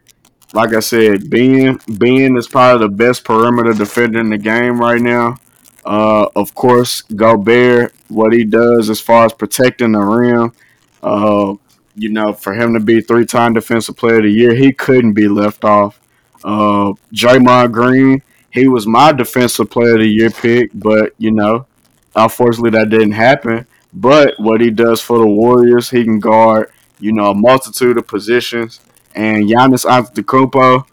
like 0.53 0.73
I 0.73 0.79
said, 0.79 1.29
Ben 1.29 1.79
Ben 1.87 2.37
is 2.37 2.47
probably 2.47 2.87
the 2.87 2.93
best 2.93 3.23
perimeter 3.23 3.73
defender 3.73 4.19
in 4.19 4.29
the 4.29 4.37
game 4.37 4.79
right 4.79 5.01
now. 5.01 5.37
Uh, 5.85 6.27
of 6.35 6.53
course, 6.53 7.01
Gobert, 7.01 7.93
what 8.09 8.33
he 8.33 8.43
does 8.43 8.89
as 8.89 8.99
far 8.99 9.25
as 9.25 9.33
protecting 9.33 9.93
the 9.93 9.99
rim, 9.99 10.53
uh, 11.03 11.55
you 11.95 12.09
know, 12.09 12.33
for 12.33 12.53
him 12.53 12.73
to 12.73 12.79
be 12.79 13.01
three 13.01 13.25
time 13.25 13.53
defensive 13.53 13.97
player 13.97 14.17
of 14.17 14.23
the 14.23 14.31
year, 14.31 14.53
he 14.53 14.71
couldn't 14.71 15.13
be 15.13 15.27
left 15.27 15.63
off. 15.63 15.99
Uh, 16.43 16.93
Draymond 17.13 17.71
Green, 17.71 18.21
he 18.49 18.67
was 18.67 18.87
my 18.87 19.11
defensive 19.11 19.69
player 19.69 19.93
of 19.93 20.01
the 20.01 20.07
year 20.07 20.29
pick, 20.29 20.71
but 20.73 21.13
you 21.17 21.31
know, 21.31 21.65
unfortunately 22.15 22.71
that 22.71 22.89
didn't 22.89 23.11
happen. 23.11 23.67
But 23.93 24.35
what 24.37 24.61
he 24.61 24.69
does 24.69 25.01
for 25.01 25.19
the 25.19 25.27
Warriors, 25.27 25.89
he 25.89 26.03
can 26.03 26.19
guard, 26.19 26.71
you 26.99 27.11
know, 27.11 27.31
a 27.31 27.35
multitude 27.35 27.97
of 27.97 28.07
positions 28.07 28.79
and 29.15 29.49
Giannis 29.49 29.85
Antetokounmpo, 29.85 30.85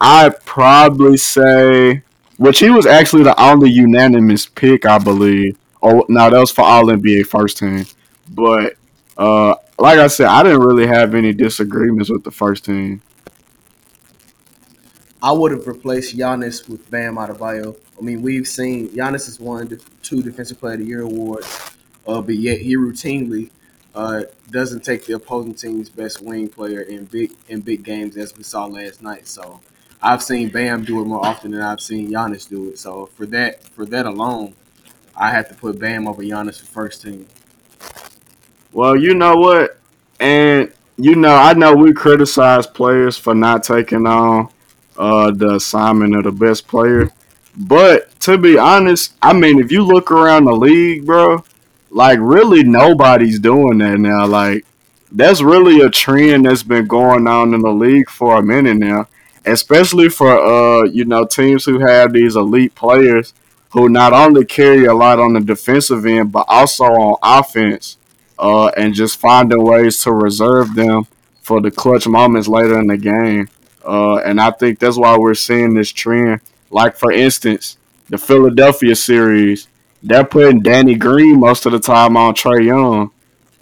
I'd 0.00 0.42
probably 0.44 1.16
say, 1.16 2.02
which 2.38 2.58
he 2.58 2.70
was 2.70 2.86
actually 2.86 3.22
the 3.22 3.40
only 3.40 3.70
unanimous 3.70 4.46
pick, 4.46 4.86
I 4.86 4.98
believe. 4.98 5.58
Oh, 5.82 6.04
now 6.08 6.30
that 6.30 6.38
was 6.38 6.50
for 6.50 6.62
All 6.62 6.86
NBA 6.86 7.26
first 7.26 7.58
team. 7.58 7.84
But 8.28 8.76
uh, 9.16 9.54
like 9.78 9.98
I 9.98 10.06
said, 10.06 10.26
I 10.26 10.42
didn't 10.42 10.60
really 10.60 10.86
have 10.86 11.14
any 11.14 11.32
disagreements 11.32 12.10
with 12.10 12.24
the 12.24 12.30
first 12.30 12.64
team. 12.64 13.02
I 15.22 15.32
would 15.32 15.52
have 15.52 15.66
replaced 15.66 16.16
Giannis 16.16 16.68
with 16.68 16.90
Bam 16.90 17.16
Adebayo. 17.16 17.76
I 17.98 18.02
mean, 18.02 18.22
we've 18.22 18.48
seen 18.48 18.88
Giannis 18.88 19.26
has 19.26 19.38
won 19.38 19.78
two 20.02 20.22
Defensive 20.22 20.58
Player 20.58 20.74
of 20.74 20.80
the 20.80 20.86
Year 20.86 21.02
awards, 21.02 21.72
uh, 22.06 22.22
but 22.22 22.36
yet 22.36 22.58
he 22.58 22.76
routinely 22.76 23.50
uh, 23.94 24.22
doesn't 24.50 24.82
take 24.82 25.04
the 25.04 25.14
opposing 25.14 25.54
team's 25.54 25.90
best 25.90 26.22
wing 26.22 26.48
player 26.48 26.80
in 26.82 27.04
big 27.04 27.32
in 27.48 27.60
big 27.60 27.82
games 27.82 28.16
as 28.16 28.34
we 28.36 28.42
saw 28.42 28.64
last 28.64 29.02
night. 29.02 29.28
So 29.28 29.60
I've 30.02 30.22
seen 30.22 30.48
Bam 30.48 30.84
do 30.84 31.00
it 31.02 31.04
more 31.04 31.24
often 31.24 31.50
than 31.50 31.60
I've 31.60 31.80
seen 31.80 32.10
Giannis 32.10 32.48
do 32.48 32.70
it. 32.70 32.78
So 32.78 33.06
for 33.06 33.26
that 33.26 33.62
for 33.62 33.84
that 33.86 34.06
alone, 34.06 34.54
I 35.14 35.30
have 35.30 35.48
to 35.48 35.54
put 35.54 35.78
Bam 35.78 36.08
over 36.08 36.22
Giannis 36.22 36.60
for 36.60 36.66
first 36.66 37.02
team. 37.02 37.26
Well, 38.72 38.96
you 38.96 39.14
know 39.14 39.36
what, 39.36 39.78
and 40.18 40.72
you 40.96 41.16
know 41.16 41.34
I 41.34 41.54
know 41.54 41.74
we 41.74 41.92
criticize 41.92 42.66
players 42.66 43.16
for 43.16 43.34
not 43.34 43.64
taking 43.64 44.06
on 44.06 44.48
uh, 44.96 45.30
the 45.32 45.56
assignment 45.56 46.16
of 46.16 46.24
the 46.24 46.32
best 46.32 46.68
player, 46.68 47.10
but 47.56 48.18
to 48.20 48.38
be 48.38 48.58
honest, 48.58 49.14
I 49.22 49.32
mean 49.32 49.58
if 49.58 49.72
you 49.72 49.82
look 49.84 50.10
around 50.10 50.44
the 50.44 50.52
league, 50.52 51.06
bro 51.06 51.44
like 51.90 52.18
really 52.20 52.62
nobody's 52.62 53.38
doing 53.38 53.78
that 53.78 53.98
now. 53.98 54.26
Like 54.26 54.64
that's 55.12 55.42
really 55.42 55.80
a 55.80 55.90
trend 55.90 56.46
that's 56.46 56.62
been 56.62 56.86
going 56.86 57.26
on 57.26 57.52
in 57.54 57.60
the 57.62 57.72
league 57.72 58.08
for 58.08 58.36
a 58.36 58.42
minute 58.42 58.76
now, 58.76 59.08
especially 59.44 60.08
for 60.08 60.38
uh 60.38 60.84
you 60.84 61.04
know 61.04 61.24
teams 61.24 61.64
who 61.64 61.80
have 61.80 62.12
these 62.12 62.36
elite 62.36 62.74
players 62.74 63.34
who 63.70 63.88
not 63.88 64.12
only 64.12 64.44
carry 64.44 64.84
a 64.86 64.94
lot 64.94 65.20
on 65.20 65.32
the 65.32 65.40
defensive 65.40 66.06
end 66.06 66.32
but 66.32 66.44
also 66.48 66.84
on 66.84 67.16
offense, 67.22 67.96
uh, 68.40 68.68
and 68.76 68.94
just 68.94 69.20
finding 69.20 69.62
ways 69.62 70.02
to 70.02 70.12
reserve 70.12 70.74
them 70.74 71.06
for 71.42 71.60
the 71.60 71.70
clutch 71.70 72.08
moments 72.08 72.48
later 72.48 72.80
in 72.80 72.86
the 72.86 72.96
game. 72.96 73.48
Uh, 73.84 74.16
and 74.16 74.40
I 74.40 74.50
think 74.50 74.78
that's 74.78 74.96
why 74.96 75.16
we're 75.16 75.34
seeing 75.34 75.74
this 75.74 75.92
trend. 75.92 76.40
Like 76.70 76.96
for 76.96 77.12
instance, 77.12 77.76
the 78.08 78.18
Philadelphia 78.18 78.96
series 78.96 79.68
they're 80.02 80.24
putting 80.24 80.62
Danny 80.62 80.94
Green 80.94 81.38
most 81.38 81.66
of 81.66 81.72
the 81.72 81.78
time 81.78 82.16
on 82.16 82.34
Trae 82.34 82.64
Young. 82.64 83.10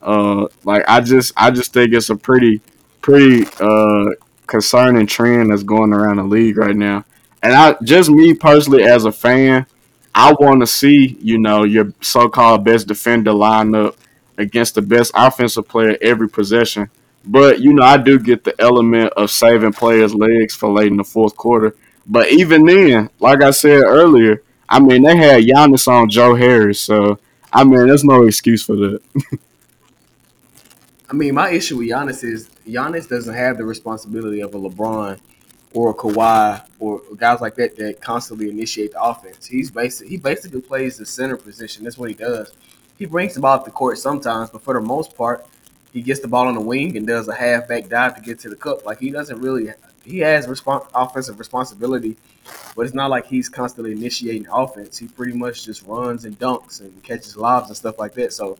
Uh, 0.00 0.46
like 0.64 0.84
I 0.86 1.00
just 1.00 1.32
I 1.36 1.50
just 1.50 1.72
think 1.72 1.92
it's 1.92 2.10
a 2.10 2.16
pretty 2.16 2.60
pretty 3.02 3.46
uh, 3.60 4.10
concerning 4.46 5.06
trend 5.06 5.50
that's 5.50 5.64
going 5.64 5.92
around 5.92 6.16
the 6.18 6.22
league 6.22 6.56
right 6.56 6.76
now. 6.76 7.04
And 7.42 7.52
I 7.52 7.76
just 7.82 8.10
me 8.10 8.34
personally 8.34 8.84
as 8.84 9.04
a 9.04 9.12
fan, 9.12 9.66
I 10.14 10.32
want 10.32 10.60
to 10.60 10.66
see 10.66 11.18
you 11.20 11.38
know 11.38 11.64
your 11.64 11.92
so-called 12.00 12.64
best 12.64 12.86
defender 12.86 13.32
line 13.32 13.74
up 13.74 13.96
against 14.38 14.74
the 14.76 14.82
best 14.82 15.12
offensive 15.14 15.68
player 15.68 15.98
every 16.00 16.28
possession. 16.28 16.88
But 17.24 17.60
you 17.60 17.74
know 17.74 17.82
I 17.84 17.98
do 17.98 18.18
get 18.18 18.44
the 18.44 18.58
element 18.58 19.12
of 19.14 19.30
saving 19.30 19.74
players' 19.74 20.14
legs 20.14 20.54
for 20.54 20.70
late 20.70 20.86
in 20.86 20.96
the 20.96 21.04
fourth 21.04 21.36
quarter. 21.36 21.76
But 22.06 22.30
even 22.30 22.64
then, 22.64 23.10
like 23.20 23.42
I 23.42 23.50
said 23.50 23.82
earlier, 23.82 24.42
I 24.68 24.80
mean, 24.80 25.02
they 25.02 25.16
had 25.16 25.44
Giannis 25.44 25.88
on 25.88 26.08
Joe 26.08 26.34
Harris, 26.34 26.80
so 26.80 27.18
I 27.52 27.64
mean, 27.64 27.86
there's 27.86 28.04
no 28.04 28.26
excuse 28.26 28.62
for 28.62 28.76
that. 28.76 29.02
I 31.10 31.14
mean, 31.14 31.34
my 31.34 31.50
issue 31.50 31.78
with 31.78 31.88
Giannis 31.88 32.22
is 32.22 32.48
Giannis 32.66 33.08
doesn't 33.08 33.34
have 33.34 33.56
the 33.56 33.64
responsibility 33.64 34.40
of 34.40 34.54
a 34.54 34.58
LeBron 34.58 35.18
or 35.72 35.90
a 35.90 35.94
Kawhi 35.94 36.64
or 36.78 37.00
guys 37.16 37.40
like 37.40 37.54
that 37.56 37.76
that 37.76 38.00
constantly 38.00 38.50
initiate 38.50 38.92
the 38.92 39.02
offense. 39.02 39.46
He's 39.46 39.70
basically 39.70 40.10
he 40.10 40.16
basically 40.18 40.60
plays 40.60 40.98
the 40.98 41.06
center 41.06 41.36
position. 41.36 41.84
That's 41.84 41.96
what 41.96 42.10
he 42.10 42.14
does. 42.14 42.52
He 42.98 43.06
brings 43.06 43.34
the 43.34 43.40
ball 43.40 43.54
up 43.54 43.64
the 43.64 43.70
court 43.70 43.98
sometimes, 43.98 44.50
but 44.50 44.62
for 44.62 44.74
the 44.74 44.80
most 44.80 45.16
part, 45.16 45.46
he 45.92 46.02
gets 46.02 46.20
the 46.20 46.28
ball 46.28 46.46
on 46.46 46.54
the 46.54 46.60
wing 46.60 46.96
and 46.96 47.06
does 47.06 47.28
a 47.28 47.34
halfback 47.34 47.88
dive 47.88 48.16
to 48.16 48.20
get 48.20 48.38
to 48.40 48.50
the 48.50 48.56
cup. 48.56 48.84
Like 48.84 48.98
he 48.98 49.10
doesn't 49.10 49.40
really 49.40 49.72
he 50.04 50.18
has 50.20 50.46
respons- 50.46 50.88
offensive 50.94 51.38
responsibility 51.38 52.16
but 52.74 52.86
it's 52.86 52.94
not 52.94 53.10
like 53.10 53.26
he's 53.26 53.48
constantly 53.48 53.92
initiating 53.92 54.46
offense. 54.52 54.98
He 54.98 55.08
pretty 55.08 55.36
much 55.36 55.64
just 55.64 55.82
runs 55.84 56.24
and 56.24 56.38
dunks 56.38 56.80
and 56.80 57.02
catches 57.02 57.36
lobs 57.36 57.68
and 57.68 57.76
stuff 57.76 57.98
like 57.98 58.14
that. 58.14 58.32
So 58.32 58.56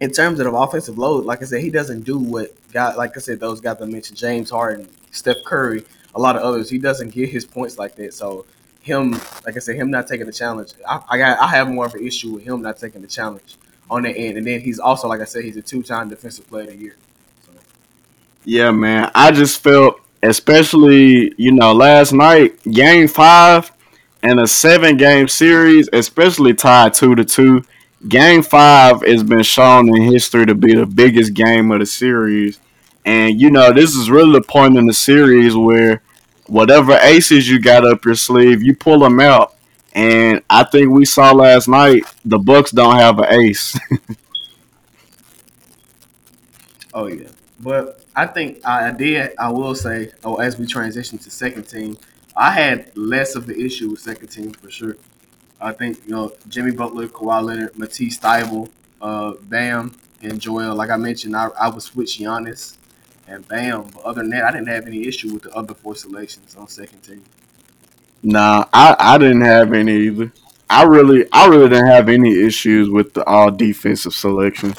in 0.00 0.10
terms 0.10 0.40
of 0.40 0.46
the 0.46 0.52
offensive 0.52 0.98
load, 0.98 1.24
like 1.24 1.42
I 1.42 1.44
said, 1.44 1.60
he 1.60 1.70
doesn't 1.70 2.02
do 2.02 2.18
what 2.18 2.52
got 2.72 2.96
like 2.96 3.16
I 3.16 3.20
said, 3.20 3.40
those 3.40 3.60
guys 3.60 3.78
that 3.78 3.86
mentioned, 3.86 4.18
James 4.18 4.50
Harden, 4.50 4.88
Steph 5.10 5.36
Curry, 5.46 5.84
a 6.14 6.20
lot 6.20 6.36
of 6.36 6.42
others. 6.42 6.68
He 6.68 6.78
doesn't 6.78 7.10
get 7.10 7.28
his 7.28 7.44
points 7.44 7.78
like 7.78 7.94
that. 7.96 8.14
So 8.14 8.46
him, 8.88 9.12
like 9.44 9.56
I 9.56 9.60
said, 9.60 9.76
him 9.76 9.90
not 9.90 10.08
taking 10.08 10.26
the 10.26 10.32
challenge, 10.32 10.72
I, 10.86 11.02
I 11.08 11.18
got 11.18 11.38
I 11.38 11.46
have 11.46 11.68
more 11.68 11.86
of 11.86 11.94
an 11.94 12.04
issue 12.04 12.32
with 12.32 12.42
him 12.42 12.62
not 12.62 12.78
taking 12.78 13.02
the 13.02 13.06
challenge 13.06 13.56
on 13.90 14.02
that 14.02 14.16
end. 14.16 14.38
And 14.38 14.46
then 14.46 14.60
he's 14.60 14.78
also, 14.78 15.08
like 15.08 15.20
I 15.20 15.24
said, 15.24 15.44
he's 15.44 15.56
a 15.56 15.62
two 15.62 15.82
time 15.82 16.08
defensive 16.08 16.48
player 16.48 16.64
of 16.64 16.70
the 16.70 16.76
year. 16.76 16.96
So. 17.44 17.52
Yeah, 18.44 18.70
man. 18.70 19.10
I 19.14 19.30
just 19.30 19.62
felt 19.62 20.00
especially 20.22 21.32
you 21.36 21.52
know 21.52 21.72
last 21.72 22.12
night, 22.12 22.60
game 22.64 23.08
five 23.08 23.70
and 24.22 24.40
a 24.40 24.46
seven 24.46 24.96
game 24.96 25.28
series, 25.28 25.88
especially 25.92 26.54
tied 26.54 26.94
two 26.94 27.14
to 27.14 27.24
two. 27.24 27.64
Game 28.08 28.42
five 28.42 29.02
has 29.02 29.22
been 29.22 29.42
shown 29.42 29.88
in 29.94 30.02
history 30.02 30.46
to 30.46 30.54
be 30.54 30.74
the 30.74 30.86
biggest 30.86 31.34
game 31.34 31.70
of 31.70 31.80
the 31.80 31.86
series. 31.86 32.60
And 33.04 33.40
you 33.40 33.50
know, 33.50 33.72
this 33.72 33.94
is 33.94 34.10
really 34.10 34.32
the 34.32 34.42
point 34.42 34.76
in 34.76 34.86
the 34.86 34.92
series 34.92 35.56
where 35.56 36.02
whatever 36.48 36.94
aces 36.94 37.48
you 37.48 37.60
got 37.60 37.86
up 37.86 38.04
your 38.04 38.14
sleeve, 38.14 38.62
you 38.62 38.74
pull 38.74 38.98
them 38.98 39.20
out. 39.20 39.54
And 39.94 40.42
I 40.50 40.64
think 40.64 40.90
we 40.90 41.04
saw 41.04 41.32
last 41.32 41.68
night 41.68 42.04
the 42.24 42.38
Bucks 42.38 42.70
don't 42.70 42.96
have 42.96 43.18
an 43.18 43.32
ace. 43.32 43.78
oh 46.94 47.06
yeah, 47.06 47.28
but 47.60 48.04
I 48.14 48.26
think 48.26 48.66
I 48.66 48.90
did. 48.92 49.32
I 49.38 49.50
will 49.50 49.74
say, 49.74 50.12
oh, 50.24 50.36
as 50.36 50.58
we 50.58 50.66
transition 50.66 51.18
to 51.18 51.30
second 51.30 51.64
team, 51.64 51.96
I 52.36 52.50
had 52.52 52.96
less 52.96 53.34
of 53.34 53.46
the 53.46 53.58
issue 53.58 53.90
with 53.90 54.00
second 54.00 54.28
team 54.28 54.52
for 54.52 54.70
sure. 54.70 54.96
I 55.60 55.72
think 55.72 55.98
you 56.06 56.12
know 56.12 56.32
Jimmy 56.48 56.70
Butler, 56.70 57.08
Kawhi 57.08 57.42
Leonard, 57.42 57.78
Matisse 57.78 58.18
Thybulle, 58.18 58.70
uh, 59.00 59.32
Bam, 59.42 59.96
and 60.22 60.40
Joel. 60.40 60.74
Like 60.74 60.90
I 60.90 60.96
mentioned, 60.96 61.34
I, 61.34 61.48
I 61.60 61.68
was 61.68 61.94
with 61.96 62.08
Giannis 62.08 62.77
and 63.28 63.46
Bam. 63.46 63.90
But 63.94 64.02
other 64.02 64.22
than 64.22 64.30
that, 64.30 64.44
I 64.44 64.50
didn't 64.52 64.68
have 64.68 64.86
any 64.86 65.06
issue 65.06 65.32
with 65.32 65.42
the 65.44 65.54
other 65.54 65.74
four 65.74 65.94
selections 65.94 66.56
on 66.56 66.68
second 66.68 67.00
team. 67.00 67.22
Nah, 68.22 68.64
I, 68.72 68.96
I 68.98 69.18
didn't 69.18 69.42
have 69.42 69.72
any 69.72 69.96
either. 69.96 70.32
I 70.70 70.82
really 70.82 71.26
I 71.32 71.46
really 71.46 71.68
didn't 71.68 71.86
have 71.86 72.08
any 72.08 72.44
issues 72.44 72.90
with 72.90 73.14
the 73.14 73.24
all 73.24 73.50
defensive 73.50 74.12
selection. 74.12 74.74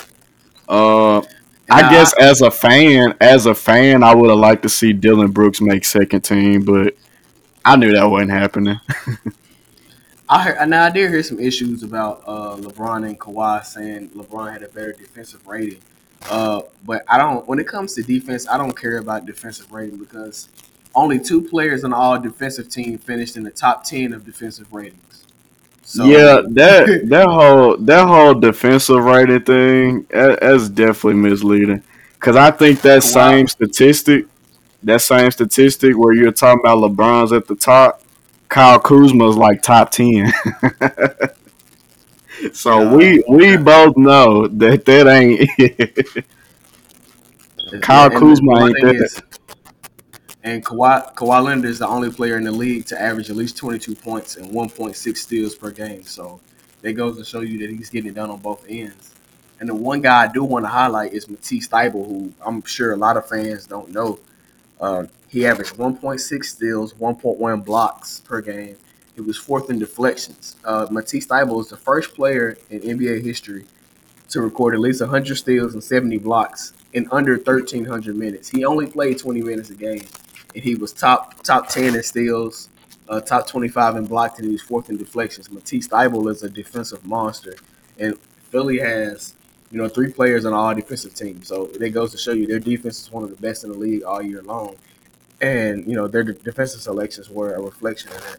Uh, 0.67 1.21
I 1.71 1.89
guess 1.89 2.13
as 2.19 2.41
a 2.41 2.51
fan, 2.51 3.15
as 3.21 3.45
a 3.45 3.55
fan, 3.55 4.03
I 4.03 4.13
would 4.13 4.29
have 4.29 4.39
liked 4.39 4.63
to 4.63 4.69
see 4.69 4.93
Dillon 4.93 5.31
Brooks 5.31 5.61
make 5.61 5.85
second 5.85 6.21
team, 6.21 6.63
but 6.63 6.95
I 7.63 7.75
knew 7.75 7.93
that 7.93 8.05
wasn't 8.05 8.31
happening. 8.31 8.79
I 10.29 10.43
heard, 10.43 10.69
now 10.69 10.85
I 10.85 10.89
did 10.91 11.09
hear 11.09 11.23
some 11.23 11.39
issues 11.39 11.81
about 11.81 12.23
uh, 12.25 12.55
LeBron 12.57 13.07
and 13.07 13.19
Kawhi 13.19 13.65
saying 13.65 14.09
LeBron 14.09 14.53
had 14.53 14.61
a 14.61 14.67
better 14.67 14.93
defensive 14.93 15.45
rating. 15.47 15.81
Uh, 16.29 16.61
but 16.85 17.03
I 17.07 17.17
don't. 17.17 17.47
When 17.47 17.59
it 17.59 17.67
comes 17.67 17.93
to 17.95 18.03
defense, 18.03 18.47
I 18.47 18.57
don't 18.57 18.75
care 18.75 18.97
about 18.97 19.25
defensive 19.25 19.71
rating 19.71 19.97
because 19.97 20.49
only 20.95 21.19
two 21.19 21.41
players 21.41 21.83
on 21.83 21.93
all 21.93 22.19
defensive 22.19 22.69
team 22.69 22.97
finished 22.97 23.37
in 23.37 23.43
the 23.43 23.51
top 23.51 23.83
ten 23.83 24.13
of 24.13 24.25
defensive 24.25 24.71
ratings. 24.73 25.25
So, 25.83 26.05
yeah, 26.05 26.41
that 26.49 27.01
that 27.05 27.27
whole 27.27 27.77
that 27.77 28.07
whole 28.07 28.33
defensive 28.35 29.03
rating 29.03 29.41
thing 29.41 30.05
that's 30.09 30.69
definitely 30.69 31.15
misleading. 31.15 31.83
Because 32.13 32.35
I 32.35 32.51
think 32.51 32.81
that 32.81 33.03
same 33.03 33.47
statistic, 33.47 34.25
that 34.83 35.01
same 35.01 35.31
statistic 35.31 35.97
where 35.97 36.13
you're 36.13 36.33
talking 36.33 36.59
about 36.59 36.79
LeBron's 36.79 37.31
at 37.31 37.47
the 37.47 37.55
top, 37.55 38.03
Kyle 38.49 38.79
Kuzma's 38.79 39.37
like 39.37 39.61
top 39.61 39.91
ten. 39.91 40.33
so 42.53 42.95
we 42.95 43.23
we 43.27 43.57
both 43.57 43.97
know 43.97 44.47
that 44.47 44.85
that 44.85 45.07
ain't. 45.07 46.25
Kyle 47.81 48.09
Kuzma 48.09 48.65
ain't 48.65 48.77
that. 48.81 48.95
Is, 48.95 49.21
and 50.43 50.65
Kawhi, 50.65 51.13
Kawhi 51.15 51.43
Leonard 51.43 51.65
is 51.65 51.79
the 51.79 51.87
only 51.87 52.11
player 52.11 52.37
in 52.37 52.43
the 52.43 52.51
league 52.51 52.85
to 52.87 52.99
average 52.99 53.29
at 53.29 53.35
least 53.35 53.57
22 53.57 53.95
points 53.95 54.37
and 54.37 54.51
1.6 54.51 55.17
steals 55.17 55.55
per 55.55 55.69
game. 55.69 56.03
So 56.03 56.39
that 56.81 56.93
goes 56.93 57.17
to 57.17 57.25
show 57.25 57.41
you 57.41 57.59
that 57.59 57.69
he's 57.69 57.89
getting 57.89 58.11
it 58.11 58.15
done 58.15 58.29
on 58.31 58.39
both 58.39 58.65
ends. 58.67 59.15
And 59.59 59.67
the 59.67 59.75
one 59.75 60.01
guy 60.01 60.23
I 60.23 60.27
do 60.27 60.43
want 60.43 60.63
to 60.63 60.69
highlight 60.69 61.13
is 61.13 61.27
Matisse 61.29 61.67
Thybulle, 61.67 62.07
who 62.07 62.33
I'm 62.45 62.63
sure 62.63 62.93
a 62.93 62.97
lot 62.97 63.17
of 63.17 63.27
fans 63.27 63.67
don't 63.67 63.89
know. 63.89 64.19
Uh, 64.79 65.05
he 65.27 65.45
averaged 65.45 65.75
1.6 65.75 66.45
steals, 66.45 66.93
1.1 66.93 67.65
blocks 67.65 68.21
per 68.21 68.41
game. 68.41 68.77
He 69.19 69.25
was 69.25 69.37
fourth 69.37 69.69
in 69.69 69.79
deflections. 69.79 70.55
Uh, 70.63 70.87
Matisse 70.89 71.27
Thybulle 71.27 71.61
is 71.61 71.69
the 71.69 71.77
first 71.77 72.15
player 72.15 72.57
in 72.69 72.81
NBA 72.81 73.23
history 73.23 73.65
to 74.29 74.41
record 74.41 74.73
at 74.73 74.79
least 74.79 75.01
100 75.01 75.35
steals 75.35 75.73
and 75.73 75.83
70 75.83 76.19
blocks 76.19 76.73
in 76.93 77.07
under 77.11 77.33
1,300 77.35 78.15
minutes. 78.15 78.49
He 78.49 78.63
only 78.63 78.87
played 78.87 79.17
20 79.17 79.41
minutes 79.41 79.69
a 79.69 79.75
game 79.75 80.05
and 80.55 80.63
he 80.63 80.75
was 80.75 80.93
top 80.93 81.41
top 81.43 81.67
ten 81.67 81.95
in 81.95 82.03
steals, 82.03 82.69
uh, 83.07 83.19
top 83.21 83.47
twenty 83.47 83.67
five 83.67 83.95
in 83.95 84.05
blocks, 84.05 84.39
and 84.39 84.45
he 84.45 84.51
was 84.51 84.61
fourth 84.61 84.89
in 84.89 84.97
deflections. 84.97 85.51
Matisse 85.51 85.87
Thybulle 85.87 86.31
is 86.31 86.43
a 86.43 86.49
defensive 86.49 87.05
monster, 87.05 87.55
and 87.97 88.17
Philly 88.49 88.79
has 88.79 89.35
you 89.71 89.77
know 89.77 89.87
three 89.87 90.11
players 90.11 90.45
on 90.45 90.53
all 90.53 90.73
defensive 90.73 91.13
team. 91.13 91.43
So 91.43 91.69
it 91.79 91.89
goes 91.89 92.11
to 92.11 92.17
show 92.17 92.31
you 92.31 92.47
their 92.47 92.59
defense 92.59 93.01
is 93.01 93.11
one 93.11 93.23
of 93.23 93.29
the 93.29 93.35
best 93.37 93.63
in 93.63 93.71
the 93.71 93.77
league 93.77 94.03
all 94.03 94.21
year 94.21 94.41
long, 94.41 94.75
and 95.41 95.85
you 95.85 95.95
know 95.95 96.07
their 96.07 96.23
defensive 96.23 96.81
selections 96.81 97.29
were 97.29 97.53
a 97.53 97.61
reflection 97.61 98.09
of 98.11 98.21
that. 98.21 98.37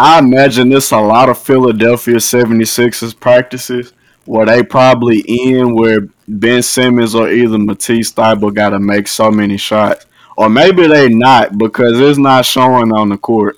I 0.00 0.20
imagine 0.20 0.68
this 0.68 0.92
a 0.92 1.00
lot 1.00 1.28
of 1.28 1.38
Philadelphia 1.38 2.16
76ers 2.16 3.18
practices 3.18 3.92
where 4.26 4.46
they 4.46 4.62
probably 4.62 5.24
in 5.26 5.74
where 5.74 6.06
Ben 6.28 6.62
Simmons 6.62 7.16
or 7.16 7.28
either 7.28 7.58
Matisse 7.58 8.12
Thybulle 8.12 8.54
got 8.54 8.70
to 8.70 8.78
make 8.78 9.08
so 9.08 9.28
many 9.32 9.56
shots. 9.56 10.06
Or 10.36 10.48
maybe 10.48 10.86
they 10.86 11.08
not 11.08 11.58
because 11.58 11.98
it's 11.98 12.16
not 12.16 12.46
showing 12.46 12.92
on 12.92 13.08
the 13.08 13.18
court. 13.18 13.56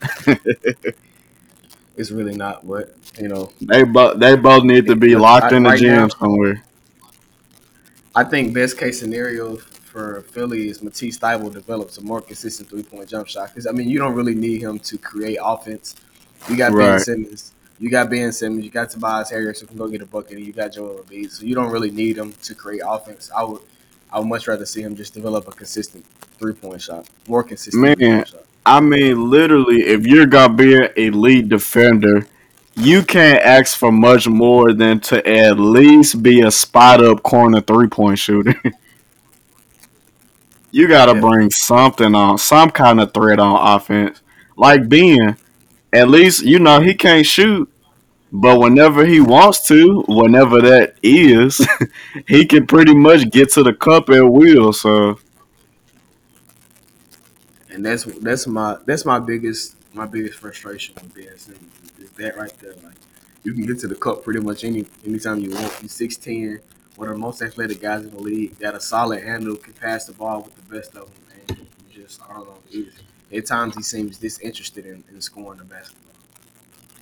it's 1.99 2.11
really 2.11 2.34
not, 2.34 2.66
but 2.66 2.97
you 3.18 3.28
know 3.28 3.51
they 3.61 3.82
both 3.82 4.18
they 4.18 4.34
both 4.34 4.64
need 4.64 4.86
to 4.86 4.97
be 4.97 5.14
locked 5.16 5.53
I, 5.53 5.57
in 5.59 5.64
the 5.64 5.68
right 5.68 5.78
gym 5.78 5.95
now, 5.95 6.09
somewhere. 6.09 6.64
I 8.16 8.24
think 8.24 8.55
best 8.55 8.78
case 8.78 8.99
scenario 8.99 9.57
for 9.57 10.22
Philly 10.22 10.70
is 10.70 10.82
Matisse 10.82 11.18
Thybulle 11.18 11.53
develops 11.53 11.99
a 11.99 12.03
more 12.03 12.22
consistent 12.22 12.70
three 12.70 12.82
point 12.82 13.11
jump 13.11 13.28
shot 13.28 13.49
because 13.49 13.66
I 13.66 13.72
mean 13.72 13.91
you 13.91 13.99
don't 13.99 14.14
really 14.14 14.34
need 14.34 14.62
him 14.62 14.78
to 14.78 14.97
create 14.97 15.38
offense. 15.43 15.97
You 16.49 16.57
got 16.57 16.72
right. 16.72 16.93
Ben 16.93 17.01
Simmons 17.01 17.53
you 17.80 17.88
got 17.88 18.11
Ben 18.11 18.30
Simmons, 18.30 18.62
you 18.62 18.70
got 18.70 18.91
Tobias 18.91 19.30
Harris 19.30 19.61
who 19.61 19.66
can 19.66 19.78
go 19.78 19.88
get 19.88 20.03
a 20.03 20.07
bucket, 20.07 20.36
and 20.36 20.47
you 20.47 20.53
got 20.53 20.74
Joel 20.74 21.03
Embiid. 21.03 21.30
So 21.30 21.45
you 21.45 21.55
don't 21.55 21.70
really 21.70 21.91
need 21.91 22.18
him 22.18 22.34
to 22.43 22.55
create 22.55 22.82
offense. 22.86 23.30
I 23.34 23.43
would, 23.43 23.62
I 24.12 24.18
would 24.18 24.28
much 24.28 24.47
rather 24.47 24.66
see 24.66 24.82
him 24.82 24.95
just 24.95 25.14
develop 25.14 25.49
a 25.49 25.51
consistent 25.51 26.05
three 26.38 26.53
point 26.53 26.82
shot, 26.82 27.09
more 27.26 27.43
consistent. 27.43 27.99
Man, 27.99 28.26
I 28.66 28.80
mean, 28.80 29.30
literally, 29.30 29.80
if 29.80 30.07
you're 30.07 30.26
gonna 30.26 30.53
be 30.53 30.76
an 30.76 30.91
elite 30.95 31.49
defender, 31.49 32.26
you 32.76 33.03
can't 33.03 33.43
ask 33.43 33.78
for 33.78 33.91
much 33.91 34.28
more 34.28 34.74
than 34.74 35.01
to 35.01 35.26
at 35.26 35.59
least 35.59 36.22
be 36.22 36.43
a 36.43 36.51
spot 36.51 37.03
up 37.03 37.22
corner 37.22 37.62
three 37.62 37.88
point 37.88 38.18
shooter. 38.18 38.61
you 40.70 40.86
got 40.86 41.07
to 41.07 41.14
yeah. 41.14 41.20
bring 41.20 41.51
something 41.51 42.14
on, 42.14 42.36
some 42.36 42.70
kind 42.70 43.01
of 43.01 43.14
threat 43.14 43.38
on 43.38 43.74
offense. 43.74 44.20
Like 44.55 44.86
Ben, 44.86 45.38
at 45.93 46.09
least 46.09 46.43
you 46.43 46.59
know 46.59 46.80
he 46.80 46.95
can't 46.95 47.26
shoot, 47.26 47.70
but 48.32 48.61
whenever 48.61 49.05
he 49.05 49.20
wants 49.20 49.66
to, 49.68 50.03
whenever 50.09 50.61
that 50.62 50.95
is, 51.03 51.66
he 52.28 52.47
can 52.47 52.66
pretty 52.66 52.95
much 52.95 53.30
get 53.30 53.53
to 53.53 53.62
the 53.62 53.72
cup 53.72 54.09
at 54.11 54.22
will. 54.22 54.72
So, 54.72 55.18
and 57.70 57.84
that's 57.84 58.05
that's 58.05 58.47
my 58.47 58.78
that's 58.86 59.05
my 59.05 59.18
biggest 59.18 59.76
my 59.95 60.07
biggest 60.07 60.38
frustration 60.38 60.95
with 60.95 61.14
Ben 61.14 61.24
is 61.24 61.49
that 62.16 62.36
right 62.36 62.57
there. 62.61 62.74
Like 62.84 62.95
you 63.43 63.53
can 63.53 63.66
get 63.66 63.80
to 63.80 63.88
the 63.88 63.95
cup 63.97 64.22
pretty 64.22 64.41
much 64.41 64.64
any 64.64 64.86
anytime 65.05 65.41
you 65.41 65.51
want. 65.51 65.72
He's 65.74 65.93
six 65.93 66.16
ten, 66.16 66.61
one 66.97 67.09
of 67.09 67.14
the 67.14 67.20
most 67.20 67.43
athletic 67.43 67.80
guys 67.80 68.05
in 68.05 68.11
the 68.11 68.20
league. 68.20 68.59
Got 68.59 68.74
a 68.76 68.80
solid 68.80 69.22
handle, 69.24 69.57
can 69.57 69.72
pass 69.72 70.05
the 70.05 70.12
ball 70.12 70.43
with 70.43 70.55
the 70.55 70.74
best 70.74 70.95
of 70.97 71.07
them, 71.07 71.47
and 71.49 71.66
just 71.93 72.20
I 72.22 72.34
don't 72.34 72.47
know. 72.47 72.59
At 73.32 73.46
times 73.46 73.76
he 73.76 73.82
seems 73.82 74.18
disinterested 74.18 74.86
in, 74.86 75.04
in 75.10 75.20
scoring 75.20 75.58
the 75.58 75.64
basketball. 75.64 76.14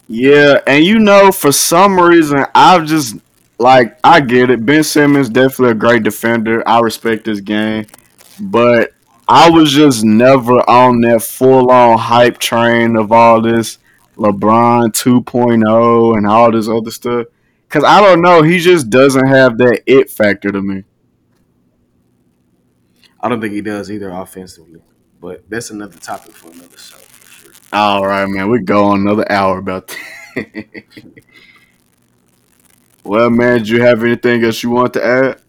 Yeah, 0.06 0.60
and 0.66 0.84
you 0.84 0.98
know, 0.98 1.32
for 1.32 1.52
some 1.52 1.98
reason, 1.98 2.44
I've 2.54 2.86
just 2.86 3.16
like 3.58 3.98
I 4.02 4.20
get 4.20 4.50
it. 4.50 4.64
Ben 4.64 4.84
Simmons 4.84 5.28
definitely 5.28 5.72
a 5.72 5.74
great 5.74 6.02
defender. 6.02 6.66
I 6.66 6.80
respect 6.80 7.26
his 7.26 7.40
game, 7.40 7.86
but 8.40 8.92
I 9.28 9.50
was 9.50 9.70
just 9.70 10.04
never 10.04 10.58
on 10.68 11.02
that 11.02 11.22
full 11.22 11.70
on 11.70 11.98
hype 11.98 12.38
train 12.38 12.96
of 12.96 13.12
all 13.12 13.42
this 13.42 13.78
LeBron 14.16 14.92
2.0 14.92 16.16
and 16.16 16.26
all 16.26 16.50
this 16.50 16.68
other 16.68 16.90
stuff. 16.90 17.26
Cause 17.68 17.84
I 17.84 18.00
don't 18.00 18.22
know, 18.22 18.42
he 18.42 18.58
just 18.58 18.88
doesn't 18.88 19.26
have 19.26 19.58
that 19.58 19.82
it 19.86 20.10
factor 20.10 20.50
to 20.50 20.62
me. 20.62 20.84
I 23.20 23.28
don't 23.28 23.42
think 23.42 23.52
he 23.52 23.60
does 23.60 23.90
either 23.90 24.08
offensively. 24.08 24.80
But 25.20 25.48
that's 25.48 25.70
another 25.70 25.98
topic 25.98 26.32
for 26.32 26.50
another 26.50 26.76
show. 26.76 26.96
For 26.96 27.52
sure. 27.52 27.52
All 27.72 28.06
right, 28.06 28.26
man. 28.26 28.50
We 28.50 28.60
go 28.60 28.84
on 28.84 29.00
another 29.00 29.30
hour 29.30 29.58
about 29.58 29.88
that. 29.88 30.74
well, 33.04 33.30
man, 33.30 33.62
do 33.62 33.74
you 33.74 33.82
have 33.82 34.02
anything 34.02 34.44
else 34.44 34.62
you 34.62 34.70
want 34.70 34.94
to 34.94 35.04
add? 35.04 35.40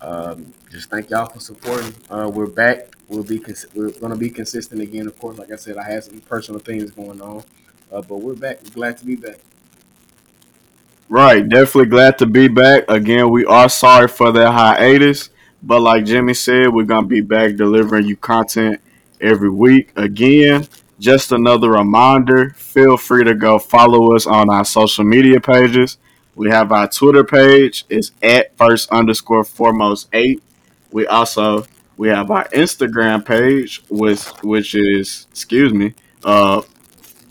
Um, 0.00 0.52
just 0.70 0.90
thank 0.90 1.10
y'all 1.10 1.26
for 1.26 1.38
supporting. 1.38 1.94
Uh, 2.10 2.30
we're 2.32 2.46
back. 2.46 2.88
We'll 3.08 3.22
be 3.22 3.38
cons- 3.38 3.66
we're 3.74 3.90
gonna 3.90 4.16
be 4.16 4.30
consistent 4.30 4.80
again. 4.80 5.06
Of 5.06 5.18
course, 5.18 5.38
like 5.38 5.52
I 5.52 5.56
said, 5.56 5.76
I 5.76 5.84
had 5.84 6.02
some 6.02 6.20
personal 6.20 6.60
things 6.60 6.90
going 6.90 7.20
on, 7.20 7.44
uh, 7.92 8.00
but 8.00 8.16
we're 8.16 8.34
back. 8.34 8.60
We're 8.64 8.70
glad 8.70 8.96
to 8.98 9.04
be 9.04 9.16
back. 9.16 9.36
Right, 11.08 11.46
definitely 11.46 11.90
glad 11.90 12.16
to 12.18 12.26
be 12.26 12.48
back. 12.48 12.84
Again, 12.88 13.30
we 13.30 13.44
are 13.44 13.68
sorry 13.68 14.08
for 14.08 14.32
the 14.32 14.50
hiatus. 14.50 15.28
But 15.62 15.80
like 15.80 16.04
Jimmy 16.04 16.34
said, 16.34 16.72
we're 16.72 16.84
gonna 16.84 17.06
be 17.06 17.20
back 17.20 17.56
delivering 17.56 18.06
you 18.06 18.16
content 18.16 18.80
every 19.20 19.50
week. 19.50 19.92
Again, 19.96 20.66
just 20.98 21.32
another 21.32 21.70
reminder, 21.70 22.50
feel 22.50 22.96
free 22.96 23.24
to 23.24 23.34
go 23.34 23.58
follow 23.58 24.14
us 24.14 24.26
on 24.26 24.50
our 24.50 24.64
social 24.64 25.04
media 25.04 25.40
pages. 25.40 25.98
We 26.34 26.50
have 26.50 26.72
our 26.72 26.88
Twitter 26.88 27.24
page, 27.24 27.84
it's 27.88 28.12
at 28.22 28.56
first 28.56 28.90
underscore 28.90 29.44
foremost 29.44 30.08
eight. 30.12 30.42
We 30.90 31.06
also 31.06 31.66
we 31.96 32.08
have 32.08 32.30
our 32.30 32.48
Instagram 32.48 33.24
page, 33.24 33.82
which 33.88 34.24
which 34.42 34.74
is 34.74 35.26
excuse 35.30 35.72
me, 35.72 35.94
uh 36.24 36.62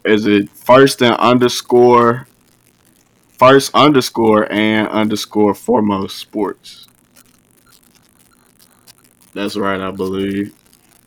is 0.05 0.25
it 0.25 0.49
first 0.49 1.01
and 1.01 1.15
underscore 1.15 2.27
first 3.37 3.71
underscore 3.73 4.51
and 4.51 4.87
underscore 4.87 5.53
foremost 5.53 6.17
sports. 6.17 6.87
That's 9.33 9.55
right, 9.55 9.79
I 9.79 9.91
believe. 9.91 10.53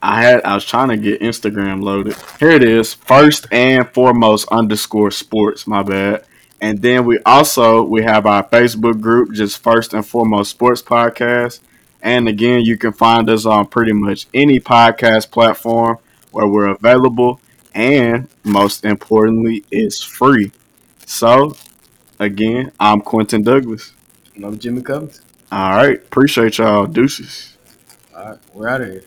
I 0.02 0.20
had 0.20 0.42
I 0.44 0.54
was 0.54 0.64
trying 0.66 0.90
to 0.90 0.96
get 0.96 1.22
Instagram 1.22 1.82
loaded. 1.82 2.16
Here 2.38 2.50
it 2.50 2.62
is. 2.62 2.92
First 2.92 3.46
and 3.50 3.88
foremost 3.90 4.46
underscore 4.50 5.10
sports. 5.10 5.66
My 5.66 5.82
bad. 5.82 6.24
And 6.60 6.80
then 6.80 7.04
we 7.06 7.18
also 7.24 7.82
we 7.82 8.02
have 8.02 8.26
our 8.26 8.44
Facebook 8.44 9.00
group, 9.00 9.32
just 9.32 9.62
first 9.62 9.94
and 9.94 10.06
foremost 10.06 10.50
sports 10.50 10.82
podcast. 10.82 11.60
And 12.02 12.28
again, 12.28 12.60
you 12.60 12.76
can 12.76 12.92
find 12.92 13.30
us 13.30 13.46
on 13.46 13.66
pretty 13.66 13.94
much 13.94 14.26
any 14.34 14.60
podcast 14.60 15.30
platform 15.30 15.98
where 16.32 16.46
we're 16.46 16.68
available. 16.68 17.40
And 17.74 18.28
most 18.44 18.84
importantly, 18.84 19.64
it's 19.70 20.02
free. 20.02 20.52
So 21.06 21.56
again, 22.18 22.72
I'm 22.78 23.00
Quentin 23.00 23.42
Douglas. 23.42 23.92
And 24.34 24.44
I'm 24.44 24.58
Jimmy 24.58 24.82
Covington. 24.82 25.24
All 25.50 25.76
right. 25.76 25.96
Appreciate 25.96 26.58
y'all. 26.58 26.86
Deuces. 26.86 27.53
All 28.16 28.26
right, 28.30 28.38
we're 28.52 28.68
out 28.68 28.82
of 28.82 28.88
here. 28.90 29.04